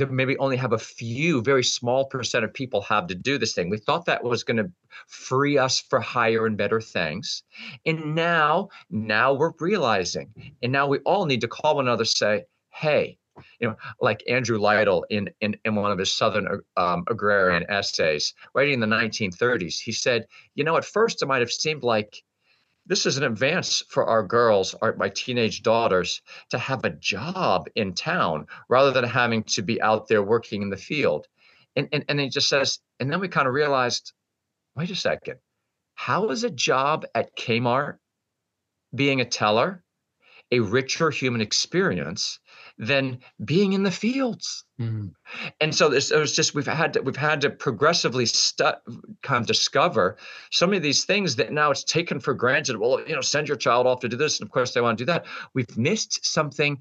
that 0.00 0.10
maybe 0.10 0.36
only 0.38 0.56
have 0.56 0.72
a 0.72 0.78
few, 0.78 1.42
very 1.42 1.64
small 1.64 2.04
percent 2.06 2.44
of 2.44 2.52
people 2.52 2.82
have 2.82 3.06
to 3.06 3.14
do 3.14 3.38
this 3.38 3.54
thing. 3.54 3.70
We 3.70 3.78
thought 3.78 4.06
that 4.06 4.24
was 4.24 4.42
going 4.42 4.56
to 4.56 4.70
free 5.06 5.56
us 5.56 5.80
for 5.80 6.00
higher 6.00 6.46
and 6.46 6.56
better 6.56 6.80
things. 6.80 7.42
And 7.86 8.14
now, 8.14 8.68
now 8.90 9.32
we're 9.32 9.52
realizing, 9.60 10.32
and 10.62 10.72
now 10.72 10.86
we 10.86 10.98
all 11.00 11.26
need 11.26 11.40
to 11.42 11.48
call 11.48 11.76
one 11.76 11.86
another, 11.86 12.04
say, 12.04 12.44
hey, 12.70 13.18
you 13.58 13.68
know, 13.68 13.76
like 14.00 14.22
Andrew 14.28 14.58
Lytle 14.58 15.06
in, 15.10 15.30
in, 15.40 15.56
in 15.64 15.74
one 15.74 15.92
of 15.92 15.98
his 15.98 16.12
Southern 16.12 16.60
um, 16.76 17.04
agrarian 17.08 17.64
essays, 17.70 18.34
writing 18.54 18.74
in 18.74 18.80
the 18.80 18.86
1930s, 18.86 19.80
he 19.80 19.92
said, 19.92 20.26
you 20.54 20.64
know, 20.64 20.76
at 20.76 20.84
first 20.84 21.22
it 21.22 21.26
might 21.26 21.40
have 21.40 21.52
seemed 21.52 21.82
like 21.82 22.22
this 22.90 23.06
is 23.06 23.16
an 23.16 23.22
advance 23.22 23.84
for 23.88 24.06
our 24.06 24.24
girls, 24.24 24.74
our, 24.82 24.96
my 24.96 25.08
teenage 25.08 25.62
daughters, 25.62 26.22
to 26.50 26.58
have 26.58 26.84
a 26.84 26.90
job 26.90 27.68
in 27.76 27.94
town 27.94 28.48
rather 28.68 28.90
than 28.90 29.04
having 29.04 29.44
to 29.44 29.62
be 29.62 29.80
out 29.80 30.08
there 30.08 30.24
working 30.24 30.60
in 30.60 30.70
the 30.70 30.76
field. 30.76 31.28
And, 31.76 31.88
and, 31.92 32.04
and 32.08 32.18
he 32.18 32.28
just 32.28 32.48
says, 32.48 32.80
and 32.98 33.08
then 33.08 33.20
we 33.20 33.28
kind 33.28 33.46
of 33.46 33.54
realized, 33.54 34.12
wait 34.74 34.90
a 34.90 34.96
second, 34.96 35.36
how 35.94 36.30
is 36.30 36.42
a 36.42 36.50
job 36.50 37.06
at 37.14 37.36
Kmart 37.36 37.98
being 38.92 39.20
a 39.20 39.24
teller 39.24 39.84
a 40.50 40.58
richer 40.58 41.10
human 41.10 41.40
experience 41.40 42.39
than 42.80 43.18
being 43.44 43.74
in 43.74 43.82
the 43.82 43.90
fields. 43.90 44.64
Mm-hmm. 44.80 45.08
And 45.60 45.74
so 45.74 45.90
this, 45.90 46.10
it 46.10 46.18
was 46.18 46.34
just 46.34 46.54
we've 46.54 46.66
had 46.66 46.94
to 46.94 47.02
we've 47.02 47.14
had 47.14 47.42
to 47.42 47.50
progressively 47.50 48.24
stu- 48.24 48.72
kind 49.22 49.42
of 49.42 49.46
discover 49.46 50.16
some 50.50 50.72
of 50.72 50.82
these 50.82 51.04
things 51.04 51.36
that 51.36 51.52
now 51.52 51.70
it's 51.70 51.84
taken 51.84 52.18
for 52.18 52.32
granted. 52.32 52.78
Well, 52.78 53.06
you 53.06 53.14
know, 53.14 53.20
send 53.20 53.48
your 53.48 53.58
child 53.58 53.86
off 53.86 54.00
to 54.00 54.08
do 54.08 54.16
this, 54.16 54.40
and 54.40 54.48
of 54.48 54.50
course 54.50 54.72
they 54.72 54.80
want 54.80 54.96
to 54.96 55.04
do 55.04 55.12
that. 55.12 55.26
We've 55.52 55.76
missed 55.76 56.24
something 56.24 56.78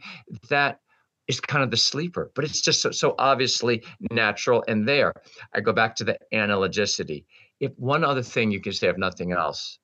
that 0.48 0.80
is 1.28 1.42
kind 1.42 1.66
of 1.66 1.70
the 1.70 1.78
sleeper, 1.78 2.32
but 2.34 2.46
it's 2.46 2.62
just 2.62 2.82
so, 2.82 2.92
so 2.92 3.16
obviously 3.20 3.84
natural 4.10 4.64
and 4.70 4.88
there. 4.88 5.14
I 5.54 5.60
go 5.60 5.74
back 5.74 5.98
to 5.98 6.06
the 6.06 6.18
analogicity. 6.34 7.26
If 7.60 7.74
one 7.78 8.06
other 8.06 8.24
thing 8.24 8.52
you 8.52 8.62
can 8.62 8.72
say, 8.72 8.88
if 8.88 8.98
nothing 8.98 9.34
else, 9.34 9.80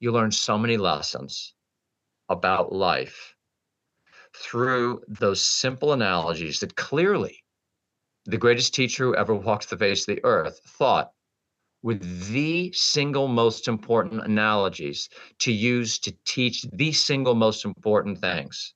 you 0.00 0.10
learn 0.10 0.32
so 0.32 0.58
many 0.58 0.76
lessons 0.76 1.54
about 2.28 2.72
life 2.72 3.33
through 4.36 5.02
those 5.08 5.44
simple 5.44 5.92
analogies 5.92 6.60
that 6.60 6.76
clearly 6.76 7.42
the 8.26 8.38
greatest 8.38 8.74
teacher 8.74 9.04
who 9.04 9.16
ever 9.16 9.34
walked 9.34 9.70
the 9.70 9.76
face 9.76 10.08
of 10.08 10.14
the 10.14 10.24
earth 10.24 10.60
thought 10.66 11.10
were 11.82 11.94
the 11.94 12.72
single 12.72 13.28
most 13.28 13.68
important 13.68 14.24
analogies 14.24 15.08
to 15.38 15.52
use 15.52 15.98
to 15.98 16.16
teach 16.24 16.62
the 16.72 16.92
single 16.92 17.34
most 17.34 17.64
important 17.64 18.18
things. 18.18 18.74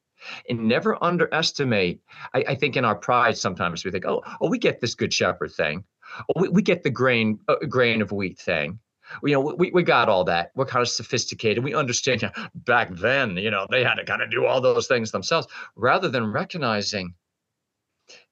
And 0.51 0.69
never 0.69 1.03
underestimate, 1.03 2.01
I, 2.35 2.45
I 2.49 2.55
think 2.55 2.77
in 2.77 2.85
our 2.85 2.97
pride 2.97 3.39
sometimes 3.39 3.85
we 3.85 3.91
think, 3.91 4.05
oh, 4.05 4.23
oh, 4.41 4.51
we 4.51 4.59
get 4.59 4.81
this 4.81 4.95
good 4.95 5.15
shepherd 5.15 5.53
thing. 5.53 5.85
Oh, 6.29 6.43
we, 6.43 6.49
we 6.49 6.63
get 6.63 6.83
the 6.83 6.91
grain, 6.91 7.39
uh, 7.49 7.57
grain 7.69 8.03
of 8.03 8.13
wheat 8.13 8.39
thing 8.39 8.79
you 9.23 9.33
know, 9.33 9.41
we, 9.41 9.71
we 9.71 9.83
got 9.83 10.09
all 10.09 10.25
that. 10.25 10.51
We're 10.55 10.67
kind 10.67 10.83
of 10.83 10.89
sophisticated. 10.89 11.65
We 11.65 11.75
understand 11.75 12.23
you 12.23 12.29
know, 12.29 12.49
back 12.55 12.91
then, 12.91 13.37
you 13.37 13.51
know, 13.51 13.67
they 13.71 13.85
had 13.85 13.95
to 13.95 14.05
kind 14.05 14.23
of 14.23 14.31
do 14.31 14.47
all 14.47 14.61
those 14.61 14.87
things 14.87 15.11
themselves 15.11 15.47
rather 15.77 16.09
than 16.09 16.33
recognizing 16.33 17.15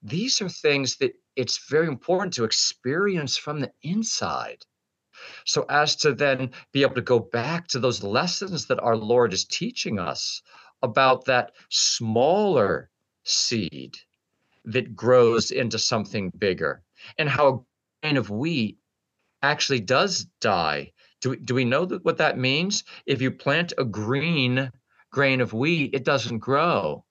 these 0.03 0.41
are 0.41 0.49
things 0.49 0.97
that 0.97 1.13
it's 1.35 1.69
very 1.69 1.87
important 1.87 2.33
to 2.35 2.45
experience 2.45 3.37
from 3.37 3.61
the 3.61 3.71
inside. 3.83 4.65
So 5.45 5.65
as 5.69 5.97
to 5.97 6.15
then 6.15 6.51
be 6.73 6.83
able 6.83 6.95
to 6.95 7.03
go 7.03 7.19
back 7.19 7.69
to 7.69 7.79
those 7.79 8.03
lessons 8.03 8.67
that 8.67 8.81
our 8.81 8.97
Lord 8.97 9.33
is 9.33 9.45
teaching 9.45 9.99
us 9.99 10.43
about 10.83 11.25
that 11.25 11.53
smaller 11.71 12.91
seed 13.25 13.97
that 14.65 14.95
grows 14.95 15.51
into 15.51 15.79
something 15.79 16.31
bigger 16.39 16.83
and 17.19 17.29
how 17.29 17.49
a 17.49 17.61
grain 18.03 18.17
of 18.17 18.31
wheat 18.31 18.79
actually 19.47 19.81
does 19.81 20.27
die. 20.41 20.93
Do 21.21 21.31
we, 21.31 21.37
do 21.39 21.55
we 21.55 21.65
know 21.65 21.85
that 21.87 22.05
what 22.05 22.19
that 22.19 22.39
means? 22.39 22.85
If 23.07 23.23
you 23.23 23.31
plant 23.31 23.73
a 23.79 23.85
green 23.85 24.71
grain 25.11 25.41
of 25.41 25.53
wheat, 25.53 25.95
it 25.95 26.05
doesn't 26.05 26.39
grow. 26.39 27.05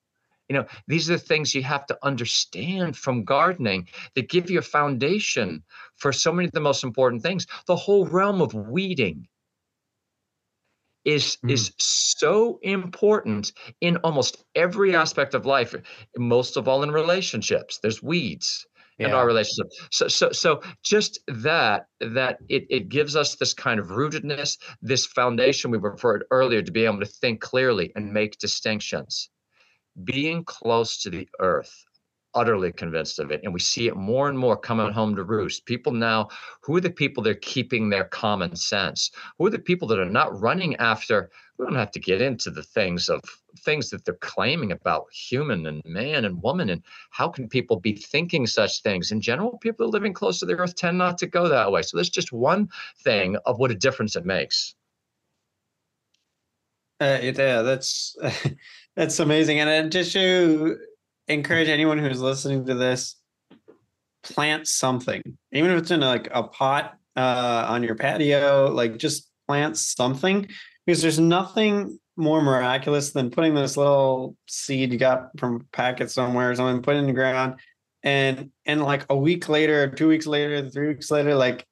You 0.47 0.55
know, 0.55 0.65
these 0.87 1.09
are 1.09 1.13
the 1.13 1.19
things 1.19 1.55
you 1.55 1.63
have 1.63 1.87
to 1.87 1.97
understand 2.03 2.95
from 2.95 3.23
gardening 3.23 3.87
that 4.13 4.29
give 4.29 4.51
you 4.51 4.59
a 4.59 4.73
foundation 4.77 5.63
for 5.95 6.13
so 6.13 6.31
many 6.31 6.45
of 6.45 6.51
the 6.51 6.59
most 6.59 6.83
important 6.83 7.23
things. 7.23 7.47
The 7.65 7.75
whole 7.75 8.05
realm 8.05 8.41
of 8.41 8.53
weeding 8.53 9.27
is 11.03 11.37
mm. 11.43 11.51
is 11.51 11.71
so 11.77 12.59
important 12.61 13.53
in 13.81 13.97
almost 13.97 14.43
every 14.53 14.95
aspect 14.95 15.33
of 15.33 15.45
life, 15.47 15.73
most 16.15 16.57
of 16.57 16.67
all 16.67 16.83
in 16.83 16.91
relationships. 16.91 17.79
There's 17.81 18.03
weeds 18.03 18.67
yeah. 18.97 19.07
in 19.07 19.13
our 19.13 19.25
relationship. 19.25 19.67
So, 19.91 20.07
so, 20.07 20.31
so 20.31 20.61
just 20.83 21.19
that 21.27 21.87
that 21.99 22.39
it 22.49 22.65
it 22.69 22.89
gives 22.89 23.15
us 23.15 23.35
this 23.35 23.53
kind 23.53 23.79
of 23.79 23.87
rootedness, 23.87 24.57
this 24.81 25.05
foundation 25.05 25.71
we 25.71 25.77
referred 25.77 26.25
earlier 26.31 26.61
to 26.61 26.71
be 26.71 26.85
able 26.85 26.99
to 26.99 27.05
think 27.05 27.41
clearly 27.41 27.91
and 27.95 28.11
make 28.11 28.37
distinctions. 28.37 29.29
Being 30.03 30.43
close 30.43 31.01
to 31.03 31.09
the 31.09 31.27
earth, 31.39 31.84
utterly 32.35 32.71
convinced 32.71 33.17
of 33.19 33.31
it. 33.31 33.41
And 33.43 33.53
we 33.53 33.59
see 33.59 33.87
it 33.87 33.95
more 33.95 34.29
and 34.29 34.37
more 34.37 34.57
coming 34.57 34.91
home 34.91 35.15
to 35.15 35.23
roost. 35.23 35.65
People 35.65 35.93
now, 35.93 36.27
who 36.61 36.75
are 36.75 36.81
the 36.81 36.89
people 36.89 37.23
that 37.23 37.29
are 37.29 37.39
keeping 37.39 37.89
their 37.89 38.03
common 38.03 38.55
sense? 38.55 39.09
Who 39.37 39.47
are 39.47 39.51
the 39.51 39.59
people 39.59 39.87
that 39.87 39.99
are 39.99 40.05
not 40.05 40.39
running 40.39 40.75
after? 40.75 41.31
We 41.57 41.65
don't 41.65 41.75
have 41.75 41.91
to 41.91 41.99
get 41.99 42.21
into 42.21 42.51
the 42.51 42.63
things 42.63 43.09
of 43.09 43.21
things 43.59 43.89
that 43.89 44.03
they're 44.05 44.15
claiming 44.15 44.71
about 44.71 45.05
human 45.11 45.65
and 45.65 45.81
man 45.85 46.25
and 46.25 46.41
woman 46.43 46.69
and 46.69 46.83
how 47.11 47.29
can 47.29 47.47
people 47.47 47.79
be 47.79 47.93
thinking 47.93 48.45
such 48.45 48.81
things 48.81 49.11
in 49.11 49.21
general 49.21 49.57
people 49.59 49.85
are 49.85 49.89
living 49.89 50.13
close 50.13 50.39
to 50.39 50.45
the 50.45 50.53
earth 50.55 50.75
tend 50.75 50.97
not 50.97 51.17
to 51.17 51.25
go 51.25 51.47
that 51.47 51.71
way 51.71 51.81
so 51.81 51.95
that's 51.95 52.09
just 52.09 52.33
one 52.33 52.67
thing 53.03 53.37
of 53.45 53.57
what 53.57 53.71
a 53.71 53.75
difference 53.75 54.17
it 54.17 54.25
makes 54.25 54.75
uh, 56.99 57.19
yeah 57.21 57.61
that's 57.61 58.17
that's 58.95 59.19
amazing 59.19 59.59
and 59.59 59.91
just 59.91 60.11
to 60.11 60.77
encourage 61.27 61.69
anyone 61.69 61.97
who's 61.97 62.21
listening 62.21 62.65
to 62.65 62.75
this 62.75 63.15
plant 64.23 64.67
something 64.67 65.21
even 65.51 65.71
if 65.71 65.77
it's 65.79 65.91
in 65.91 65.99
like 65.99 66.27
a 66.31 66.43
pot 66.43 66.95
uh, 67.15 67.65
on 67.67 67.83
your 67.83 67.95
patio 67.95 68.71
like 68.71 68.97
just 68.97 69.29
plant 69.47 69.77
something 69.77 70.47
because 70.85 71.01
there's 71.01 71.19
nothing 71.19 71.99
more 72.17 72.41
miraculous 72.41 73.11
than 73.11 73.29
putting 73.29 73.53
this 73.53 73.77
little 73.77 74.35
seed 74.47 74.91
you 74.91 74.99
got 74.99 75.37
from 75.37 75.55
a 75.55 75.75
packet 75.75 76.09
somewhere 76.09 76.51
or 76.51 76.55
something, 76.55 76.81
put 76.81 76.95
in 76.95 77.07
the 77.07 77.13
ground, 77.13 77.55
and 78.03 78.51
and 78.65 78.83
like 78.83 79.05
a 79.09 79.15
week 79.15 79.49
later, 79.49 79.89
two 79.89 80.07
weeks 80.07 80.25
later, 80.25 80.69
three 80.69 80.89
weeks 80.89 81.11
later, 81.11 81.35
like 81.35 81.65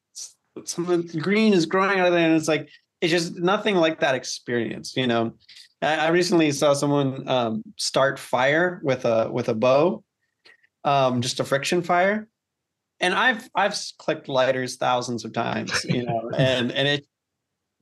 something 0.66 1.08
green 1.20 1.54
is 1.54 1.66
growing 1.66 2.00
out 2.00 2.08
of 2.08 2.14
there, 2.14 2.28
and 2.28 2.36
it's 2.36 2.48
like 2.48 2.70
it's 3.02 3.12
just 3.12 3.38
nothing 3.38 3.76
like 3.76 4.00
that 4.00 4.16
experience, 4.16 4.96
you 4.98 5.08
know. 5.08 5.34
I, 5.84 6.08
recently 6.10 6.52
saw 6.52 6.74
someone 6.74 7.28
um, 7.28 7.64
start 7.78 8.18
fire 8.18 8.80
with 8.84 9.06
a 9.06 9.30
with 9.32 9.50
a 9.50 9.54
bow, 9.54 10.04
um, 10.84 11.22
just 11.22 11.40
a 11.40 11.44
friction 11.44 11.82
fire, 11.82 12.28
and 13.00 13.14
I've 13.14 13.50
I've 13.56 13.76
clicked 13.98 14.28
lighters 14.28 14.78
thousands 14.78 15.26
of 15.26 15.34
times, 15.34 15.84
you 15.86 16.04
know, 16.06 16.32
and 16.38 16.72
and 16.72 16.88
it 16.88 17.06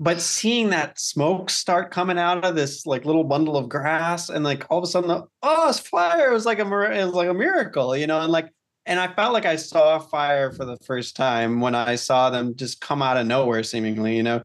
but 0.02 0.20
seeing 0.20 0.72
that 0.72 0.99
smoke 0.99 1.52
start 1.52 1.91
coming 1.91 2.18
out 2.18 2.43
of 2.43 2.56
this 2.56 2.88
like 2.88 3.06
little 3.06 3.24
bundle 3.24 3.56
of 3.56 3.70
grass 3.70 4.30
and 4.30 4.43
like 4.43 4.66
all 4.72 4.80
of 4.80 4.84
a 4.84 4.88
sudden 4.88 5.08
the, 5.08 5.24
oh 5.43 5.70
it's 5.70 5.80
fire 5.80 6.32
it 6.32 6.34
was 6.34 6.45
like 6.45 6.58
a 6.58 6.64
it 6.64 7.06
was 7.06 7.14
like 7.14 7.30
a 7.30 7.34
miracle 7.34 7.95
you 7.95 8.08
know 8.08 8.20
and 8.20 8.32
like 8.32 8.49
and 8.88 8.99
i 8.99 9.14
felt 9.14 9.32
like 9.32 9.45
i 9.45 9.56
saw 9.56 9.99
fire 9.99 10.52
for 10.52 10.66
the 10.66 10.78
first 10.78 11.16
time 11.16 11.62
when 11.62 11.76
i 11.76 11.93
saw 11.93 12.32
them 12.32 12.56
just 12.56 12.82
come 12.82 13.04
out 13.04 13.16
of 13.16 13.28
nowhere 13.28 13.62
seemingly 13.62 14.18
you 14.18 14.24
know 14.24 14.41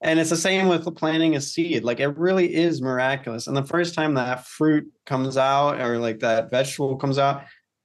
And 0.00 0.20
it's 0.20 0.30
the 0.30 0.36
same 0.36 0.68
with 0.68 0.94
planting 0.96 1.34
a 1.34 1.40
seed. 1.40 1.82
Like 1.82 2.00
it 2.00 2.16
really 2.16 2.54
is 2.54 2.80
miraculous. 2.80 3.46
And 3.46 3.56
the 3.56 3.64
first 3.64 3.94
time 3.94 4.14
that 4.14 4.46
fruit 4.46 4.86
comes 5.06 5.36
out 5.36 5.80
or 5.80 5.98
like 5.98 6.20
that 6.20 6.50
vegetable 6.50 6.96
comes 6.96 7.18
out, 7.18 7.44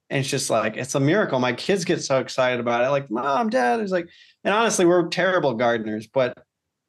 and 0.09 0.19
it's 0.19 0.29
just 0.29 0.49
like 0.49 0.77
it's 0.77 0.95
a 0.95 0.99
miracle. 0.99 1.39
My 1.39 1.53
kids 1.53 1.85
get 1.85 2.03
so 2.03 2.19
excited 2.19 2.59
about 2.59 2.83
it. 2.83 2.89
Like, 2.89 3.09
mom, 3.09 3.49
dad, 3.49 3.79
it's 3.79 3.91
like, 3.91 4.07
and 4.43 4.53
honestly, 4.53 4.85
we're 4.85 5.07
terrible 5.07 5.55
gardeners, 5.55 6.05
but 6.07 6.37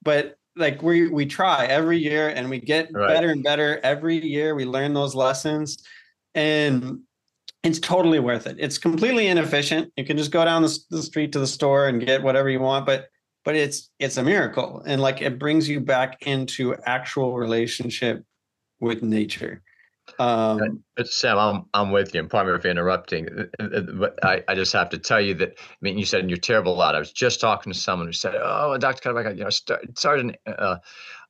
but 0.02 0.36
like 0.56 0.82
we 0.82 1.08
we 1.08 1.24
try 1.26 1.66
every 1.66 1.98
year 1.98 2.28
and 2.28 2.50
we 2.50 2.60
get 2.60 2.90
right. 2.92 3.08
better 3.08 3.30
and 3.30 3.42
better 3.42 3.80
every 3.82 4.24
year. 4.24 4.54
We 4.54 4.66
learn 4.66 4.92
those 4.92 5.14
lessons. 5.14 5.82
And 6.34 7.00
it's 7.62 7.78
totally 7.78 8.20
worth 8.20 8.46
it. 8.46 8.56
It's 8.58 8.76
completely 8.76 9.28
inefficient. 9.28 9.90
You 9.96 10.04
can 10.04 10.18
just 10.18 10.30
go 10.30 10.44
down 10.44 10.62
the, 10.62 10.78
the 10.90 11.02
street 11.02 11.32
to 11.32 11.38
the 11.38 11.46
store 11.46 11.88
and 11.88 12.04
get 12.04 12.22
whatever 12.22 12.50
you 12.50 12.60
want, 12.60 12.84
but 12.84 13.08
but 13.44 13.54
it's 13.54 13.90
it's 13.98 14.16
a 14.16 14.22
miracle. 14.22 14.82
And 14.86 15.00
like 15.00 15.22
it 15.22 15.38
brings 15.38 15.68
you 15.68 15.80
back 15.80 16.22
into 16.26 16.74
actual 16.84 17.34
relationship 17.36 18.24
with 18.80 19.02
nature. 19.02 19.62
Um 20.18 20.82
sam 21.04 21.38
i'm 21.38 21.64
i'm 21.72 21.90
with 21.90 22.14
you 22.14 22.20
i'm 22.20 22.24
me 22.26 22.60
for 22.60 22.68
interrupting 22.68 23.26
uh, 23.30 23.44
uh, 23.58 23.78
uh, 23.78 23.80
but 23.80 24.22
i 24.22 24.44
i 24.48 24.54
just 24.54 24.72
have 24.74 24.90
to 24.90 24.98
tell 24.98 25.20
you 25.20 25.32
that 25.32 25.54
i 25.58 25.76
mean 25.80 25.96
you 25.96 26.04
said 26.04 26.28
you're 26.28 26.36
terrible 26.36 26.76
lot 26.76 26.94
i 26.94 26.98
was 26.98 27.10
just 27.10 27.40
talking 27.40 27.72
to 27.72 27.78
someone 27.78 28.06
who 28.06 28.12
said 28.12 28.34
oh 28.36 28.76
dr 28.76 29.00
Cuddeback, 29.00 29.34
you 29.36 29.44
know 29.44 29.50
start, 29.50 29.98
started 29.98 30.36
uh, 30.46 30.76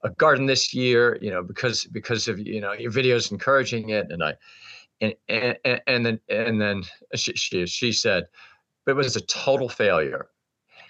a 0.02 0.10
garden 0.10 0.46
this 0.46 0.74
year 0.74 1.16
you 1.22 1.30
know 1.30 1.40
because 1.40 1.84
because 1.84 2.26
of 2.26 2.40
you 2.40 2.60
know 2.60 2.72
your 2.72 2.90
videos 2.90 3.30
encouraging 3.30 3.90
it 3.90 4.10
and 4.10 4.24
i 4.24 4.34
and 5.00 5.14
and, 5.28 5.80
and 5.86 6.04
then 6.04 6.20
and 6.28 6.60
then 6.60 6.82
she, 7.14 7.32
she 7.34 7.66
she 7.66 7.92
said 7.92 8.24
it 8.88 8.92
was 8.92 9.14
a 9.14 9.20
total 9.20 9.68
failure 9.68 10.28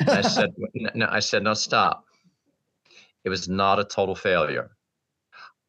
I 0.01 0.23
said, 0.23 0.51
no, 0.95 1.07
I 1.11 1.21
said, 1.21 1.43
no, 1.43 1.55
stop. 1.55 2.05
It 3.25 3.29
was 3.29 3.49
not 3.49 3.79
a 3.79 3.85
total 3.85 4.15
failure. 4.15 4.71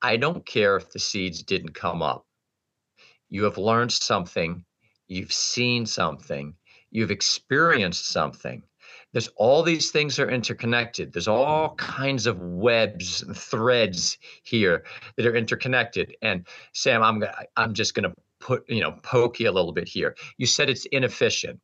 I 0.02 0.18
don't 0.18 0.46
care 0.46 0.76
if 0.76 0.92
the 0.92 1.00
seeds 1.00 1.42
didn't 1.42 1.74
come 1.74 2.02
up. 2.02 2.26
You 3.30 3.44
have 3.44 3.58
learned 3.58 3.92
something, 3.92 4.64
you've 5.08 5.34
seen 5.34 5.86
something, 5.86 6.54
you've 6.92 7.12
experienced 7.12 8.10
something. 8.10 8.64
There's 9.14 9.30
all 9.36 9.64
these 9.64 9.92
things 9.92 10.20
are 10.20 10.30
interconnected. 10.30 11.14
There's 11.14 11.28
all 11.28 11.76
kinds 11.76 12.28
of 12.28 12.40
webs 12.40 13.24
and 13.24 13.36
threads 13.36 14.18
here 14.44 14.84
that 15.16 15.26
are 15.26 15.36
interconnected. 15.36 16.16
And 16.22 16.46
Sam, 16.74 17.02
I'm 17.02 17.24
I'm 17.56 17.74
just 17.74 17.96
to 18.10 18.16
put 18.40 18.70
you 18.70 18.82
know 18.82 18.92
poke 19.04 19.40
you 19.40 19.50
a 19.50 19.54
little 19.54 19.72
bit 19.72 19.88
here. 19.88 20.16
You 20.38 20.46
said 20.46 20.70
it's 20.70 20.86
inefficient 20.88 21.60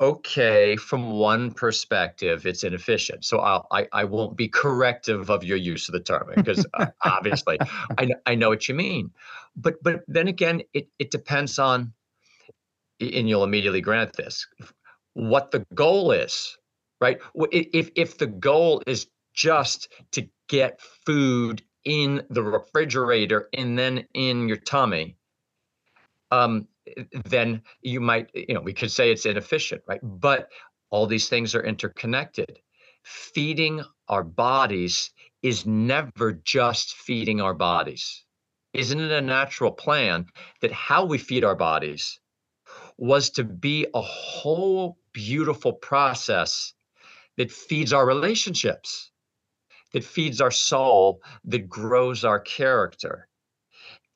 okay 0.00 0.76
from 0.76 1.10
one 1.10 1.50
perspective 1.50 2.44
it's 2.44 2.64
inefficient 2.64 3.24
so 3.24 3.38
I'll, 3.38 3.66
i 3.70 3.88
i 3.92 4.04
won't 4.04 4.36
be 4.36 4.46
corrective 4.46 5.30
of 5.30 5.42
your 5.42 5.56
use 5.56 5.88
of 5.88 5.94
the 5.94 6.00
term 6.00 6.30
because 6.34 6.66
uh, 6.74 6.86
obviously 7.04 7.58
I, 7.96 8.10
I 8.26 8.34
know 8.34 8.50
what 8.50 8.68
you 8.68 8.74
mean. 8.74 9.10
But 9.56 9.82
but 9.82 10.02
then 10.06 10.28
again 10.28 10.62
it, 10.74 10.88
it 10.98 11.10
depends 11.10 11.58
on 11.58 11.94
and 13.00 13.28
you'll 13.28 13.44
immediately 13.44 13.80
grant 13.80 14.12
this 14.14 14.46
what 15.14 15.50
the 15.50 15.64
goal 15.74 16.12
is 16.12 16.58
right? 17.00 17.18
If 17.34 17.90
if 17.94 18.18
the 18.18 18.26
goal 18.26 18.82
is 18.86 19.06
just 19.34 19.88
to 20.12 20.28
get 20.48 20.80
food 20.80 21.62
in 21.84 22.22
the 22.30 22.42
refrigerator 22.42 23.48
and 23.52 23.78
then 23.78 24.06
in 24.14 24.48
your 24.48 24.56
tummy 24.56 25.16
um 26.30 26.66
then 27.24 27.62
you 27.82 28.00
might, 28.00 28.30
you 28.34 28.54
know, 28.54 28.60
we 28.60 28.72
could 28.72 28.90
say 28.90 29.10
it's 29.10 29.26
inefficient, 29.26 29.82
right? 29.88 30.00
But 30.02 30.48
all 30.90 31.06
these 31.06 31.28
things 31.28 31.54
are 31.54 31.64
interconnected. 31.64 32.60
Feeding 33.02 33.82
our 34.08 34.22
bodies 34.22 35.10
is 35.42 35.66
never 35.66 36.32
just 36.44 36.94
feeding 36.94 37.40
our 37.40 37.54
bodies. 37.54 38.24
Isn't 38.72 39.00
it 39.00 39.10
a 39.10 39.20
natural 39.20 39.72
plan 39.72 40.26
that 40.60 40.72
how 40.72 41.04
we 41.04 41.18
feed 41.18 41.44
our 41.44 41.56
bodies 41.56 42.20
was 42.98 43.30
to 43.30 43.44
be 43.44 43.86
a 43.94 44.00
whole 44.00 44.98
beautiful 45.12 45.72
process 45.72 46.74
that 47.36 47.50
feeds 47.50 47.92
our 47.92 48.06
relationships, 48.06 49.10
that 49.92 50.04
feeds 50.04 50.40
our 50.40 50.50
soul, 50.50 51.20
that 51.44 51.68
grows 51.68 52.24
our 52.24 52.40
character? 52.40 53.28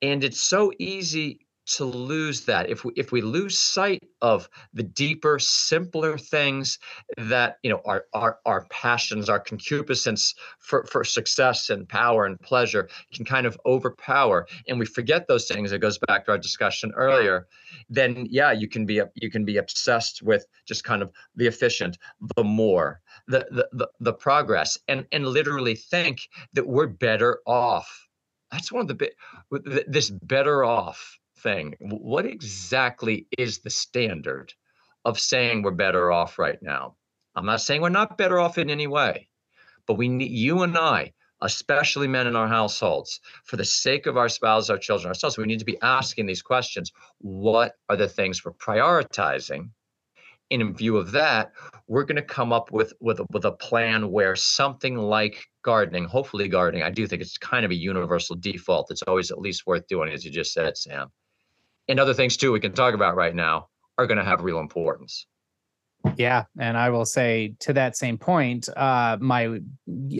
And 0.02 0.24
it's 0.24 0.40
so 0.40 0.72
easy 0.78 1.40
to 1.76 1.84
lose 1.84 2.42
that. 2.46 2.68
If 2.68 2.84
we 2.84 2.92
if 2.96 3.12
we 3.12 3.20
lose 3.20 3.58
sight 3.58 4.02
of 4.22 4.48
the 4.74 4.82
deeper 4.82 5.38
simpler 5.38 6.18
things 6.18 6.78
that 7.16 7.58
you 7.62 7.70
know 7.70 7.80
our 7.84 8.04
our, 8.12 8.38
our 8.46 8.66
passions 8.70 9.28
our 9.28 9.40
concupiscence 9.40 10.34
for, 10.58 10.84
for 10.84 11.04
success 11.04 11.70
and 11.70 11.88
power 11.88 12.26
and 12.26 12.40
pleasure 12.40 12.88
can 13.14 13.24
kind 13.24 13.46
of 13.46 13.58
overpower 13.66 14.46
and 14.68 14.78
we 14.78 14.86
forget 14.86 15.26
those 15.26 15.46
things 15.46 15.72
it 15.72 15.78
goes 15.78 15.98
back 16.06 16.24
to 16.24 16.32
our 16.32 16.38
discussion 16.38 16.92
earlier 16.96 17.46
then 17.88 18.26
yeah 18.30 18.52
you 18.52 18.68
can 18.68 18.84
be 18.84 19.00
you 19.14 19.30
can 19.30 19.44
be 19.44 19.56
obsessed 19.56 20.22
with 20.22 20.44
just 20.66 20.84
kind 20.84 21.02
of 21.02 21.10
the 21.36 21.46
efficient 21.46 21.96
the 22.36 22.44
more 22.44 23.00
the 23.28 23.46
the 23.50 23.68
the, 23.72 23.88
the 24.00 24.12
progress 24.12 24.78
and 24.88 25.06
and 25.12 25.26
literally 25.26 25.74
think 25.74 26.28
that 26.52 26.66
we're 26.66 26.86
better 26.86 27.40
off. 27.46 28.08
That's 28.50 28.72
one 28.72 28.82
of 28.82 28.88
the 28.88 28.94
bit 28.94 29.14
this 29.86 30.10
better 30.10 30.64
off 30.64 31.19
thing. 31.42 31.74
What 31.80 32.26
exactly 32.26 33.26
is 33.38 33.58
the 33.58 33.70
standard 33.70 34.52
of 35.04 35.18
saying 35.18 35.62
we're 35.62 35.72
better 35.72 36.12
off 36.12 36.38
right 36.38 36.62
now? 36.62 36.96
I'm 37.34 37.46
not 37.46 37.60
saying 37.60 37.80
we're 37.80 37.88
not 37.88 38.18
better 38.18 38.38
off 38.38 38.58
in 38.58 38.70
any 38.70 38.86
way, 38.86 39.28
but 39.86 39.94
we 39.94 40.08
need 40.08 40.32
you 40.32 40.62
and 40.62 40.76
I, 40.76 41.12
especially 41.42 42.08
men 42.08 42.26
in 42.26 42.36
our 42.36 42.48
households, 42.48 43.20
for 43.44 43.56
the 43.56 43.64
sake 43.64 44.06
of 44.06 44.16
our 44.16 44.28
spouses, 44.28 44.70
our 44.70 44.78
children, 44.78 45.08
ourselves, 45.08 45.38
we 45.38 45.46
need 45.46 45.60
to 45.60 45.64
be 45.64 45.80
asking 45.80 46.26
these 46.26 46.42
questions. 46.42 46.92
What 47.18 47.74
are 47.88 47.96
the 47.96 48.08
things 48.08 48.44
we're 48.44 48.52
prioritizing? 48.52 49.70
And 50.52 50.62
in 50.62 50.74
view 50.74 50.96
of 50.96 51.12
that, 51.12 51.52
we're 51.86 52.04
going 52.04 52.16
to 52.16 52.22
come 52.22 52.52
up 52.52 52.72
with 52.72 52.92
with 53.00 53.20
with 53.30 53.44
a 53.44 53.52
plan 53.52 54.10
where 54.10 54.34
something 54.34 54.96
like 54.96 55.46
gardening, 55.62 56.04
hopefully 56.04 56.48
gardening, 56.48 56.82
I 56.82 56.90
do 56.90 57.06
think 57.06 57.22
it's 57.22 57.38
kind 57.38 57.64
of 57.64 57.70
a 57.70 57.76
universal 57.76 58.34
default. 58.34 58.90
It's 58.90 59.02
always 59.02 59.30
at 59.30 59.38
least 59.40 59.66
worth 59.66 59.86
doing, 59.86 60.12
as 60.12 60.24
you 60.24 60.32
just 60.32 60.52
said, 60.52 60.76
Sam 60.76 61.12
and 61.90 62.00
other 62.00 62.14
things 62.14 62.36
too 62.36 62.52
we 62.52 62.60
can 62.60 62.72
talk 62.72 62.94
about 62.94 63.16
right 63.16 63.34
now 63.34 63.68
are 63.98 64.06
going 64.06 64.18
to 64.18 64.24
have 64.24 64.42
real 64.42 64.60
importance. 64.60 65.26
Yeah, 66.16 66.44
and 66.58 66.78
I 66.78 66.88
will 66.88 67.04
say 67.04 67.56
to 67.60 67.74
that 67.74 67.94
same 67.94 68.16
point, 68.16 68.70
uh, 68.74 69.18
my 69.20 69.60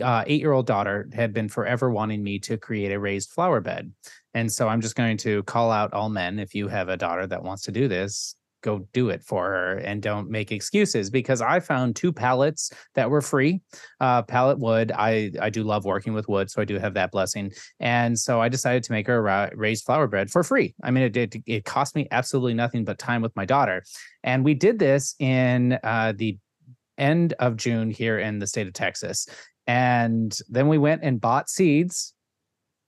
uh, 0.03 0.23
eight-year-old 0.27 0.67
daughter 0.67 1.09
had 1.11 1.33
been 1.33 1.49
forever 1.49 1.89
wanting 1.89 2.21
me 2.21 2.37
to 2.39 2.57
create 2.57 2.91
a 2.91 2.99
raised 2.99 3.31
flower 3.31 3.61
bed, 3.61 3.91
and 4.35 4.51
so 4.51 4.67
I'm 4.67 4.81
just 4.81 4.95
going 4.95 5.17
to 5.17 5.41
call 5.43 5.71
out 5.71 5.93
all 5.93 6.09
men. 6.09 6.37
If 6.37 6.53
you 6.53 6.67
have 6.67 6.89
a 6.89 6.97
daughter 6.97 7.25
that 7.25 7.41
wants 7.41 7.63
to 7.63 7.71
do 7.71 7.87
this, 7.87 8.35
go 8.61 8.87
do 8.93 9.09
it 9.09 9.23
for 9.23 9.49
her 9.49 9.77
and 9.77 10.01
don't 10.01 10.29
make 10.29 10.51
excuses 10.51 11.09
because 11.09 11.41
I 11.41 11.59
found 11.59 11.95
two 11.95 12.13
pallets 12.13 12.71
that 12.95 13.09
were 13.09 13.21
free. 13.21 13.61
Uh, 13.99 14.21
pallet 14.21 14.59
wood. 14.59 14.91
I 14.95 15.31
I 15.41 15.49
do 15.49 15.63
love 15.63 15.85
working 15.85 16.13
with 16.13 16.27
wood, 16.27 16.49
so 16.49 16.61
I 16.61 16.65
do 16.65 16.79
have 16.79 16.93
that 16.93 17.11
blessing. 17.11 17.51
And 17.79 18.17
so 18.17 18.41
I 18.41 18.49
decided 18.49 18.83
to 18.83 18.91
make 18.91 19.07
her 19.07 19.27
a 19.27 19.51
raised 19.55 19.85
flower 19.85 20.07
bed 20.07 20.29
for 20.29 20.43
free. 20.43 20.73
I 20.83 20.91
mean, 20.91 21.03
it 21.03 21.17
it, 21.17 21.35
it 21.45 21.65
cost 21.65 21.95
me 21.95 22.07
absolutely 22.11 22.53
nothing 22.53 22.85
but 22.85 22.97
time 22.99 23.21
with 23.21 23.35
my 23.35 23.45
daughter, 23.45 23.83
and 24.23 24.45
we 24.45 24.53
did 24.53 24.79
this 24.79 25.15
in 25.19 25.79
uh, 25.83 26.13
the 26.15 26.37
end 26.97 27.33
of 27.39 27.57
June 27.57 27.89
here 27.89 28.19
in 28.19 28.39
the 28.39 28.47
state 28.47 28.67
of 28.67 28.73
Texas. 28.73 29.27
And 29.67 30.37
then 30.49 30.67
we 30.67 30.77
went 30.77 31.03
and 31.03 31.19
bought 31.19 31.49
seeds 31.49 32.13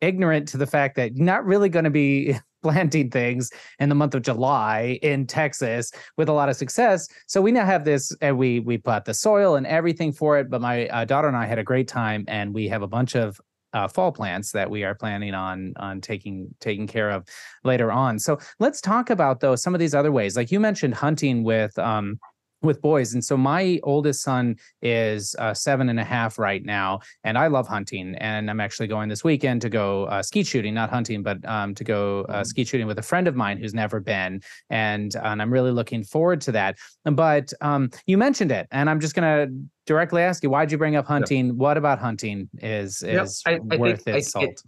ignorant 0.01 0.49
to 0.49 0.57
the 0.57 0.67
fact 0.67 0.97
that 0.97 1.15
you're 1.15 1.25
not 1.25 1.45
really 1.45 1.69
going 1.69 1.85
to 1.85 1.91
be 1.91 2.35
planting 2.63 3.09
things 3.09 3.51
in 3.79 3.89
the 3.89 3.95
month 3.95 4.15
of 4.15 4.21
July 4.21 4.99
in 5.01 5.27
Texas 5.27 5.91
with 6.17 6.29
a 6.29 6.33
lot 6.33 6.49
of 6.49 6.55
success. 6.55 7.07
So 7.27 7.41
we 7.41 7.51
now 7.51 7.65
have 7.65 7.85
this, 7.85 8.15
and 8.21 8.37
we 8.37 8.59
we 8.59 8.77
put 8.77 9.05
the 9.05 9.13
soil 9.13 9.55
and 9.55 9.67
everything 9.67 10.11
for 10.11 10.37
it. 10.39 10.49
But 10.49 10.61
my 10.61 10.87
uh, 10.87 11.05
daughter 11.05 11.27
and 11.27 11.37
I 11.37 11.45
had 11.45 11.59
a 11.59 11.63
great 11.63 11.87
time, 11.87 12.25
and 12.27 12.53
we 12.53 12.67
have 12.69 12.81
a 12.81 12.87
bunch 12.87 13.15
of 13.15 13.39
uh, 13.73 13.87
fall 13.87 14.11
plants 14.11 14.51
that 14.51 14.69
we 14.69 14.83
are 14.83 14.95
planning 14.95 15.33
on 15.33 15.73
on 15.77 15.99
taking 16.01 16.53
taking 16.59 16.87
care 16.87 17.09
of 17.09 17.27
later 17.63 17.91
on. 17.91 18.19
So 18.19 18.39
let's 18.59 18.81
talk 18.81 19.09
about 19.09 19.39
though 19.39 19.55
some 19.55 19.73
of 19.73 19.79
these 19.79 19.95
other 19.95 20.11
ways. 20.11 20.35
Like 20.35 20.51
you 20.51 20.59
mentioned, 20.59 20.93
hunting 20.95 21.43
with. 21.43 21.77
Um, 21.77 22.19
with 22.63 22.81
boys. 22.81 23.13
And 23.13 23.23
so 23.23 23.37
my 23.37 23.79
oldest 23.83 24.23
son 24.23 24.55
is 24.81 25.35
uh, 25.37 25.53
seven 25.53 25.89
and 25.89 25.99
a 25.99 26.03
half 26.03 26.39
right 26.39 26.63
now, 26.63 26.99
and 27.23 27.37
I 27.37 27.47
love 27.47 27.67
hunting. 27.67 28.15
And 28.15 28.49
I'm 28.49 28.59
actually 28.59 28.87
going 28.87 29.09
this 29.09 29.23
weekend 29.23 29.61
to 29.61 29.69
go 29.69 30.05
uh, 30.05 30.23
skeet 30.23 30.47
shooting, 30.47 30.73
not 30.73 30.89
hunting, 30.89 31.21
but 31.23 31.43
um, 31.45 31.75
to 31.75 31.83
go 31.83 32.21
uh, 32.21 32.33
mm-hmm. 32.33 32.43
skeet 32.43 32.67
shooting 32.67 32.87
with 32.87 32.99
a 32.99 33.03
friend 33.03 33.27
of 33.27 33.35
mine 33.35 33.57
who's 33.57 33.73
never 33.73 33.99
been, 33.99 34.41
and 34.69 35.15
and 35.21 35.41
I'm 35.41 35.51
really 35.51 35.71
looking 35.71 36.03
forward 36.03 36.41
to 36.41 36.51
that. 36.53 36.77
But 37.03 37.53
um, 37.61 37.89
you 38.07 38.17
mentioned 38.17 38.51
it, 38.51 38.67
and 38.71 38.89
I'm 38.89 38.99
just 38.99 39.15
gonna 39.15 39.47
directly 39.85 40.21
ask 40.21 40.43
you, 40.43 40.49
why'd 40.49 40.71
you 40.71 40.77
bring 40.77 40.95
up 40.95 41.05
hunting? 41.05 41.47
Yep. 41.47 41.55
What 41.55 41.77
about 41.77 41.99
hunting 41.99 42.49
is 42.59 43.03
is 43.03 43.43
yep. 43.45 43.61
I, 43.71 43.75
I 43.75 43.77
worth 43.77 44.03
think, 44.03 44.17
its 44.17 44.31
salt? 44.31 44.45
It, 44.45 44.61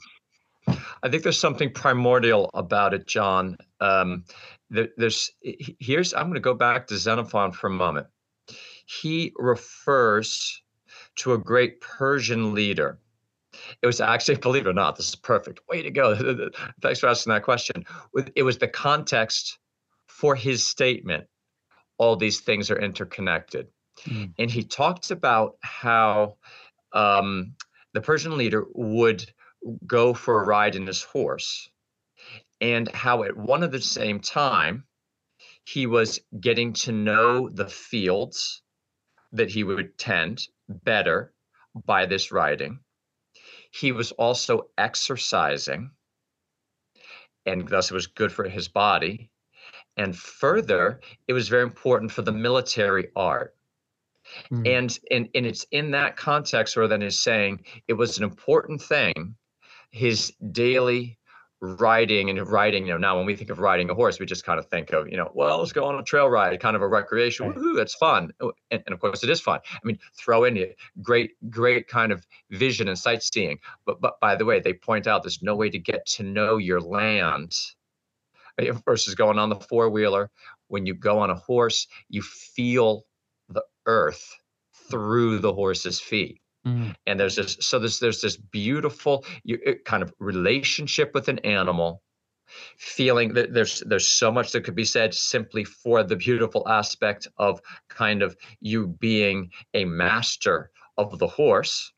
I 1.03 1.09
think 1.09 1.23
there's 1.23 1.39
something 1.39 1.71
primordial 1.71 2.49
about 2.53 2.93
it, 2.93 3.05
John. 3.05 3.57
Um, 3.81 4.23
there's 4.97 5.31
here's 5.79 6.13
i'm 6.13 6.23
going 6.23 6.33
to 6.33 6.39
go 6.39 6.53
back 6.53 6.87
to 6.87 6.97
xenophon 6.97 7.51
for 7.51 7.67
a 7.67 7.71
moment 7.71 8.07
he 8.85 9.33
refers 9.37 10.61
to 11.17 11.33
a 11.33 11.37
great 11.37 11.81
Persian 11.81 12.53
leader. 12.53 12.99
It 13.81 13.85
was 13.85 14.01
actually, 14.01 14.35
believe 14.41 14.65
it 14.65 14.69
or 14.69 14.73
not, 14.73 14.95
this 14.95 15.09
is 15.09 15.15
perfect. 15.15 15.61
Way 15.69 15.81
to 15.81 15.91
go. 15.91 16.49
Thanks 16.81 16.99
for 16.99 17.07
asking 17.07 17.33
that 17.33 17.43
question. 17.43 17.85
It 18.35 18.43
was 18.43 18.57
the 18.57 18.67
context 18.67 19.59
for 20.07 20.35
his 20.35 20.65
statement. 20.65 21.25
All 21.97 22.15
these 22.15 22.41
things 22.41 22.69
are 22.69 22.79
interconnected. 22.79 23.67
Mm. 24.03 24.33
And 24.37 24.51
he 24.51 24.63
talked 24.63 25.11
about 25.11 25.55
how 25.61 26.35
um, 26.91 27.55
the 27.93 28.01
Persian 28.01 28.37
leader 28.37 28.65
would 28.73 29.31
go 29.87 30.13
for 30.13 30.41
a 30.41 30.45
ride 30.45 30.75
in 30.75 30.85
his 30.85 31.01
horse 31.01 31.69
and 32.73 32.89
how 32.93 33.23
at 33.23 33.35
one 33.35 33.63
of 33.63 33.71
the 33.71 33.81
same 33.81 34.19
time 34.19 34.83
he 35.65 35.85
was 35.87 36.19
getting 36.39 36.73
to 36.73 36.91
know 36.91 37.49
the 37.49 37.67
fields 37.67 38.61
that 39.31 39.49
he 39.49 39.63
would 39.63 39.97
tend 39.97 40.47
better 40.69 41.33
by 41.85 42.05
this 42.05 42.31
riding 42.31 42.79
he 43.75 43.91
was 43.91 44.13
also 44.13 44.69
exercising, 44.77 45.91
and 47.45 47.67
thus 47.67 47.91
it 47.91 47.93
was 47.93 48.07
good 48.07 48.31
for 48.31 48.47
his 48.47 48.69
body. 48.69 49.29
And 49.97 50.17
further, 50.17 51.01
it 51.27 51.33
was 51.33 51.49
very 51.49 51.63
important 51.63 52.11
for 52.11 52.21
the 52.21 52.31
military 52.31 53.09
art. 53.15 53.55
Mm. 54.51 54.77
And, 54.77 54.99
and 55.11 55.29
and 55.35 55.45
it's 55.45 55.65
in 55.71 55.91
that 55.91 56.15
context 56.15 56.75
where 56.75 56.87
then 56.87 57.01
is 57.01 57.21
saying 57.21 57.65
it 57.87 57.93
was 57.93 58.17
an 58.17 58.23
important 58.23 58.81
thing, 58.81 59.35
his 59.91 60.33
daily 60.51 61.17
riding 61.61 62.29
and 62.29 62.47
riding, 62.47 62.85
you 62.85 62.93
know, 62.93 62.97
now 62.97 63.17
when 63.17 63.25
we 63.25 63.35
think 63.35 63.49
of 63.49 63.59
riding 63.59 63.89
a 63.89 63.93
horse, 63.93 64.19
we 64.19 64.25
just 64.25 64.45
kind 64.45 64.59
of 64.59 64.67
think 64.67 64.91
of, 64.91 65.07
you 65.07 65.17
know, 65.17 65.31
well, 65.33 65.59
let's 65.59 65.71
go 65.71 65.85
on 65.85 65.95
a 65.95 66.03
trail 66.03 66.27
ride, 66.27 66.59
kind 66.59 66.75
of 66.75 66.81
a 66.81 66.87
recreation. 66.87 67.47
Right. 67.47 67.55
Woohoo, 67.55 67.75
that's 67.75 67.95
fun. 67.95 68.31
Oh, 68.41 68.53
and, 68.71 68.83
and, 68.85 68.93
of 68.93 68.99
course 68.99 69.23
it 69.23 69.29
is 69.29 69.41
fun. 69.41 69.59
I 69.71 69.79
mean, 69.83 69.97
throw 70.17 70.43
in 70.43 70.57
it, 70.57 70.77
great, 71.01 71.31
great 71.49 71.87
kind 71.87 72.11
of 72.11 72.25
vision 72.51 72.87
and 72.87 72.97
sightseeing. 72.97 73.59
But 73.85 74.01
but 74.01 74.19
by 74.19 74.35
the 74.35 74.45
way, 74.45 74.59
they 74.59 74.73
point 74.73 75.07
out 75.07 75.23
there's 75.23 75.41
no 75.41 75.55
way 75.55 75.69
to 75.69 75.79
get 75.79 76.05
to 76.07 76.23
know 76.23 76.57
your 76.57 76.81
land 76.81 77.55
eh, 78.59 78.71
versus 78.85 79.15
going 79.15 79.39
on 79.39 79.49
the 79.49 79.55
four 79.55 79.89
wheeler. 79.89 80.29
When 80.67 80.85
you 80.85 80.93
go 80.93 81.19
on 81.19 81.29
a 81.29 81.35
horse, 81.35 81.87
you 82.09 82.21
feel 82.21 83.05
the 83.49 83.63
earth 83.85 84.35
through 84.89 85.39
the 85.39 85.53
horse's 85.53 85.99
feet. 85.99 86.41
Mm. 86.65 86.95
And 87.05 87.19
there's 87.19 87.35
this, 87.35 87.57
so 87.59 87.79
there's 87.79 87.99
there's 87.99 88.21
this 88.21 88.37
beautiful 88.37 89.23
kind 89.85 90.01
of 90.01 90.11
relationship 90.19 91.11
with 91.13 91.27
an 91.27 91.39
animal, 91.39 92.01
feeling 92.77 93.33
that 93.33 93.53
there's 93.53 93.81
there's 93.81 94.07
so 94.07 94.31
much 94.31 94.51
that 94.51 94.63
could 94.63 94.75
be 94.75 94.85
said 94.85 95.13
simply 95.13 95.63
for 95.63 96.03
the 96.03 96.15
beautiful 96.15 96.67
aspect 96.67 97.27
of 97.37 97.61
kind 97.89 98.23
of 98.23 98.35
you 98.61 98.87
being 98.87 99.51
a 99.73 99.85
master 99.85 100.71
of 100.97 101.19
the 101.19 101.27
horse. 101.27 101.91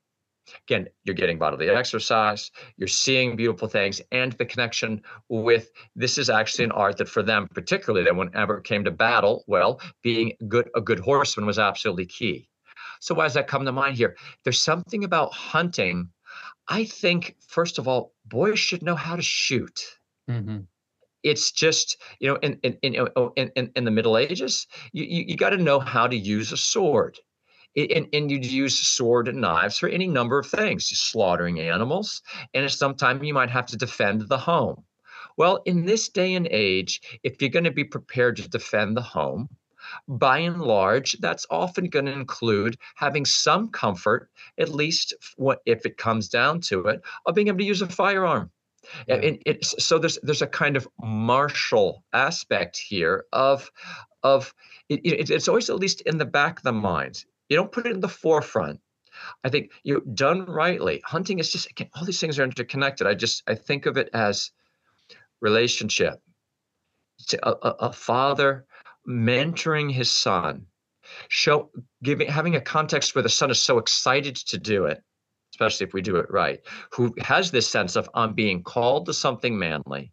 Again, 0.66 0.88
you're 1.04 1.14
getting 1.14 1.38
bodily 1.38 1.70
exercise, 1.70 2.52
you're 2.78 2.88
seeing 2.88 3.36
beautiful 3.36 3.68
things, 3.68 4.02
and 4.14 4.32
the 4.34 4.46
connection 4.46 5.02
with 5.28 5.72
this 5.94 6.18
is 6.18 6.30
actually 6.30 6.64
an 6.66 6.72
art 6.72 6.96
that 6.98 7.10
for 7.10 7.22
them, 7.22 7.50
particularly 7.54 8.06
that 8.06 8.16
whenever 8.16 8.58
it 8.58 8.64
came 8.64 8.86
to 8.86 8.92
battle, 8.92 9.44
well, 9.48 9.82
being 10.04 10.32
good 10.48 10.70
a 10.74 10.80
good 10.82 11.00
horseman 11.00 11.46
was 11.46 11.60
absolutely 11.60 12.06
key. 12.06 12.48
So 13.00 13.16
why 13.16 13.26
does 13.26 13.34
that 13.34 13.48
come 13.48 13.66
to 13.66 13.72
mind 13.72 13.98
here? 13.98 14.16
There's 14.44 14.62
something 14.62 15.04
about 15.04 15.34
hunting. 15.34 16.10
I 16.68 16.86
think, 16.86 17.36
first 17.48 17.78
of 17.78 17.88
all, 17.88 18.14
boys 18.26 18.60
should 18.60 18.82
know 18.82 18.96
how 18.96 19.16
to 19.16 19.22
shoot. 19.22 19.80
Mm-hmm. 20.30 20.60
It's 21.24 21.52
just, 21.52 21.98
you 22.20 22.30
know, 22.30 22.36
in 22.42 22.60
in 22.64 22.78
in 22.82 23.08
in, 23.36 23.72
in, 23.76 23.84
the 23.84 23.92
Middle 23.92 24.18
Ages, 24.18 24.68
you 24.92 25.04
you, 25.04 25.26
you 25.28 25.36
got 25.36 25.50
to 25.52 25.58
know 25.58 25.80
how 25.80 26.08
to 26.08 26.16
use 26.16 26.52
a 26.52 26.58
sword. 26.58 27.20
And, 27.76 28.08
and 28.12 28.32
you'd 28.32 28.46
use 28.46 28.80
sword 28.80 29.28
and 29.28 29.40
knives 29.40 29.78
for 29.78 29.88
any 29.88 30.08
number 30.08 30.40
of 30.40 30.48
things, 30.48 30.88
slaughtering 30.88 31.60
animals, 31.60 32.24
and 32.56 32.66
at 32.66 32.72
some 32.72 32.96
time 32.96 33.24
you 33.24 33.36
might 33.36 33.52
have 33.52 33.68
to 33.68 33.78
defend 33.78 34.22
the 34.22 34.38
home. 34.38 34.84
Well, 35.38 35.62
in 35.66 35.86
this 35.86 36.10
day 36.10 36.34
and 36.34 36.48
age, 36.50 37.20
if 37.22 37.40
you're 37.40 37.52
going 37.52 37.66
to 37.66 37.72
be 37.72 37.84
prepared 37.84 38.38
to 38.38 38.50
defend 38.50 38.98
the 38.98 39.04
home, 39.04 39.48
by 40.08 40.40
and 40.40 40.62
large, 40.62 41.14
that's 41.20 41.46
often 41.50 41.86
going 41.90 42.06
to 42.06 42.12
include 42.12 42.78
having 42.96 43.26
some 43.26 43.70
comfort, 43.70 44.30
at 44.58 44.70
least 44.70 45.14
what, 45.38 45.62
if 45.66 45.86
it 45.86 45.98
comes 45.98 46.30
down 46.30 46.62
to 46.62 46.86
it, 46.88 47.02
of 47.26 47.36
being 47.36 47.48
able 47.48 47.60
to 47.60 47.64
use 47.64 47.82
a 47.82 47.88
firearm. 47.88 48.52
Yeah. 49.08 49.16
And 49.16 49.42
it's, 49.46 49.84
so 49.84 50.00
there's 50.00 50.18
there's 50.24 50.42
a 50.42 50.48
kind 50.48 50.78
of 50.78 50.88
martial 51.02 52.04
aspect 52.14 52.78
here 52.78 53.26
of 53.34 53.70
of 54.24 54.54
it, 54.90 55.02
it's 55.30 55.48
always 55.48 55.70
at 55.70 55.78
least 55.78 56.02
in 56.02 56.18
the 56.18 56.26
back 56.26 56.58
of 56.58 56.64
the 56.64 56.72
mind. 56.72 57.26
You 57.50 57.58
don't 57.58 57.72
put 57.72 57.86
it 57.86 57.94
in 57.94 58.00
the 58.00 58.10
forefront. 58.10 58.80
I 59.44 59.50
think 59.50 59.72
you 59.84 59.96
know, 59.96 60.00
done 60.14 60.46
rightly. 60.46 61.02
Hunting 61.06 61.40
is 61.40 61.52
just 61.52 61.70
again, 61.70 61.90
all 61.96 62.06
these 62.06 62.20
things 62.20 62.38
are 62.40 62.44
interconnected. 62.44 63.08
I 63.08 63.14
just 63.14 63.44
I 63.48 63.56
think 63.56 63.86
of 63.86 63.98
it 63.98 64.10
as 64.14 64.52
relationship. 65.42 66.22
A, 67.42 67.50
a, 67.50 67.70
a 67.80 67.94
father 67.94 68.68
mentoring 69.08 69.92
his 69.92 70.12
son, 70.12 70.66
show 71.30 71.72
giving 72.04 72.28
having 72.28 72.56
a 72.56 72.62
context 72.62 73.16
where 73.16 73.24
the 73.24 73.30
son 73.30 73.50
is 73.50 73.62
so 73.62 73.78
excited 73.78 74.36
to 74.36 74.58
do 74.58 74.86
it, 74.86 75.02
especially 75.54 75.86
if 75.86 75.94
we 75.94 76.02
do 76.02 76.18
it 76.18 76.30
right, 76.30 76.60
who 76.92 77.14
has 77.20 77.52
this 77.52 77.70
sense 77.70 77.96
of 77.96 78.10
I'm 78.14 78.34
being 78.34 78.64
called 78.64 79.06
to 79.06 79.14
something 79.14 79.58
manly. 79.58 80.12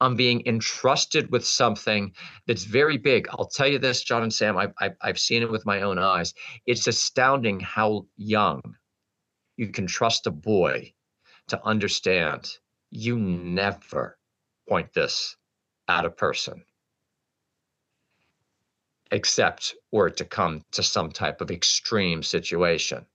I'm 0.00 0.16
being 0.16 0.42
entrusted 0.46 1.30
with 1.30 1.46
something 1.46 2.12
that's 2.46 2.64
very 2.64 2.96
big. 2.96 3.28
I'll 3.30 3.46
tell 3.46 3.68
you 3.68 3.78
this, 3.78 4.02
John 4.02 4.24
and 4.24 4.32
Sam, 4.32 4.56
I've, 4.56 4.72
I've, 4.78 4.96
I've 5.00 5.18
seen 5.18 5.42
it 5.42 5.50
with 5.50 5.64
my 5.64 5.82
own 5.82 5.96
eyes. 5.96 6.34
It's 6.66 6.88
astounding 6.88 7.60
how 7.60 8.06
young 8.16 8.60
you 9.56 9.68
can 9.68 9.86
trust 9.86 10.26
a 10.26 10.32
boy 10.32 10.92
to 11.48 11.64
understand 11.64 12.50
you 12.90 13.18
never 13.18 14.18
point 14.68 14.92
this 14.92 15.36
at 15.86 16.04
a 16.04 16.10
person 16.10 16.64
except 19.10 19.74
were 19.92 20.08
it 20.08 20.16
to 20.18 20.24
come 20.24 20.62
to 20.72 20.82
some 20.82 21.10
type 21.10 21.40
of 21.40 21.50
extreme 21.50 22.22
situation. 22.22 23.06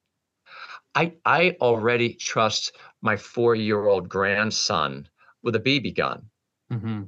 I, 0.93 1.13
I 1.25 1.57
already 1.61 2.13
trust 2.13 2.75
my 3.01 3.17
four 3.17 3.55
year 3.55 3.85
old 3.85 4.07
grandson 4.07 5.07
with 5.43 5.55
a 5.55 5.59
BB 5.59 5.95
gun. 5.95 6.29
Mm-hmm. 6.71 7.03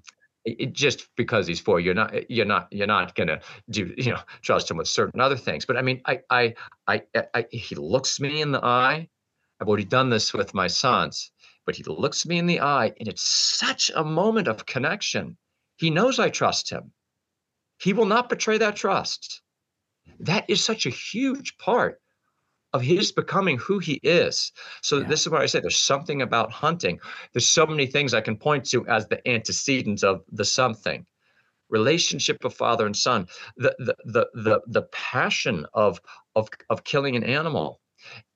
It, 0.46 0.74
just 0.74 1.08
because 1.18 1.46
he's 1.48 1.60
four, 1.60 1.80
you're 1.80 1.94
not 1.94 2.30
you're 2.30 2.46
not 2.46 2.68
you're 2.72 2.88
not 2.88 3.16
gonna 3.16 3.42
do 3.70 3.94
you 3.98 4.12
know 4.12 4.22
trust 4.42 4.72
him 4.72 4.78
with 4.78 4.88
certain 4.88 5.20
other 5.20 5.36
things. 5.36 5.66
But 5.66 5.76
I 5.78 5.82
mean, 5.82 6.02
I 6.06 6.22
I 6.30 6.54
I, 6.88 7.02
I 7.34 7.46
he 7.52 7.76
looks 7.76 8.20
me 8.20 8.42
in 8.42 8.52
the 8.52 8.64
eye. 8.64 9.10
I've 9.60 9.68
already 9.68 9.86
done 9.86 10.10
this 10.10 10.34
with 10.34 10.54
my 10.54 10.68
sons, 10.68 11.32
but 11.66 11.76
he 11.76 11.84
looks 11.84 12.26
me 12.26 12.38
in 12.38 12.46
the 12.46 12.62
eye, 12.62 12.94
and 13.00 13.10
it's 13.10 13.24
such 13.24 13.92
a 13.94 14.04
moment 14.04 14.48
of 14.48 14.66
connection. 14.66 15.36
He 15.78 15.90
knows 15.90 16.20
I 16.20 16.30
trust 16.30 16.70
him. 16.70 16.94
He 17.80 17.94
will 17.94 18.06
not 18.06 18.30
betray 18.30 18.58
that 18.58 18.76
trust. 18.76 19.42
That 20.20 20.46
is 20.48 20.64
such 20.64 20.86
a 20.86 20.92
huge 20.92 21.58
part 21.58 22.02
of 22.74 22.82
his 22.82 23.12
becoming 23.12 23.58
who 23.58 23.80
he 23.80 24.00
is. 24.04 24.52
So 24.82 24.98
yeah. 24.98 25.08
this 25.08 25.22
is 25.22 25.30
why 25.30 25.42
I 25.42 25.46
say. 25.46 25.60
There's 25.60 25.80
something 25.80 26.22
about 26.22 26.52
hunting. 26.52 27.00
There's 27.34 27.50
so 27.50 27.66
many 27.66 27.86
things 27.88 28.14
I 28.14 28.22
can 28.22 28.38
point 28.38 28.66
to 28.70 28.88
as 28.88 29.08
the 29.08 29.26
antecedents 29.28 30.04
of 30.04 30.24
the 30.32 30.46
something. 30.46 31.06
Relationship 31.70 32.44
of 32.46 32.54
father 32.54 32.86
and 32.86 32.96
son, 32.96 33.28
the 33.58 33.76
the 33.80 33.96
the 34.06 34.28
the, 34.34 34.62
the 34.68 34.82
passion 34.84 35.66
of 35.74 36.00
of 36.36 36.50
of 36.70 36.84
killing 36.84 37.16
an 37.16 37.24
animal. 37.24 37.82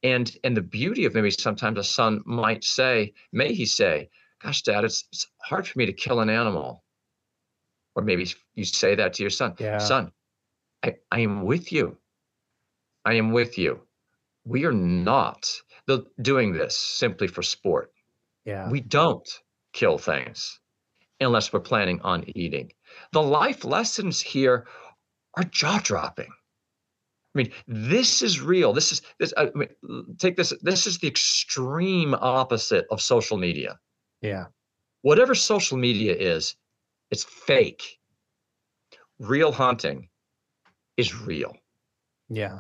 And 0.03 0.35
and 0.43 0.55
the 0.55 0.61
beauty 0.61 1.05
of 1.05 1.13
maybe 1.13 1.31
sometimes 1.31 1.77
a 1.79 1.83
son 1.83 2.21
might 2.25 2.63
say, 2.63 3.13
may 3.31 3.53
he 3.53 3.65
say, 3.65 4.09
gosh, 4.41 4.63
dad, 4.63 4.83
it's, 4.83 5.05
it's 5.11 5.27
hard 5.41 5.67
for 5.67 5.79
me 5.79 5.85
to 5.85 5.93
kill 5.93 6.19
an 6.19 6.29
animal 6.29 6.83
or 7.95 8.03
maybe 8.03 8.27
you 8.55 8.65
say 8.65 8.95
that 8.95 9.13
to 9.13 9.23
your 9.23 9.29
son 9.29 9.55
yeah. 9.59 9.77
son 9.77 10.11
I, 10.83 10.95
I 11.11 11.19
am 11.19 11.43
with 11.43 11.71
you 11.71 11.97
i 13.05 13.13
am 13.13 13.31
with 13.31 13.57
you 13.57 13.81
we 14.45 14.65
are 14.65 14.71
not 14.71 15.49
doing 16.21 16.53
this 16.53 16.77
simply 16.77 17.27
for 17.27 17.41
sport 17.41 17.91
yeah 18.45 18.69
we 18.69 18.79
don't 18.79 19.29
kill 19.73 19.97
things 19.97 20.59
unless 21.19 21.51
we're 21.53 21.59
planning 21.59 22.01
on 22.01 22.23
eating 22.35 22.71
the 23.11 23.21
life 23.21 23.63
lessons 23.63 24.21
here 24.21 24.65
are 25.35 25.43
jaw-dropping 25.43 26.31
I 27.33 27.37
mean, 27.37 27.51
this 27.65 28.21
is 28.21 28.41
real. 28.41 28.73
This 28.73 28.91
is 28.91 29.01
this. 29.17 29.33
I 29.37 29.51
mean, 29.55 29.69
take 30.17 30.35
this. 30.35 30.53
This 30.61 30.85
is 30.85 30.97
the 30.97 31.07
extreme 31.07 32.13
opposite 32.13 32.85
of 32.91 33.01
social 33.01 33.37
media. 33.37 33.79
Yeah. 34.21 34.47
Whatever 35.01 35.33
social 35.33 35.77
media 35.77 36.13
is, 36.13 36.55
it's 37.11 37.23
fake. 37.23 37.99
Real 39.19 39.51
hunting 39.51 40.07
is 40.97 41.15
real. 41.15 41.55
Yeah. 42.29 42.59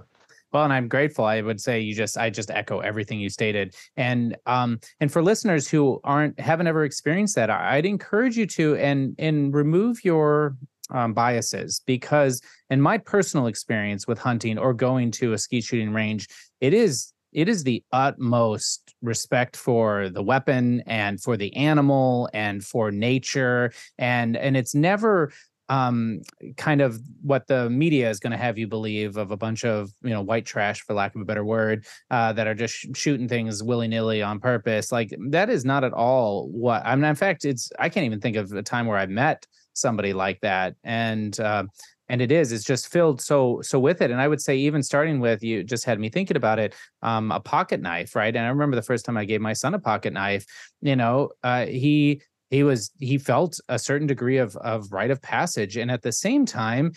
Well, 0.51 0.65
and 0.65 0.73
I'm 0.73 0.89
grateful. 0.89 1.23
I 1.23 1.41
would 1.41 1.61
say 1.61 1.79
you 1.79 1.95
just 1.95 2.17
I 2.17 2.29
just 2.29 2.51
echo 2.51 2.79
everything 2.79 3.19
you 3.19 3.29
stated. 3.29 3.73
And 3.95 4.35
um 4.45 4.79
and 4.99 5.11
for 5.11 5.23
listeners 5.23 5.67
who 5.67 6.01
aren't 6.03 6.39
haven't 6.39 6.67
ever 6.67 6.83
experienced 6.83 7.35
that, 7.35 7.49
I'd 7.49 7.85
encourage 7.85 8.37
you 8.37 8.45
to 8.47 8.75
and 8.75 9.15
and 9.17 9.53
remove 9.53 10.03
your 10.03 10.57
um, 10.89 11.13
biases 11.13 11.81
because 11.85 12.41
in 12.69 12.81
my 12.81 12.97
personal 12.97 13.47
experience 13.47 14.07
with 14.07 14.19
hunting 14.19 14.57
or 14.57 14.73
going 14.73 15.09
to 15.11 15.31
a 15.31 15.37
skeet 15.37 15.63
shooting 15.63 15.93
range, 15.93 16.27
it 16.59 16.73
is 16.73 17.13
it 17.31 17.47
is 17.47 17.63
the 17.63 17.81
utmost 17.93 18.80
respect 19.01 19.55
for 19.55 20.09
the 20.09 20.23
weapon 20.23 20.81
and 20.85 21.21
for 21.21 21.37
the 21.37 21.55
animal 21.55 22.29
and 22.33 22.63
for 22.63 22.91
nature. 22.91 23.71
And 23.97 24.37
and 24.37 24.55
it's 24.55 24.75
never 24.75 25.31
um, 25.69 26.21
kind 26.57 26.81
of 26.81 26.99
what 27.21 27.47
the 27.47 27.69
media 27.69 28.09
is 28.09 28.19
going 28.19 28.31
to 28.31 28.37
have 28.37 28.57
you 28.57 28.67
believe 28.67 29.15
of 29.15 29.31
a 29.31 29.37
bunch 29.37 29.63
of 29.63 29.89
you 30.03 30.09
know 30.09 30.21
white 30.21 30.45
trash 30.45 30.81
for 30.81 30.93
lack 30.93 31.15
of 31.15 31.21
a 31.21 31.25
better 31.25 31.45
word 31.45 31.85
uh, 32.09 32.33
that 32.33 32.45
are 32.45 32.53
just 32.53 32.73
sh- 32.73 32.87
shooting 32.93 33.27
things 33.29 33.63
willy-nilly 33.63 34.21
on 34.21 34.39
purpose. 34.39 34.91
Like 34.91 35.15
that 35.29 35.49
is 35.49 35.63
not 35.63 35.85
at 35.85 35.93
all 35.93 36.49
what 36.49 36.85
i 36.85 36.93
mean 36.95 37.05
in 37.05 37.15
fact 37.15 37.45
it's 37.45 37.71
i 37.79 37.87
can't 37.87 38.05
even 38.05 38.19
think 38.19 38.35
of 38.35 38.51
a 38.51 38.61
time 38.61 38.85
where 38.85 38.97
i've 38.97 39.09
met 39.09 39.45
somebody 39.73 40.13
like 40.13 40.39
that. 40.41 40.75
And 40.83 41.37
uh, 41.39 41.65
and 42.11 42.21
it 42.21 42.31
is 42.31 42.51
it's 42.51 42.65
just 42.65 42.91
filled 42.91 43.21
so 43.21 43.61
so 43.63 43.79
with 43.79 44.01
it 44.01 44.11
and 44.11 44.21
i 44.21 44.27
would 44.27 44.41
say 44.41 44.55
even 44.55 44.83
starting 44.83 45.19
with 45.19 45.41
you 45.41 45.63
just 45.63 45.85
had 45.85 45.99
me 45.99 46.09
thinking 46.09 46.37
about 46.37 46.59
it 46.59 46.75
um 47.01 47.31
a 47.31 47.39
pocket 47.39 47.81
knife 47.81 48.15
right 48.15 48.35
and 48.35 48.45
i 48.45 48.49
remember 48.49 48.75
the 48.75 48.81
first 48.83 49.05
time 49.05 49.17
i 49.17 49.25
gave 49.25 49.41
my 49.41 49.53
son 49.53 49.73
a 49.73 49.79
pocket 49.79 50.13
knife 50.13 50.45
you 50.81 50.95
know 50.95 51.29
uh 51.43 51.65
he 51.65 52.21
he 52.51 52.63
was 52.63 52.91
he 52.99 53.17
felt 53.17 53.59
a 53.69 53.79
certain 53.79 54.05
degree 54.05 54.37
of 54.37 54.55
of 54.57 54.91
rite 54.91 55.09
of 55.09 55.21
passage 55.21 55.77
and 55.77 55.89
at 55.89 56.03
the 56.03 56.11
same 56.11 56.45
time 56.45 56.91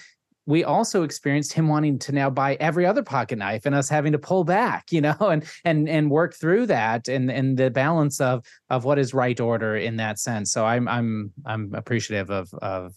we 0.47 0.63
also 0.63 1.05
experienced 1.05 1.55
him 1.55 1.69
wanting 1.69 1.99
to 1.99 2.13
now 2.13 2.29
buy 2.29 2.55
every 2.57 2.85
other 2.85 3.03
pocket 3.03 3.39
knife 3.39 3.65
and 3.65 3.75
us 3.75 3.89
having 3.89 4.13
to 4.13 4.19
pull 4.19 4.43
back 4.43 4.91
you 4.91 5.01
know 5.07 5.17
and 5.21 5.45
and 5.65 5.89
and 5.89 6.11
work 6.11 6.35
through 6.35 6.67
that 6.67 7.07
and 7.07 7.31
and 7.31 7.57
the 7.57 7.71
balance 7.71 8.21
of 8.21 8.45
of 8.69 8.85
what 8.85 8.99
is 8.99 9.15
right 9.15 9.41
order 9.41 9.77
in 9.77 9.97
that 9.97 10.19
sense. 10.19 10.51
So 10.51 10.67
i'm 10.67 10.89
i'm 10.89 11.33
i'm 11.47 11.73
appreciative 11.73 12.31
of 12.31 12.53
of 12.55 12.93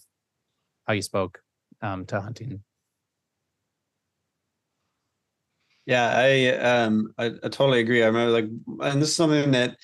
how 0.86 0.94
you 0.94 1.02
spoke 1.02 1.40
um 1.82 2.04
to 2.06 2.20
hunting 2.20 2.62
yeah 5.86 6.12
i 6.16 6.48
um 6.56 7.12
I, 7.18 7.26
I 7.26 7.48
totally 7.48 7.80
agree 7.80 8.02
i 8.02 8.06
remember 8.06 8.32
like 8.32 8.44
and 8.92 9.02
this 9.02 9.10
is 9.10 9.16
something 9.16 9.50
that 9.52 9.76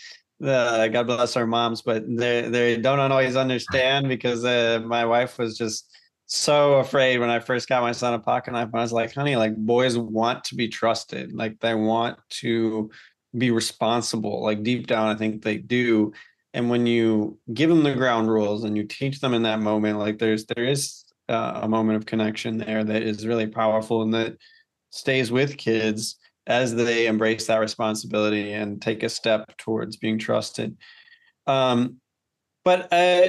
uh, 0.43 0.89
God 0.89 1.07
bless 1.07 1.37
our 1.37 1.47
moms, 1.47 1.83
but 1.83 2.05
they 2.07 2.49
they 2.49 2.77
don't 2.77 2.99
always 2.99 3.37
understand 3.37 4.09
because 4.09 4.45
uh, 4.45 4.81
my 4.85 5.05
wife 5.05 5.39
was 5.39 5.57
just 5.57 5.91
so 6.27 6.75
afraid 6.75 7.19
when 7.19 7.31
I 7.31 7.39
first 7.39 7.69
got 7.69 7.83
my 7.83 7.93
son 7.93 8.15
a 8.15 8.19
pocket 8.19 8.53
knife. 8.53 8.69
And 8.69 8.79
I 8.79 8.83
was 8.83 8.93
like, 8.93 9.15
honey, 9.15 9.37
like 9.37 9.57
boys 9.57 9.97
want 9.97 10.45
to 10.45 10.55
be 10.55 10.69
trusted, 10.69 11.33
like 11.33 11.61
they 11.61 11.75
want 11.75 12.19
to 12.41 12.91
be 13.37 13.51
responsible. 13.51 14.43
Like 14.43 14.63
deep 14.63 14.87
down, 14.87 15.15
I 15.15 15.19
think 15.19 15.43
they 15.43 15.59
do. 15.59 16.13
And 16.53 16.71
when 16.71 16.87
you 16.87 17.39
give 17.53 17.69
them 17.69 17.83
the 17.83 17.95
ground 17.95 18.29
rules 18.29 18.65
and 18.65 18.77
you 18.77 18.85
teach 18.85 19.21
them 19.21 19.35
in 19.35 19.43
that 19.43 19.61
moment, 19.61 19.99
like 19.99 20.19
there's 20.19 20.47
there 20.47 20.65
is 20.65 21.04
uh, 21.29 21.61
a 21.63 21.69
moment 21.69 21.97
of 21.97 22.07
connection 22.07 22.59
there 22.59 22.85
that 22.85 23.03
is 23.03 23.27
really 23.27 23.47
powerful 23.47 24.03
and 24.03 24.13
that 24.15 24.37
stays 24.91 25.31
with 25.33 25.57
kids 25.57 26.17
as 26.47 26.75
they 26.75 27.07
embrace 27.07 27.47
that 27.47 27.59
responsibility 27.59 28.53
and 28.53 28.83
take 28.83 29.03
a 29.03 29.09
step 29.09 29.57
towards 29.57 29.97
being 29.97 30.19
trusted. 30.19 30.77
Um, 31.47 31.97
but 32.65 32.91
uh, 32.93 33.27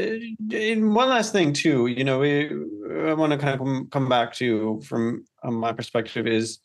one 0.49 1.09
last 1.09 1.33
thing 1.33 1.51
too, 1.51 1.87
you 1.87 2.03
know, 2.03 2.19
we 2.19 2.49
I 3.09 3.13
want 3.13 3.33
to 3.33 3.37
kind 3.37 3.59
of 3.59 3.89
come 3.89 4.07
back 4.07 4.33
to 4.35 4.81
from 4.81 5.25
um, 5.43 5.55
my 5.55 5.73
perspective 5.73 6.25
is, 6.25 6.59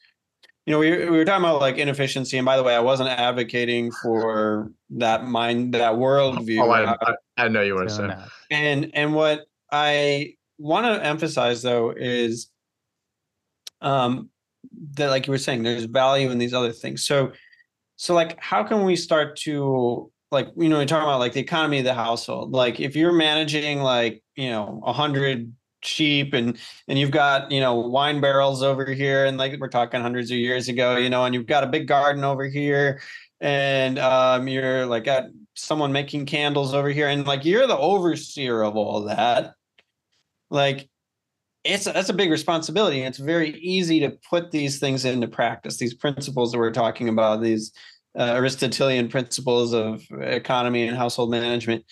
you 0.66 0.72
know, 0.72 0.78
we, 0.78 0.90
we 0.90 1.10
were 1.10 1.24
talking 1.24 1.44
about 1.44 1.60
like 1.60 1.78
inefficiency, 1.78 2.38
and 2.38 2.44
by 2.44 2.56
the 2.56 2.62
way, 2.62 2.76
I 2.76 2.80
wasn't 2.80 3.08
advocating 3.08 3.90
for 3.90 4.70
that 4.90 5.26
mind 5.26 5.74
that 5.74 5.94
worldview. 5.94 6.62
Oh, 6.62 6.70
I, 6.70 6.92
I, 6.92 7.14
I 7.38 7.48
know 7.48 7.62
you 7.62 7.74
want 7.74 7.88
to 7.88 7.94
say. 7.94 8.14
And 8.52 8.90
and 8.94 9.14
what 9.14 9.46
I 9.72 10.34
want 10.60 10.86
to 10.86 11.04
emphasize 11.04 11.62
though 11.62 11.90
is, 11.90 12.50
um, 13.80 14.30
that 14.94 15.08
like 15.08 15.26
you 15.26 15.30
were 15.30 15.38
saying 15.38 15.62
there's 15.62 15.84
value 15.84 16.30
in 16.30 16.38
these 16.38 16.54
other 16.54 16.72
things. 16.72 17.04
So 17.04 17.32
so 17.96 18.14
like 18.14 18.38
how 18.40 18.64
can 18.64 18.84
we 18.84 18.96
start 18.96 19.36
to 19.40 20.10
like 20.30 20.48
you 20.56 20.68
know 20.68 20.78
we're 20.78 20.86
talking 20.86 21.04
about 21.04 21.18
like 21.18 21.32
the 21.32 21.40
economy 21.40 21.78
of 21.78 21.84
the 21.84 21.94
household. 21.94 22.52
Like 22.52 22.80
if 22.80 22.96
you're 22.96 23.12
managing 23.12 23.82
like 23.82 24.22
you 24.36 24.50
know 24.50 24.82
a 24.84 24.92
hundred 24.92 25.52
sheep 25.82 26.34
and 26.34 26.58
and 26.88 26.98
you've 26.98 27.10
got 27.10 27.50
you 27.50 27.60
know 27.60 27.74
wine 27.74 28.20
barrels 28.20 28.62
over 28.62 28.86
here 28.86 29.24
and 29.24 29.38
like 29.38 29.58
we're 29.58 29.68
talking 29.68 30.00
hundreds 30.00 30.30
of 30.30 30.36
years 30.36 30.68
ago 30.68 30.96
you 30.96 31.08
know 31.08 31.24
and 31.24 31.34
you've 31.34 31.46
got 31.46 31.64
a 31.64 31.66
big 31.66 31.88
garden 31.88 32.22
over 32.22 32.44
here 32.44 33.00
and 33.40 33.98
um 33.98 34.46
you're 34.46 34.84
like 34.84 35.04
got 35.04 35.24
someone 35.54 35.90
making 35.90 36.26
candles 36.26 36.74
over 36.74 36.90
here 36.90 37.08
and 37.08 37.26
like 37.26 37.46
you're 37.46 37.66
the 37.66 37.78
overseer 37.78 38.62
of 38.62 38.76
all 38.76 39.04
that 39.04 39.54
like 40.50 40.88
it's 41.64 41.84
that's 41.84 42.08
a 42.08 42.14
big 42.14 42.30
responsibility. 42.30 43.02
It's 43.02 43.18
very 43.18 43.50
easy 43.58 44.00
to 44.00 44.16
put 44.28 44.50
these 44.50 44.78
things 44.78 45.04
into 45.04 45.28
practice. 45.28 45.76
These 45.76 45.94
principles 45.94 46.52
that 46.52 46.58
we're 46.58 46.72
talking 46.72 47.08
about, 47.08 47.42
these 47.42 47.72
uh, 48.18 48.34
Aristotelian 48.34 49.08
principles 49.08 49.74
of 49.74 50.02
economy 50.20 50.86
and 50.86 50.96
household 50.96 51.30
management. 51.30 51.84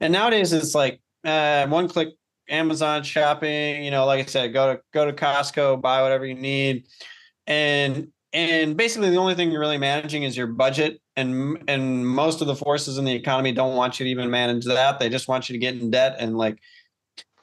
And 0.00 0.12
nowadays, 0.12 0.52
it's 0.52 0.74
like 0.74 1.00
uh, 1.24 1.66
one 1.68 1.88
click 1.88 2.08
Amazon 2.48 3.04
shopping. 3.04 3.84
You 3.84 3.90
know, 3.92 4.06
like 4.06 4.20
I 4.20 4.28
said, 4.28 4.52
go 4.52 4.74
to 4.74 4.80
go 4.92 5.06
to 5.06 5.12
Costco, 5.12 5.80
buy 5.80 6.02
whatever 6.02 6.26
you 6.26 6.34
need, 6.34 6.86
and 7.46 8.08
and 8.32 8.76
basically 8.76 9.10
the 9.10 9.16
only 9.16 9.34
thing 9.34 9.50
you're 9.50 9.60
really 9.60 9.78
managing 9.78 10.24
is 10.24 10.36
your 10.36 10.48
budget. 10.48 11.00
And 11.14 11.62
and 11.68 12.06
most 12.06 12.40
of 12.40 12.48
the 12.48 12.56
forces 12.56 12.98
in 12.98 13.04
the 13.04 13.12
economy 13.12 13.52
don't 13.52 13.76
want 13.76 14.00
you 14.00 14.04
to 14.04 14.10
even 14.10 14.30
manage 14.30 14.64
that. 14.64 14.98
They 14.98 15.08
just 15.08 15.28
want 15.28 15.48
you 15.48 15.52
to 15.52 15.58
get 15.58 15.74
in 15.76 15.90
debt 15.90 16.16
and 16.18 16.36
like 16.36 16.58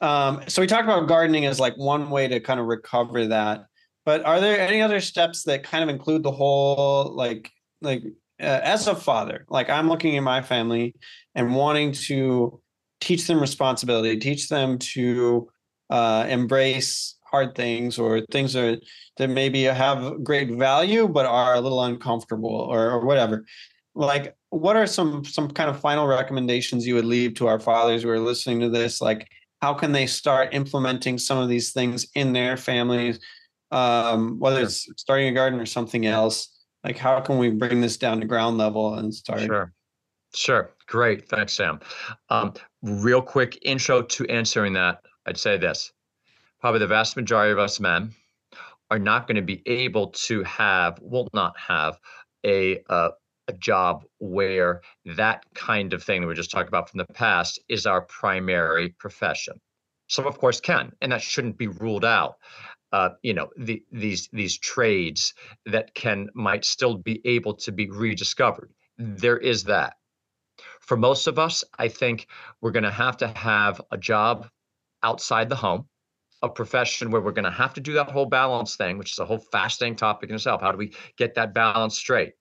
um, 0.02 0.44
so 0.48 0.62
we 0.62 0.68
talked 0.68 0.86
about 0.86 1.08
gardening 1.08 1.46
as 1.46 1.60
like 1.60 1.76
one 1.76 2.10
way 2.10 2.28
to 2.28 2.40
kind 2.40 2.60
of 2.60 2.66
recover 2.68 3.28
that. 3.28 3.66
But 4.06 4.26
are 4.26 4.40
there 4.40 4.60
any 4.60 4.82
other 4.82 5.02
steps 5.02 5.44
that 5.44 5.64
kind 5.64 5.84
of 5.84 5.90
include 5.90 6.24
the 6.24 6.32
whole 6.32 7.14
like 7.16 7.52
like 7.82 8.04
uh, 8.42 8.62
as 8.64 8.88
a 8.88 8.96
father, 8.96 9.46
like 9.50 9.70
I'm 9.70 9.90
looking 9.90 10.18
at 10.18 10.24
my 10.24 10.42
family 10.42 10.96
and 11.36 11.56
wanting 11.56 11.92
to 11.92 12.62
teach 13.02 13.28
them 13.28 13.40
responsibility, 13.40 14.18
teach 14.18 14.50
them 14.50 14.78
to 14.80 15.50
uh, 15.90 16.26
embrace 16.30 17.16
hard 17.30 17.56
things 17.56 18.00
or 18.00 18.22
things 18.32 18.54
that 18.54 18.82
that 19.18 19.30
maybe 19.30 19.64
have 19.64 20.24
great 20.24 20.52
value 20.52 21.08
but 21.08 21.26
are 21.26 21.56
a 21.56 21.62
little 21.62 21.84
uncomfortable 21.84 22.50
or, 22.50 22.92
or 22.92 23.06
whatever. 23.06 23.46
Like, 23.96 24.36
what 24.50 24.76
are 24.76 24.88
some 24.88 25.26
some 25.26 25.50
kind 25.52 25.70
of 25.70 25.80
final 25.80 26.08
recommendations 26.08 26.88
you 26.88 26.96
would 26.96 27.06
leave 27.06 27.36
to 27.36 27.48
our 27.48 27.60
fathers 27.60 28.04
who 28.04 28.10
are 28.10 28.20
listening 28.20 28.62
to 28.62 28.70
this? 28.70 29.02
Like, 29.02 29.28
how 29.62 29.74
can 29.74 29.92
they 29.92 30.08
start 30.08 30.54
implementing 30.54 31.18
some 31.18 31.38
of 31.38 31.50
these 31.50 31.72
things 31.72 32.08
in 32.16 32.34
their 32.34 32.58
families 32.58 33.20
um, 33.72 34.40
whether 34.40 34.62
it's 34.62 34.88
starting 34.98 35.28
a 35.28 35.32
garden 35.32 35.60
or 35.60 35.66
something 35.66 36.06
else? 36.06 36.50
Like 36.84 36.98
how 36.98 37.20
can 37.20 37.38
we 37.38 37.50
bring 37.50 37.82
this 37.82 37.98
down 37.98 38.20
to 38.22 38.26
ground 38.26 38.58
level 38.58 38.96
and 38.96 39.14
start 39.14 39.42
sure. 39.42 39.74
Sure. 40.34 40.72
Great. 40.88 41.28
Thanks 41.28 41.54
sam. 41.54 41.80
Um, 42.30 42.54
real 42.82 43.22
quick 43.22 43.60
intro 43.64 44.02
to 44.02 44.26
answering 44.28 44.74
that 44.74 45.02
i'd 45.26 45.38
say 45.38 45.58
this. 45.58 45.92
Probably 46.62 46.80
the 46.80 46.88
vast 46.88 47.16
majority 47.16 47.52
of 47.52 47.60
us 47.60 47.80
men 47.80 48.14
are 48.92 49.00
not 49.00 49.28
going 49.28 49.36
to 49.36 49.42
be 49.42 49.62
able 49.66 50.08
to 50.08 50.44
have 50.44 51.00
will 51.02 51.30
not 51.34 51.58
have 51.58 51.98
a 52.46 52.82
uh, 52.90 53.10
a 53.50 53.54
job 53.54 54.06
where 54.20 54.82
that 55.18 55.44
kind 55.56 55.92
of 55.94 56.04
thing 56.04 56.22
that 56.22 56.28
we 56.28 56.36
just 56.36 56.52
talked 56.52 56.70
about 56.70 56.90
from 56.90 57.00
the 57.00 57.14
past 57.14 57.60
is 57.68 57.86
our 57.86 58.02
primary 58.02 58.90
profession. 58.90 59.60
Some, 60.08 60.28
of 60.28 60.38
course, 60.38 60.62
can, 60.62 60.94
and 61.02 61.12
that 61.12 61.22
shouldn't 61.22 61.58
be 61.58 61.68
ruled 61.68 62.06
out. 62.06 62.36
Uh, 62.92 63.10
you 63.22 63.34
know, 63.34 63.50
the, 63.58 63.84
these 63.92 64.30
these 64.32 64.58
trades 64.58 65.34
that 65.66 65.94
can 65.94 66.30
might 66.34 66.66
still 66.66 66.96
be 66.98 67.22
able 67.26 67.54
to 67.56 67.72
be 67.72 67.90
rediscovered. 67.90 68.72
There 68.98 69.38
is 69.38 69.64
that. 69.66 69.94
For 70.82 70.98
most 70.98 71.28
of 71.28 71.38
us, 71.38 71.64
I 71.78 71.88
think 71.88 72.28
we're 72.62 72.72
going 72.72 72.84
to 72.84 72.92
have 72.92 73.18
to 73.18 73.28
have 73.28 73.82
a 73.92 73.98
job 73.98 74.48
outside 75.04 75.50
the 75.50 75.56
home, 75.56 75.88
a 76.42 76.50
profession 76.50 77.12
where 77.12 77.22
we're 77.22 77.32
going 77.32 77.46
to 77.46 77.52
have 77.52 77.74
to 77.76 77.82
do 77.82 77.94
that 77.94 78.10
whole 78.10 78.26
balance 78.26 78.76
thing, 78.76 78.98
which 78.98 79.12
is 79.12 79.20
a 79.20 79.26
whole 79.26 79.38
fascinating 79.52 79.96
topic 79.96 80.30
in 80.30 80.36
itself. 80.36 80.62
How 80.62 80.72
do 80.72 80.78
we 80.78 80.94
get 81.18 81.36
that 81.36 81.54
balance 81.54 81.98
straight? 81.98 82.34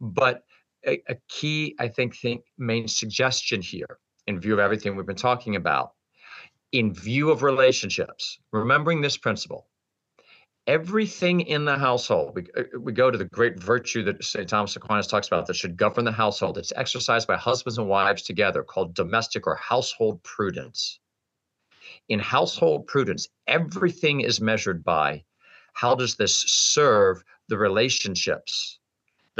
But 0.00 0.44
a, 0.86 1.02
a 1.08 1.16
key, 1.28 1.74
I 1.78 1.88
think, 1.88 2.16
think, 2.16 2.42
main 2.58 2.88
suggestion 2.88 3.60
here, 3.60 3.98
in 4.26 4.40
view 4.40 4.54
of 4.54 4.58
everything 4.58 4.96
we've 4.96 5.06
been 5.06 5.16
talking 5.16 5.56
about, 5.56 5.92
in 6.72 6.94
view 6.94 7.30
of 7.30 7.42
relationships, 7.42 8.38
remembering 8.52 9.00
this 9.00 9.16
principle, 9.16 9.68
everything 10.66 11.40
in 11.40 11.64
the 11.64 11.76
household, 11.76 12.34
we, 12.34 12.46
uh, 12.56 12.78
we 12.78 12.92
go 12.92 13.10
to 13.10 13.18
the 13.18 13.24
great 13.24 13.58
virtue 13.58 14.04
that 14.04 14.22
St. 14.22 14.48
Thomas 14.48 14.76
Aquinas 14.76 15.06
talks 15.06 15.26
about 15.26 15.46
that 15.46 15.56
should 15.56 15.76
govern 15.76 16.04
the 16.04 16.12
household. 16.12 16.58
It's 16.58 16.72
exercised 16.76 17.26
by 17.26 17.36
husbands 17.36 17.78
and 17.78 17.88
wives 17.88 18.22
together 18.22 18.62
called 18.62 18.94
domestic 18.94 19.46
or 19.46 19.56
household 19.56 20.22
prudence. 20.22 21.00
In 22.08 22.20
household 22.20 22.86
prudence, 22.86 23.28
everything 23.46 24.20
is 24.20 24.40
measured 24.40 24.84
by 24.84 25.24
how 25.72 25.94
does 25.94 26.16
this 26.16 26.42
serve 26.46 27.22
the 27.48 27.58
relationships 27.58 28.79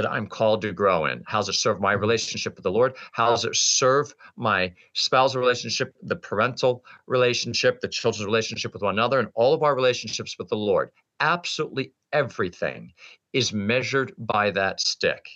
that 0.00 0.10
I'm 0.10 0.26
called 0.26 0.62
to 0.62 0.72
grow 0.72 1.06
in? 1.06 1.22
How 1.26 1.38
does 1.38 1.48
it 1.48 1.54
serve 1.54 1.80
my 1.80 1.92
relationship 1.92 2.56
with 2.56 2.64
the 2.64 2.70
Lord? 2.70 2.96
How 3.12 3.30
does 3.30 3.44
it 3.44 3.56
serve 3.56 4.14
my 4.36 4.72
spousal 4.94 5.40
relationship, 5.40 5.94
the 6.02 6.16
parental 6.16 6.84
relationship, 7.06 7.80
the 7.80 7.88
children's 7.88 8.26
relationship 8.26 8.72
with 8.72 8.82
one 8.82 8.94
another, 8.94 9.18
and 9.18 9.28
all 9.34 9.54
of 9.54 9.62
our 9.62 9.74
relationships 9.74 10.36
with 10.38 10.48
the 10.48 10.56
Lord? 10.56 10.90
absolutely 11.20 11.92
everything 12.12 12.92
is 13.32 13.52
measured 13.52 14.12
by 14.18 14.50
that 14.50 14.80
stick. 14.80 15.28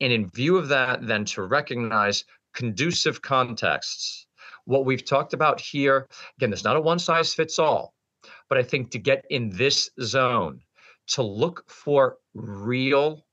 And 0.00 0.12
in 0.12 0.30
view 0.30 0.56
of 0.56 0.68
that, 0.68 1.06
then 1.06 1.24
to 1.26 1.42
recognize 1.42 2.24
conducive 2.54 3.20
contexts, 3.20 4.26
what 4.64 4.86
we've 4.86 5.04
talked 5.04 5.34
about 5.34 5.60
here, 5.60 6.08
again, 6.38 6.50
there's 6.50 6.64
not 6.64 6.76
a 6.76 6.80
one 6.80 6.98
size 6.98 7.34
fits 7.34 7.58
all, 7.58 7.92
but 8.48 8.56
I 8.56 8.62
think 8.62 8.90
to 8.92 8.98
get 8.98 9.24
in 9.30 9.50
this 9.50 9.90
zone, 10.00 10.60
to 11.08 11.22
look 11.22 11.68
for 11.68 12.16
real, 12.34 13.24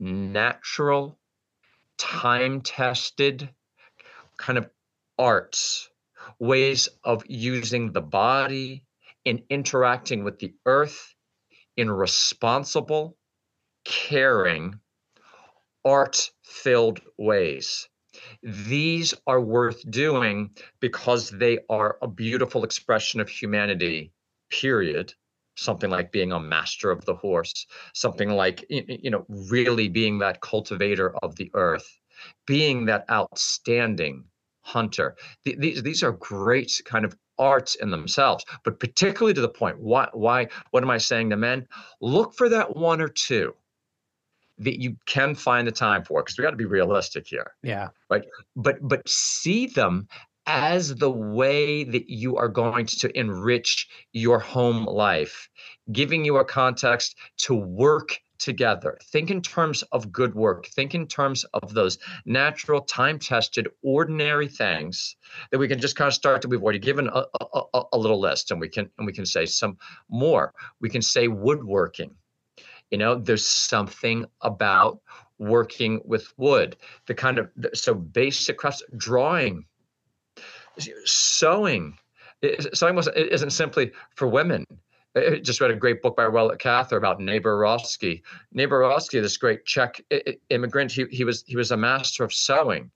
natural, 0.00 1.18
time 1.98 2.62
tested 2.62 3.48
kind 4.36 4.58
of 4.58 4.68
arts, 5.18 5.90
ways 6.38 6.88
of 7.04 7.22
using 7.28 7.92
the 7.92 8.00
body 8.00 8.84
in 9.24 9.44
interacting 9.50 10.24
with 10.24 10.38
the 10.38 10.54
earth 10.64 11.14
in 11.76 11.90
responsible, 11.90 13.16
caring, 13.84 14.80
art 15.84 16.30
filled 16.42 17.00
ways. 17.18 17.88
These 18.42 19.14
are 19.26 19.40
worth 19.40 19.88
doing 19.90 20.50
because 20.80 21.30
they 21.30 21.58
are 21.68 21.98
a 22.02 22.08
beautiful 22.08 22.64
expression 22.64 23.20
of 23.20 23.28
humanity, 23.28 24.12
period. 24.50 25.14
Something 25.60 25.90
like 25.90 26.10
being 26.10 26.32
a 26.32 26.40
master 26.40 26.90
of 26.90 27.04
the 27.04 27.14
horse, 27.14 27.66
something 27.92 28.30
like, 28.30 28.64
you 28.70 29.10
know, 29.10 29.26
really 29.28 29.88
being 29.88 30.18
that 30.18 30.40
cultivator 30.40 31.14
of 31.22 31.36
the 31.36 31.50
earth, 31.52 31.98
being 32.46 32.86
that 32.86 33.04
outstanding 33.10 34.24
hunter. 34.62 35.16
These, 35.44 35.82
these 35.82 36.02
are 36.02 36.12
great 36.12 36.80
kind 36.86 37.04
of 37.04 37.14
arts 37.38 37.74
in 37.74 37.90
themselves, 37.90 38.44
but 38.64 38.80
particularly 38.80 39.34
to 39.34 39.40
the 39.42 39.48
point. 39.48 39.78
Why, 39.78 40.08
why, 40.12 40.48
what 40.70 40.82
am 40.82 40.90
I 40.90 40.98
saying 40.98 41.28
to 41.30 41.36
men? 41.36 41.66
Look 42.00 42.34
for 42.34 42.48
that 42.48 42.74
one 42.74 43.02
or 43.02 43.08
two 43.08 43.54
that 44.58 44.80
you 44.80 44.96
can 45.06 45.34
find 45.34 45.66
the 45.66 45.72
time 45.72 46.04
for, 46.04 46.22
because 46.22 46.38
we 46.38 46.42
got 46.42 46.50
to 46.50 46.56
be 46.56 46.66
realistic 46.66 47.26
here. 47.26 47.52
Yeah. 47.62 47.88
Right. 48.08 48.24
But 48.56 48.76
but 48.80 49.08
see 49.08 49.66
them 49.66 50.08
as 50.52 50.96
the 50.96 51.10
way 51.10 51.84
that 51.84 52.10
you 52.10 52.36
are 52.36 52.48
going 52.48 52.84
to 52.84 53.16
enrich 53.16 53.88
your 54.12 54.40
home 54.40 54.84
life, 54.84 55.48
giving 55.92 56.24
you 56.24 56.38
a 56.38 56.44
context 56.44 57.16
to 57.36 57.54
work 57.54 58.20
together. 58.40 58.98
Think 59.12 59.30
in 59.30 59.42
terms 59.42 59.84
of 59.92 60.10
good 60.10 60.34
work. 60.34 60.66
Think 60.66 60.92
in 60.92 61.06
terms 61.06 61.44
of 61.52 61.72
those 61.72 61.98
natural, 62.24 62.80
time 62.80 63.20
tested, 63.20 63.68
ordinary 63.84 64.48
things 64.48 65.14
that 65.52 65.58
we 65.58 65.68
can 65.68 65.78
just 65.78 65.94
kind 65.94 66.08
of 66.08 66.14
start 66.14 66.42
to. 66.42 66.48
We've 66.48 66.62
already 66.62 66.80
given 66.80 67.08
a, 67.08 67.26
a, 67.40 67.82
a, 67.92 67.98
little 67.98 68.18
list, 68.18 68.50
and 68.50 68.60
we 68.60 68.68
can 68.68 68.90
and 68.98 69.06
we 69.06 69.12
can 69.12 69.26
say 69.26 69.46
some 69.46 69.76
more. 70.08 70.52
We 70.80 70.90
can 70.90 71.02
say 71.02 71.28
woodworking. 71.28 72.16
You 72.90 72.98
know, 72.98 73.14
there's 73.14 73.46
something 73.46 74.24
about 74.40 74.98
working 75.38 76.00
with 76.04 76.32
wood. 76.36 76.76
The 77.06 77.14
kind 77.14 77.38
of 77.38 77.50
so 77.74 77.94
basic 77.94 78.58
crafts, 78.58 78.82
drawing, 78.96 79.66
sewing. 81.04 81.98
Sewing 82.72 82.94
wasn't 82.94 83.16
isn't 83.16 83.50
simply 83.50 83.92
for 84.14 84.26
women 84.26 84.64
I 85.16 85.40
just 85.42 85.60
read 85.60 85.72
a 85.72 85.76
great 85.76 86.02
book 86.02 86.16
by 86.16 86.26
Rowland 86.26 86.60
Cather 86.60 86.96
about 86.96 87.20
Neighbor 87.20 87.58
Rosicky. 87.58 88.22
Naborowski, 88.54 89.20
this 89.20 89.36
great 89.36 89.64
Czech 89.64 90.00
immigrant, 90.50 90.92
he, 90.92 91.06
he 91.10 91.24
was 91.24 91.42
he 91.46 91.56
was 91.56 91.72
a 91.72 91.76
master 91.76 92.22
of 92.22 92.32
sewing, 92.32 92.92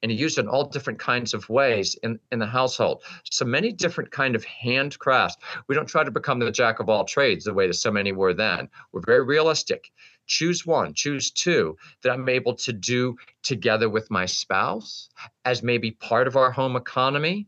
and 0.00 0.12
he 0.12 0.16
used 0.16 0.38
it 0.38 0.42
in 0.42 0.48
all 0.48 0.68
different 0.68 1.00
kinds 1.00 1.34
of 1.34 1.48
ways 1.48 1.96
in, 2.04 2.20
in 2.30 2.38
the 2.38 2.46
household. 2.46 3.02
So 3.28 3.44
many 3.44 3.72
different 3.72 4.12
kind 4.12 4.36
of 4.36 4.44
handcrafts. 4.44 5.38
We 5.66 5.74
don't 5.74 5.88
try 5.88 6.04
to 6.04 6.10
become 6.12 6.38
the 6.38 6.52
jack 6.52 6.78
of 6.78 6.88
all 6.88 7.04
trades 7.04 7.44
the 7.44 7.54
way 7.54 7.66
that 7.66 7.74
so 7.74 7.90
many 7.90 8.12
were 8.12 8.32
then. 8.32 8.68
We're 8.92 9.02
very 9.04 9.24
realistic. 9.24 9.90
Choose 10.26 10.66
one, 10.66 10.94
choose 10.94 11.30
two 11.30 11.76
that 12.02 12.12
I'm 12.12 12.28
able 12.28 12.54
to 12.56 12.72
do 12.72 13.16
together 13.42 13.88
with 13.88 14.10
my 14.10 14.26
spouse 14.26 15.08
as 15.44 15.62
maybe 15.62 15.92
part 15.92 16.26
of 16.26 16.36
our 16.36 16.50
home 16.50 16.76
economy 16.76 17.46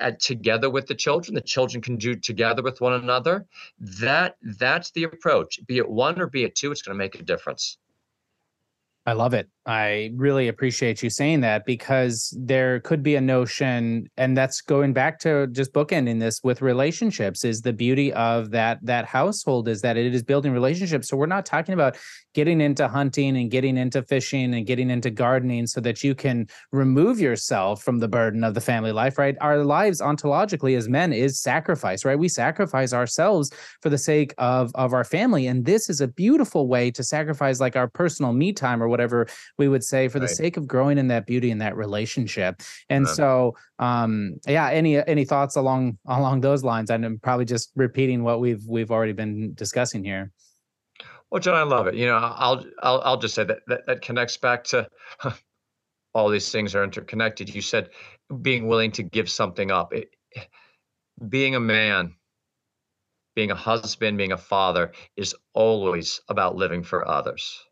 uh, 0.00 0.12
together 0.20 0.70
with 0.70 0.86
the 0.86 0.94
children 0.94 1.34
the 1.34 1.40
children 1.40 1.80
can 1.80 1.96
do 1.96 2.14
together 2.14 2.62
with 2.62 2.80
one 2.80 2.94
another. 2.94 3.46
That 3.78 4.36
that's 4.58 4.90
the 4.92 5.04
approach. 5.04 5.60
Be 5.66 5.78
it 5.78 5.88
one 5.88 6.20
or 6.20 6.26
be 6.26 6.44
it 6.44 6.54
two 6.54 6.72
it's 6.72 6.82
going 6.82 6.96
to 6.96 7.02
make 7.04 7.14
a 7.14 7.22
difference 7.22 7.78
I 9.06 9.12
love 9.12 9.34
it. 9.34 9.48
I 9.66 10.12
really 10.14 10.48
appreciate 10.48 11.02
you 11.02 11.08
saying 11.08 11.40
that 11.40 11.64
because 11.64 12.36
there 12.38 12.80
could 12.80 13.02
be 13.02 13.16
a 13.16 13.20
notion, 13.20 14.10
and 14.18 14.36
that's 14.36 14.60
going 14.60 14.92
back 14.92 15.18
to 15.20 15.46
just 15.48 15.72
bookending 15.72 16.20
this 16.20 16.42
with 16.44 16.60
relationships. 16.60 17.44
Is 17.44 17.62
the 17.62 17.72
beauty 17.72 18.12
of 18.12 18.50
that 18.50 18.78
that 18.82 19.06
household 19.06 19.68
is 19.68 19.80
that 19.80 19.96
it 19.96 20.14
is 20.14 20.22
building 20.22 20.52
relationships. 20.52 21.08
So 21.08 21.16
we're 21.16 21.26
not 21.26 21.46
talking 21.46 21.72
about 21.72 21.96
getting 22.34 22.60
into 22.60 22.88
hunting 22.88 23.36
and 23.38 23.50
getting 23.50 23.78
into 23.78 24.02
fishing 24.02 24.54
and 24.54 24.66
getting 24.66 24.90
into 24.90 25.10
gardening 25.10 25.66
so 25.66 25.80
that 25.80 26.04
you 26.04 26.14
can 26.14 26.46
remove 26.72 27.20
yourself 27.20 27.82
from 27.82 28.00
the 28.00 28.08
burden 28.08 28.44
of 28.44 28.52
the 28.52 28.60
family 28.60 28.92
life. 28.92 29.18
Right? 29.18 29.36
Our 29.40 29.64
lives 29.64 30.00
ontologically 30.02 30.76
as 30.76 30.90
men 30.90 31.12
is 31.14 31.40
sacrifice. 31.40 32.04
Right? 32.04 32.18
We 32.18 32.28
sacrifice 32.28 32.92
ourselves 32.92 33.50
for 33.80 33.88
the 33.88 33.98
sake 33.98 34.34
of 34.36 34.72
of 34.74 34.92
our 34.92 35.04
family, 35.04 35.46
and 35.46 35.64
this 35.64 35.88
is 35.88 36.02
a 36.02 36.08
beautiful 36.08 36.68
way 36.68 36.90
to 36.90 37.02
sacrifice 37.02 37.60
like 37.60 37.76
our 37.76 37.88
personal 37.88 38.34
me 38.34 38.52
time 38.52 38.82
or 38.82 38.93
whatever 38.94 39.26
we 39.58 39.66
would 39.66 39.82
say 39.82 40.06
for 40.06 40.20
right. 40.20 40.28
the 40.28 40.34
sake 40.34 40.56
of 40.56 40.68
growing 40.68 40.98
in 40.98 41.08
that 41.08 41.26
beauty 41.26 41.50
and 41.50 41.60
that 41.60 41.76
relationship. 41.76 42.62
And 42.88 43.08
so 43.08 43.56
um 43.80 44.36
yeah, 44.46 44.70
any 44.70 45.04
any 45.06 45.24
thoughts 45.24 45.56
along 45.56 45.98
along 46.06 46.40
those 46.40 46.62
lines? 46.62 46.90
And 46.90 47.04
I'm 47.04 47.18
probably 47.18 47.44
just 47.44 47.72
repeating 47.74 48.22
what 48.22 48.40
we've 48.40 48.64
we've 48.68 48.92
already 48.92 49.12
been 49.12 49.54
discussing 49.54 50.04
here. 50.04 50.30
Well, 51.30 51.40
John, 51.40 51.56
I 51.56 51.64
love 51.64 51.88
it. 51.88 51.94
You 51.94 52.06
know, 52.06 52.16
I'll 52.16 52.64
I'll 52.82 53.00
I'll 53.00 53.16
just 53.16 53.34
say 53.34 53.42
that 53.42 53.58
that, 53.66 53.80
that 53.86 54.02
connects 54.02 54.36
back 54.36 54.62
to 54.64 54.88
all 56.14 56.30
these 56.30 56.52
things 56.52 56.76
are 56.76 56.84
interconnected. 56.84 57.52
You 57.52 57.60
said 57.60 57.90
being 58.40 58.68
willing 58.68 58.92
to 58.92 59.02
give 59.02 59.28
something 59.28 59.72
up. 59.72 59.92
It, 59.92 60.14
being 61.28 61.56
a 61.56 61.60
man, 61.60 62.14
being 63.34 63.50
a 63.50 63.56
husband, 63.56 64.18
being 64.18 64.32
a 64.32 64.38
father 64.38 64.92
is 65.16 65.34
always 65.54 66.20
about 66.28 66.56
living 66.56 66.82
for 66.82 67.06
others 67.06 67.64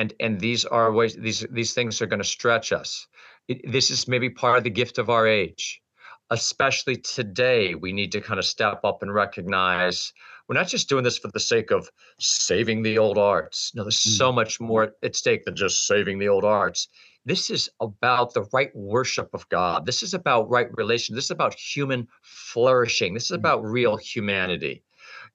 and 0.00 0.14
and 0.18 0.40
these 0.40 0.64
are 0.64 0.92
ways 0.92 1.14
these 1.14 1.46
these 1.50 1.74
things 1.74 2.00
are 2.00 2.06
going 2.06 2.24
to 2.26 2.36
stretch 2.38 2.72
us. 2.72 3.06
It, 3.48 3.70
this 3.70 3.90
is 3.90 4.08
maybe 4.08 4.30
part 4.30 4.56
of 4.58 4.64
the 4.64 4.78
gift 4.80 4.96
of 4.98 5.10
our 5.10 5.26
age. 5.26 5.82
Especially 6.30 6.96
today 6.96 7.74
we 7.74 7.92
need 7.92 8.12
to 8.12 8.20
kind 8.20 8.38
of 8.38 8.46
step 8.46 8.80
up 8.84 9.02
and 9.02 9.12
recognize 9.12 10.12
we're 10.48 10.60
not 10.62 10.68
just 10.68 10.88
doing 10.88 11.04
this 11.04 11.18
for 11.18 11.28
the 11.28 11.40
sake 11.40 11.70
of 11.70 11.90
saving 12.18 12.82
the 12.82 12.96
old 12.96 13.18
arts. 13.18 13.72
No 13.74 13.82
there's 13.82 14.02
mm. 14.02 14.16
so 14.16 14.32
much 14.32 14.58
more 14.58 14.94
at 15.02 15.16
stake 15.16 15.44
than 15.44 15.54
just 15.54 15.86
saving 15.86 16.18
the 16.18 16.28
old 16.28 16.44
arts. 16.44 16.88
This 17.26 17.50
is 17.50 17.68
about 17.80 18.32
the 18.32 18.46
right 18.54 18.74
worship 18.74 19.28
of 19.34 19.46
god. 19.50 19.84
This 19.84 20.02
is 20.02 20.14
about 20.14 20.48
right 20.48 20.68
relation. 20.78 21.14
This 21.14 21.26
is 21.26 21.36
about 21.38 21.54
human 21.54 22.08
flourishing. 22.22 23.12
This 23.12 23.30
is 23.30 23.36
mm. 23.36 23.40
about 23.40 23.64
real 23.64 23.98
humanity. 23.98 24.82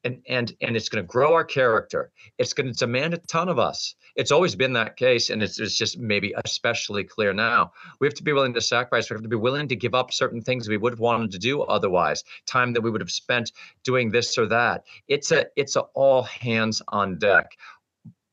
And 0.04 0.24
and 0.28 0.56
and 0.62 0.76
it's 0.76 0.90
going 0.90 1.04
to 1.04 1.14
grow 1.16 1.34
our 1.34 1.44
character. 1.44 2.12
It's 2.40 2.54
going 2.54 2.72
to 2.74 2.86
demand 2.86 3.14
a 3.14 3.18
ton 3.18 3.50
of 3.50 3.60
us 3.60 3.96
it's 4.16 4.32
always 4.32 4.56
been 4.56 4.74
that 4.74 4.96
case 4.96 5.30
and 5.30 5.44
it's, 5.44 5.60
it's 5.60 5.76
just 5.76 5.98
maybe 5.98 6.34
especially 6.46 7.04
clear 7.04 7.34
now. 7.34 7.74
We 8.00 8.08
have 8.08 8.14
to 8.16 8.24
be 8.24 8.34
willing 8.34 8.54
to 8.54 8.62
sacrifice. 8.62 9.10
We 9.10 9.16
have 9.16 9.24
to 9.24 9.30
be 9.30 9.36
willing 9.36 9.68
to 9.68 9.76
give 9.76 9.94
up 9.94 10.14
certain 10.14 10.42
things 10.42 10.70
we 10.70 10.78
would 10.78 10.94
have 10.94 11.00
wanted 11.00 11.32
to 11.32 11.40
do 11.40 11.62
otherwise 11.64 12.24
time 12.46 12.74
that 12.74 12.82
we 12.82 12.90
would 12.90 13.02
have 13.02 13.12
spent 13.12 13.52
doing 13.84 14.12
this 14.12 14.38
or 14.38 14.48
that. 14.48 14.86
It's 15.08 15.32
a 15.32 15.48
it's 15.56 15.76
a 15.76 15.82
all 15.82 16.24
hands 16.24 16.82
on 16.88 17.18
deck 17.18 17.52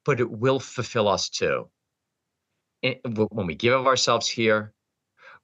but 0.04 0.20
it 0.20 0.30
will 0.30 0.58
fulfill 0.58 1.06
us 1.06 1.28
too. 1.28 1.68
It, 2.82 3.00
when 3.04 3.46
we 3.46 3.54
give 3.54 3.74
of 3.74 3.86
ourselves 3.86 4.28
here 4.28 4.72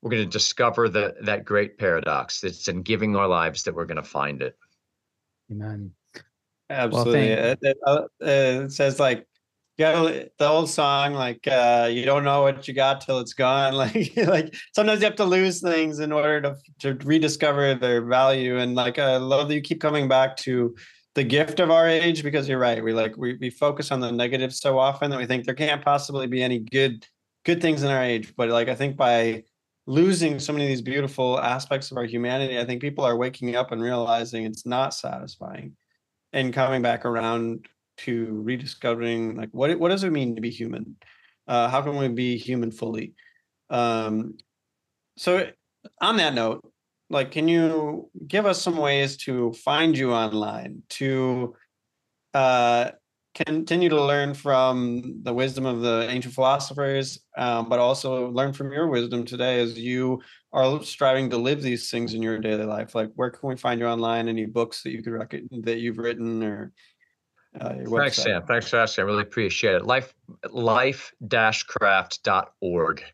we're 0.03 0.11
going 0.11 0.25
to 0.25 0.29
discover 0.31 0.89
the, 0.89 1.15
that 1.23 1.45
great 1.45 1.79
paradox 1.79 2.43
it's 2.45 2.69
in 2.69 2.83
giving 2.83 3.17
our 3.17 3.29
lives 3.29 3.65
that 3.65 3.75
we're 3.75 3.85
going 3.85 3.97
to 3.97 4.03
find 4.03 4.43
it. 4.43 4.57
Amen. 5.51 5.93
Absolutely. 6.71 7.35
Well, 7.35 7.53
it, 7.53 7.59
it, 7.63 7.77
uh, 7.87 8.03
it, 8.21 8.73
says 8.73 9.01
like, 9.01 9.27
yeah, 9.79 10.25
the 10.39 10.49
old 10.49 10.69
song 10.69 11.15
like 11.15 11.47
uh, 11.47 11.89
you 11.91 12.05
don't 12.05 12.25
know 12.25 12.43
what 12.43 12.67
you 12.67 12.75
got 12.75 13.01
till 13.01 13.21
it's 13.21 13.33
gone. 13.33 13.75
Like, 13.79 14.13
like 14.17 14.55
sometimes 14.75 15.01
you 15.01 15.07
have 15.07 15.17
to 15.17 15.25
lose 15.25 15.61
things 15.61 16.01
in 16.01 16.11
order 16.11 16.41
to 16.41 16.57
to 16.81 16.95
rediscover 17.07 17.75
their 17.77 18.05
value. 18.05 18.59
And 18.59 18.75
like, 18.75 18.99
I 18.99 19.17
love 19.19 19.49
that 19.49 19.55
you 19.55 19.61
keep 19.61 19.81
coming 19.81 20.09
back 20.09 20.37
to 20.39 20.75
the 21.15 21.23
gift 21.23 21.61
of 21.61 21.71
our 21.71 21.89
age 21.89 22.25
because 22.25 22.49
you're 22.49 22.59
right. 22.59 22.83
We 22.83 22.93
like 22.93 23.17
we 23.17 23.35
we 23.41 23.51
focus 23.51 23.93
on 23.93 24.01
the 24.01 24.11
negative 24.11 24.53
so 24.53 24.79
often 24.81 25.11
that 25.11 25.19
we 25.19 25.27
think 25.27 25.45
there 25.45 25.55
can't 25.55 25.85
possibly 25.85 26.27
be 26.27 26.43
any 26.43 26.59
good 26.59 27.07
good 27.45 27.63
things 27.63 27.85
in 27.85 27.91
our 27.91 28.03
age. 28.03 28.35
But 28.37 28.49
like, 28.49 28.69
I 28.69 28.75
think 28.75 28.97
by 28.97 29.45
losing 29.87 30.41
so 30.41 30.53
many 30.53 30.65
of 30.65 30.69
these 30.69 30.83
beautiful 30.83 31.39
aspects 31.41 31.93
of 31.93 31.99
our 31.99 32.05
humanity, 32.05 32.59
I 32.59 32.65
think 32.65 32.81
people 32.81 33.05
are 33.05 33.17
waking 33.17 33.55
up 33.55 33.71
and 33.71 33.81
realizing 33.81 34.45
it's 34.45 34.67
not 34.67 34.93
satisfying 34.93 35.77
and 36.33 36.53
coming 36.53 36.83
back 36.83 37.05
around 37.05 37.69
to 37.99 38.41
rediscovering 38.43 39.37
like 39.37 39.51
what 39.53 39.79
what 39.79 39.89
does 39.91 40.05
it 40.05 40.13
mean 40.13 40.35
to 40.35 40.41
be 40.41 40.51
human? 40.51 40.97
Uh, 41.47 41.69
how 41.69 41.83
can 41.83 41.97
we 41.97 42.09
be 42.09 42.37
human 42.37 42.71
fully? 42.71 43.15
Um, 43.71 44.39
so 45.17 45.51
on 46.01 46.17
that 46.17 46.35
note, 46.35 46.61
like 47.11 47.31
can 47.31 47.49
you 47.49 48.11
give 48.27 48.47
us 48.47 48.61
some 48.61 48.77
ways 48.77 49.17
to 49.19 49.53
find 49.53 49.97
you 49.97 50.13
online 50.13 50.83
to 50.91 51.55
uh 52.35 52.91
continue 53.47 53.89
to 53.89 54.03
learn 54.03 54.35
from 54.35 55.21
the 55.23 55.33
wisdom 55.33 55.65
of 55.65 55.81
the 55.81 56.09
ancient 56.11 56.35
philosophers 56.35 57.21
um, 57.37 57.69
but 57.69 57.79
also 57.79 58.31
learn 58.31 58.53
from 58.53 58.73
your 58.73 58.89
wisdom 58.89 59.25
today 59.25 59.61
as 59.61 59.79
you 59.79 60.21
are 60.53 60.83
striving 60.83 61.31
to 61.31 61.37
live 61.37 61.63
these 61.63 61.91
things 61.91 62.15
in 62.15 62.23
your 62.23 62.39
daily 62.39 62.65
life 62.65 62.95
like 62.95 63.11
where 63.15 63.31
can 63.31 63.49
we 63.49 63.57
find 63.57 63.81
you 63.81 63.87
online 63.87 64.29
any 64.29 64.45
books 64.45 64.83
that 64.83 64.91
you 64.91 65.03
could 65.03 65.13
recommend 65.13 65.65
that 65.65 65.79
you've 65.79 65.99
written 65.99 66.43
or 66.43 66.73
uh, 67.61 67.75
Thanks, 67.85 68.17
Sam. 68.17 68.43
Thanks 68.47 68.69
for 68.69 68.79
asking. 68.79 69.03
I 69.03 69.07
really 69.07 69.23
appreciate 69.23 69.75
it. 69.75 69.85
Life 69.85 70.15
life-craft.org 70.51 73.05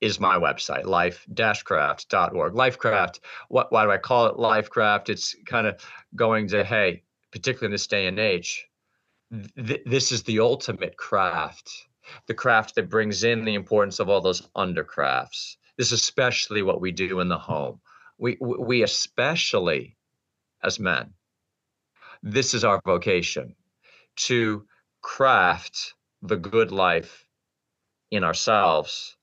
is 0.00 0.20
my 0.20 0.36
website, 0.36 0.84
life-craft.org. 0.84 2.52
Lifecraft, 2.52 3.20
what 3.48 3.72
why 3.72 3.84
do 3.84 3.90
I 3.90 3.98
call 3.98 4.26
it 4.26 4.36
Lifecraft? 4.36 5.08
It's 5.08 5.34
kind 5.46 5.66
of 5.66 5.80
going 6.14 6.48
to, 6.48 6.64
hey, 6.64 7.02
particularly 7.32 7.66
in 7.66 7.72
this 7.72 7.86
day 7.86 8.06
and 8.06 8.18
age, 8.18 8.66
th- 9.56 9.82
this 9.84 10.12
is 10.12 10.22
the 10.22 10.40
ultimate 10.40 10.96
craft, 10.96 11.88
the 12.26 12.34
craft 12.34 12.74
that 12.76 12.88
brings 12.88 13.24
in 13.24 13.44
the 13.44 13.54
importance 13.54 13.98
of 13.98 14.08
all 14.08 14.20
those 14.20 14.42
undercrafts. 14.56 15.56
This 15.76 15.92
is 15.92 16.00
especially 16.00 16.62
what 16.62 16.80
we 16.80 16.92
do 16.92 17.20
in 17.20 17.28
the 17.28 17.38
home. 17.38 17.80
We 18.18 18.36
we 18.40 18.82
especially 18.82 19.96
as 20.62 20.80
men, 20.80 21.12
this 22.22 22.54
is 22.54 22.64
our 22.64 22.80
vocation 22.84 23.54
to 24.18 24.66
craft 25.02 25.94
the 26.22 26.36
good 26.36 26.72
life 26.72 27.26
in 28.10 28.24
ourselves 28.24 29.16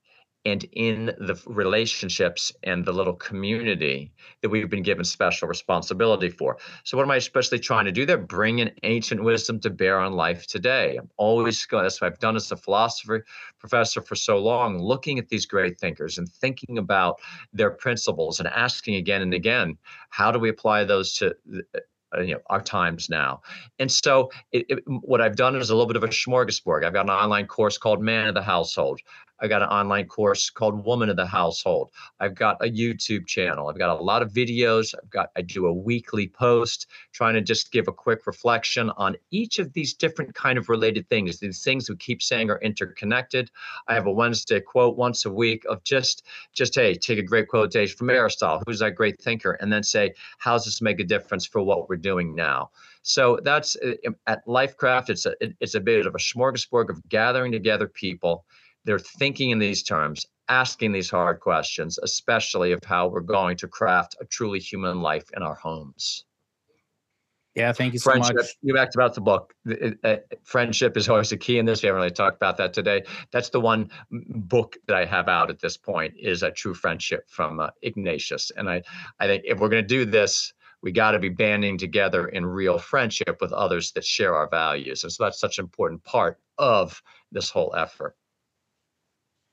and 0.45 0.63
in 0.73 1.07
the 1.17 1.41
relationships 1.47 2.51
and 2.63 2.85
the 2.85 2.93
little 2.93 3.15
community 3.15 4.13
that 4.41 4.49
we've 4.49 4.69
been 4.69 4.83
given 4.83 5.03
special 5.03 5.47
responsibility 5.47 6.29
for. 6.29 6.57
So, 6.83 6.95
what 6.95 7.03
am 7.03 7.11
I 7.11 7.15
especially 7.15 7.59
trying 7.59 7.85
to 7.85 7.91
do 7.91 8.05
there? 8.05 8.17
Bring 8.17 8.59
in 8.59 8.71
ancient 8.83 9.23
wisdom 9.23 9.59
to 9.61 9.71
bear 9.71 9.99
on 9.99 10.13
life 10.13 10.45
today. 10.45 10.97
I'm 10.97 11.09
always 11.17 11.65
going, 11.65 11.83
that's 11.83 11.99
what 11.99 12.11
I've 12.11 12.19
done 12.19 12.35
as 12.35 12.51
a 12.51 12.57
philosophy 12.57 13.21
professor 13.59 14.01
for 14.01 14.15
so 14.15 14.37
long, 14.37 14.77
looking 14.77 15.17
at 15.17 15.29
these 15.29 15.47
great 15.47 15.79
thinkers 15.79 16.19
and 16.19 16.29
thinking 16.29 16.77
about 16.77 17.19
their 17.51 17.71
principles 17.71 18.39
and 18.39 18.47
asking 18.47 18.95
again 18.95 19.23
and 19.23 19.33
again, 19.33 19.77
how 20.11 20.31
do 20.31 20.37
we 20.37 20.49
apply 20.49 20.83
those 20.83 21.13
to 21.15 21.35
uh, 21.75 21.79
Uh, 22.17 22.21
you 22.21 22.33
know 22.33 22.41
our 22.47 22.61
times 22.61 23.09
now. 23.09 23.41
And 23.79 23.91
so 23.91 24.31
it, 24.51 24.65
it, 24.69 24.79
what 25.01 25.21
i've 25.21 25.35
done 25.35 25.55
is 25.55 25.69
a 25.69 25.75
little 25.75 25.87
bit 25.87 25.95
of 25.95 26.03
a 26.03 26.07
smorgasbord. 26.07 26.83
I've 26.85 26.93
got 26.93 27.05
an 27.05 27.11
online 27.11 27.47
course 27.47 27.77
called 27.77 28.01
man 28.01 28.27
of 28.27 28.33
the 28.33 28.41
household 28.41 29.01
I 29.39 29.47
got 29.47 29.61
an 29.61 29.69
online 29.69 30.07
course 30.07 30.49
called 30.49 30.85
Woman 30.85 31.09
of 31.09 31.17
the 31.17 31.25
Household. 31.25 31.91
I've 32.19 32.35
got 32.35 32.63
a 32.63 32.69
YouTube 32.69 33.27
channel. 33.27 33.67
I've 33.67 33.77
got 33.77 33.99
a 33.99 34.01
lot 34.01 34.21
of 34.21 34.31
videos. 34.31 34.95
I've 34.95 35.09
got 35.09 35.29
I 35.35 35.41
do 35.41 35.65
a 35.65 35.73
weekly 35.73 36.27
post 36.27 36.87
trying 37.11 37.33
to 37.33 37.41
just 37.41 37.71
give 37.71 37.87
a 37.87 37.91
quick 37.91 38.25
reflection 38.27 38.89
on 38.91 39.15
each 39.31 39.59
of 39.59 39.73
these 39.73 39.93
different 39.93 40.33
kind 40.33 40.57
of 40.57 40.69
related 40.69 41.09
things. 41.09 41.39
These 41.39 41.63
things 41.63 41.89
we 41.89 41.97
keep 41.97 42.21
saying 42.21 42.49
are 42.49 42.59
interconnected. 42.61 43.51
I 43.87 43.93
have 43.93 44.07
a 44.07 44.11
Wednesday 44.11 44.59
quote 44.61 44.95
once 44.95 45.25
a 45.25 45.31
week 45.31 45.65
of 45.65 45.83
just 45.83 46.25
just 46.53 46.75
hey, 46.75 46.95
take 46.95 47.19
a 47.19 47.23
great 47.23 47.47
quotation 47.47 47.97
from 47.97 48.09
Aristotle, 48.09 48.63
who's 48.65 48.79
that 48.79 48.95
great 48.95 49.21
thinker, 49.21 49.53
and 49.53 49.71
then 49.71 49.83
say, 49.83 50.13
how 50.37 50.53
does 50.53 50.65
this 50.65 50.81
make 50.81 50.99
a 50.99 51.03
difference 51.03 51.45
for 51.45 51.61
what 51.61 51.89
we're 51.89 51.97
doing 51.97 52.35
now? 52.35 52.69
So 53.01 53.39
that's 53.43 53.75
uh, 53.75 54.11
at 54.27 54.45
Lifecraft. 54.47 55.09
It's 55.09 55.25
a 55.25 55.35
it's 55.59 55.75
a 55.75 55.79
bit 55.79 56.05
of 56.07 56.15
a 56.15 56.19
smorgasbord 56.19 56.89
of 56.89 57.07
gathering 57.09 57.51
together 57.51 57.87
people 57.87 58.45
they're 58.85 58.99
thinking 58.99 59.49
in 59.49 59.59
these 59.59 59.83
terms, 59.83 60.25
asking 60.47 60.91
these 60.91 61.09
hard 61.09 61.39
questions, 61.39 61.99
especially 62.01 62.71
of 62.71 62.79
how 62.85 63.07
we're 63.07 63.21
going 63.21 63.57
to 63.57 63.67
craft 63.67 64.15
a 64.21 64.25
truly 64.25 64.59
human 64.59 65.01
life 65.01 65.25
in 65.35 65.43
our 65.43 65.55
homes. 65.55 66.25
Yeah, 67.55 67.71
thank 67.71 67.93
you 67.93 67.99
so 67.99 68.11
friendship, 68.11 68.35
much. 68.35 68.47
You 68.61 68.77
asked 68.77 68.95
about 68.95 69.13
the 69.13 69.21
book. 69.21 69.53
Uh, 70.03 70.17
friendship 70.43 70.97
is 70.97 71.07
always 71.07 71.31
a 71.31 71.37
key 71.37 71.57
in 71.57 71.65
this. 71.65 71.81
We 71.81 71.87
haven't 71.87 72.01
really 72.01 72.11
talked 72.11 72.35
about 72.35 72.57
that 72.57 72.73
today. 72.73 73.03
That's 73.31 73.49
the 73.49 73.61
one 73.61 73.89
book 74.11 74.75
that 74.87 74.97
I 74.97 75.05
have 75.05 75.29
out 75.29 75.49
at 75.49 75.61
this 75.61 75.77
point 75.77 76.13
is 76.19 76.43
a 76.43 76.51
true 76.51 76.73
friendship 76.73 77.29
from 77.29 77.61
uh, 77.61 77.69
Ignatius. 77.81 78.51
And 78.57 78.69
I, 78.69 78.83
I 79.21 79.27
think 79.27 79.43
if 79.45 79.59
we're 79.59 79.69
going 79.69 79.83
to 79.83 79.87
do 79.87 80.03
this, 80.03 80.53
we 80.83 80.91
got 80.91 81.11
to 81.11 81.19
be 81.19 81.29
banding 81.29 81.77
together 81.77 82.27
in 82.27 82.45
real 82.45 82.77
friendship 82.77 83.37
with 83.39 83.53
others 83.53 83.93
that 83.93 84.03
share 84.03 84.35
our 84.35 84.49
values. 84.49 85.03
And 85.03 85.11
so 85.11 85.23
that's 85.23 85.39
such 85.39 85.57
an 85.57 85.63
important 85.63 86.03
part 86.03 86.37
of 86.57 87.01
this 87.31 87.49
whole 87.49 87.73
effort. 87.77 88.17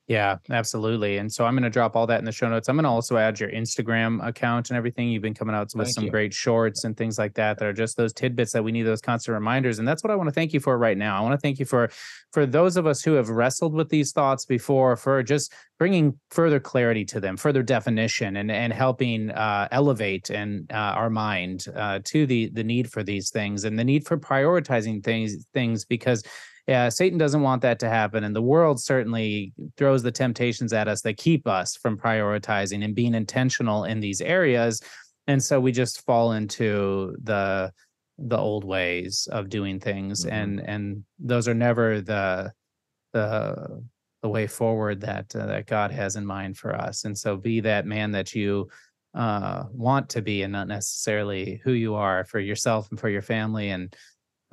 Yeah, 0.07 0.37
absolutely. 0.49 1.17
And 1.17 1.31
so 1.31 1.45
I'm 1.45 1.53
going 1.53 1.63
to 1.63 1.69
drop 1.69 1.95
all 1.95 2.05
that 2.07 2.19
in 2.19 2.25
the 2.25 2.31
show 2.33 2.49
notes. 2.49 2.67
I'm 2.67 2.75
going 2.75 2.83
to 2.83 2.89
also 2.89 3.15
add 3.15 3.39
your 3.39 3.49
Instagram 3.49 4.25
account 4.25 4.69
and 4.69 4.75
everything. 4.75 5.07
You've 5.07 5.21
been 5.21 5.33
coming 5.33 5.55
out 5.55 5.71
with 5.73 5.87
thank 5.87 5.95
some 5.95 6.03
you. 6.05 6.11
great 6.11 6.33
shorts 6.33 6.83
and 6.83 6.97
things 6.97 7.17
like 7.17 7.35
that 7.35 7.57
that 7.57 7.65
are 7.65 7.73
just 7.73 7.95
those 7.95 8.11
tidbits 8.11 8.51
that 8.51 8.65
we 8.65 8.73
need 8.73 8.83
those 8.83 8.99
constant 8.99 9.33
reminders. 9.33 9.79
And 9.79 9.87
that's 9.87 10.03
what 10.03 10.11
I 10.11 10.17
want 10.17 10.27
to 10.27 10.33
thank 10.33 10.51
you 10.51 10.59
for 10.59 10.77
right 10.77 10.97
now. 10.97 11.17
I 11.17 11.21
want 11.21 11.33
to 11.33 11.37
thank 11.37 11.57
you 11.57 11.65
for 11.65 11.89
for 12.33 12.45
those 12.45 12.75
of 12.75 12.85
us 12.85 13.01
who 13.01 13.13
have 13.13 13.29
wrestled 13.29 13.73
with 13.73 13.87
these 13.89 14.11
thoughts 14.11 14.43
before 14.43 14.97
for 14.97 15.23
just 15.23 15.53
bringing 15.79 16.19
further 16.31 16.59
clarity 16.59 17.05
to 17.05 17.21
them, 17.21 17.37
further 17.37 17.63
definition 17.63 18.35
and 18.35 18.51
and 18.51 18.73
helping 18.73 19.31
uh, 19.31 19.69
elevate 19.71 20.29
and 20.29 20.69
uh, 20.73 20.75
our 20.75 21.09
mind 21.09 21.65
uh, 21.77 21.99
to 22.03 22.25
the 22.25 22.49
the 22.49 22.63
need 22.63 22.91
for 22.91 23.03
these 23.03 23.29
things 23.29 23.63
and 23.63 23.79
the 23.79 23.85
need 23.85 24.05
for 24.05 24.17
prioritizing 24.17 25.01
things 25.01 25.45
things 25.53 25.85
because 25.85 26.25
yeah, 26.67 26.89
Satan 26.89 27.17
doesn't 27.17 27.41
want 27.41 27.61
that 27.63 27.79
to 27.79 27.89
happen. 27.89 28.23
And 28.23 28.35
the 28.35 28.41
world 28.41 28.79
certainly 28.79 29.53
throws 29.77 30.01
the 30.01 30.11
temptations 30.11 30.71
at 30.71 30.87
us 30.87 31.01
that 31.01 31.17
keep 31.17 31.45
us 31.45 31.75
from 31.75 31.97
prioritizing 31.97 32.83
and 32.85 32.95
being 32.95 33.15
intentional 33.15 33.83
in 33.83 33.99
these 33.99 34.21
areas. 34.21 34.81
And 35.27 35.43
so 35.43 35.59
we 35.59 35.71
just 35.71 36.05
fall 36.05 36.33
into 36.33 37.15
the 37.23 37.71
the 38.19 38.37
old 38.37 38.63
ways 38.63 39.27
of 39.31 39.49
doing 39.49 39.79
things. 39.79 40.23
Mm-hmm. 40.23 40.33
And 40.33 40.59
and 40.61 41.03
those 41.19 41.47
are 41.47 41.53
never 41.53 41.99
the 41.99 42.53
the 43.11 43.83
the 44.21 44.29
way 44.29 44.47
forward 44.47 45.01
that 45.01 45.35
uh, 45.35 45.47
that 45.47 45.67
God 45.67 45.91
has 45.91 46.15
in 46.15 46.25
mind 46.25 46.57
for 46.57 46.73
us. 46.73 47.03
And 47.03 47.17
so 47.17 47.35
be 47.35 47.59
that 47.61 47.85
man 47.85 48.11
that 48.11 48.33
you 48.33 48.69
uh, 49.13 49.65
want 49.71 50.09
to 50.09 50.21
be 50.21 50.43
and 50.43 50.53
not 50.53 50.67
necessarily 50.67 51.61
who 51.63 51.73
you 51.73 51.95
are 51.95 52.23
for 52.23 52.39
yourself 52.39 52.89
and 52.89 52.99
for 52.99 53.09
your 53.09 53.21
family 53.21 53.69
and 53.69 53.93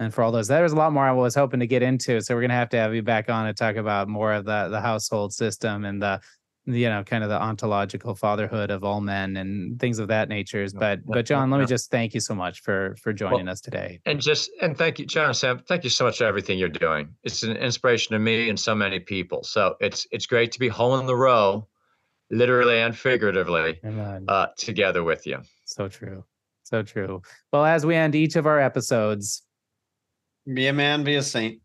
and 0.00 0.12
for 0.12 0.24
all 0.24 0.32
those. 0.32 0.48
There 0.48 0.62
was 0.62 0.72
a 0.72 0.76
lot 0.76 0.92
more 0.92 1.04
I 1.04 1.12
was 1.12 1.34
hoping 1.34 1.60
to 1.60 1.66
get 1.66 1.82
into. 1.82 2.20
So 2.22 2.34
we're 2.34 2.40
gonna 2.40 2.54
have 2.54 2.70
to 2.70 2.78
have 2.78 2.94
you 2.94 3.02
back 3.02 3.28
on 3.28 3.46
and 3.46 3.56
talk 3.56 3.76
about 3.76 4.08
more 4.08 4.32
of 4.32 4.44
the 4.46 4.68
the 4.68 4.80
household 4.80 5.32
system 5.32 5.84
and 5.84 6.02
the 6.02 6.20
you 6.66 6.88
know 6.88 7.04
kind 7.04 7.22
of 7.22 7.30
the 7.30 7.40
ontological 7.40 8.14
fatherhood 8.14 8.70
of 8.70 8.82
all 8.84 9.00
men 9.00 9.36
and 9.36 9.80
things 9.80 9.98
of 9.98 10.08
that 10.08 10.28
nature 10.28 10.66
but 10.74 11.00
but 11.06 11.24
john 11.24 11.50
let 11.50 11.58
me 11.58 11.64
just 11.64 11.90
thank 11.90 12.12
you 12.12 12.20
so 12.20 12.34
much 12.34 12.60
for 12.60 12.94
for 13.02 13.14
joining 13.14 13.46
well, 13.46 13.52
us 13.52 13.62
today 13.62 13.98
and 14.04 14.20
just 14.20 14.50
and 14.60 14.76
thank 14.76 14.98
you 14.98 15.06
john 15.06 15.32
sam 15.32 15.58
thank 15.66 15.84
you 15.84 15.90
so 15.90 16.04
much 16.04 16.18
for 16.18 16.24
everything 16.24 16.58
you're 16.58 16.68
doing 16.68 17.08
it's 17.24 17.42
an 17.42 17.56
inspiration 17.56 18.12
to 18.12 18.18
me 18.18 18.50
and 18.50 18.60
so 18.60 18.74
many 18.74 19.00
people 19.00 19.42
so 19.42 19.74
it's 19.80 20.06
it's 20.10 20.26
great 20.26 20.52
to 20.52 20.60
be 20.60 20.68
home 20.68 21.00
in 21.00 21.06
the 21.06 21.16
row 21.16 21.66
literally 22.30 22.78
and 22.78 22.96
figuratively 22.96 23.80
uh, 24.28 24.46
together 24.58 25.02
with 25.02 25.26
you 25.26 25.38
so 25.64 25.88
true 25.88 26.22
so 26.62 26.82
true 26.82 27.22
well 27.54 27.64
as 27.64 27.86
we 27.86 27.96
end 27.96 28.14
each 28.14 28.36
of 28.36 28.46
our 28.46 28.60
episodes 28.60 29.42
be 30.46 30.66
a 30.68 30.72
man, 30.72 31.04
be 31.04 31.16
a 31.16 31.22
saint. 31.22 31.60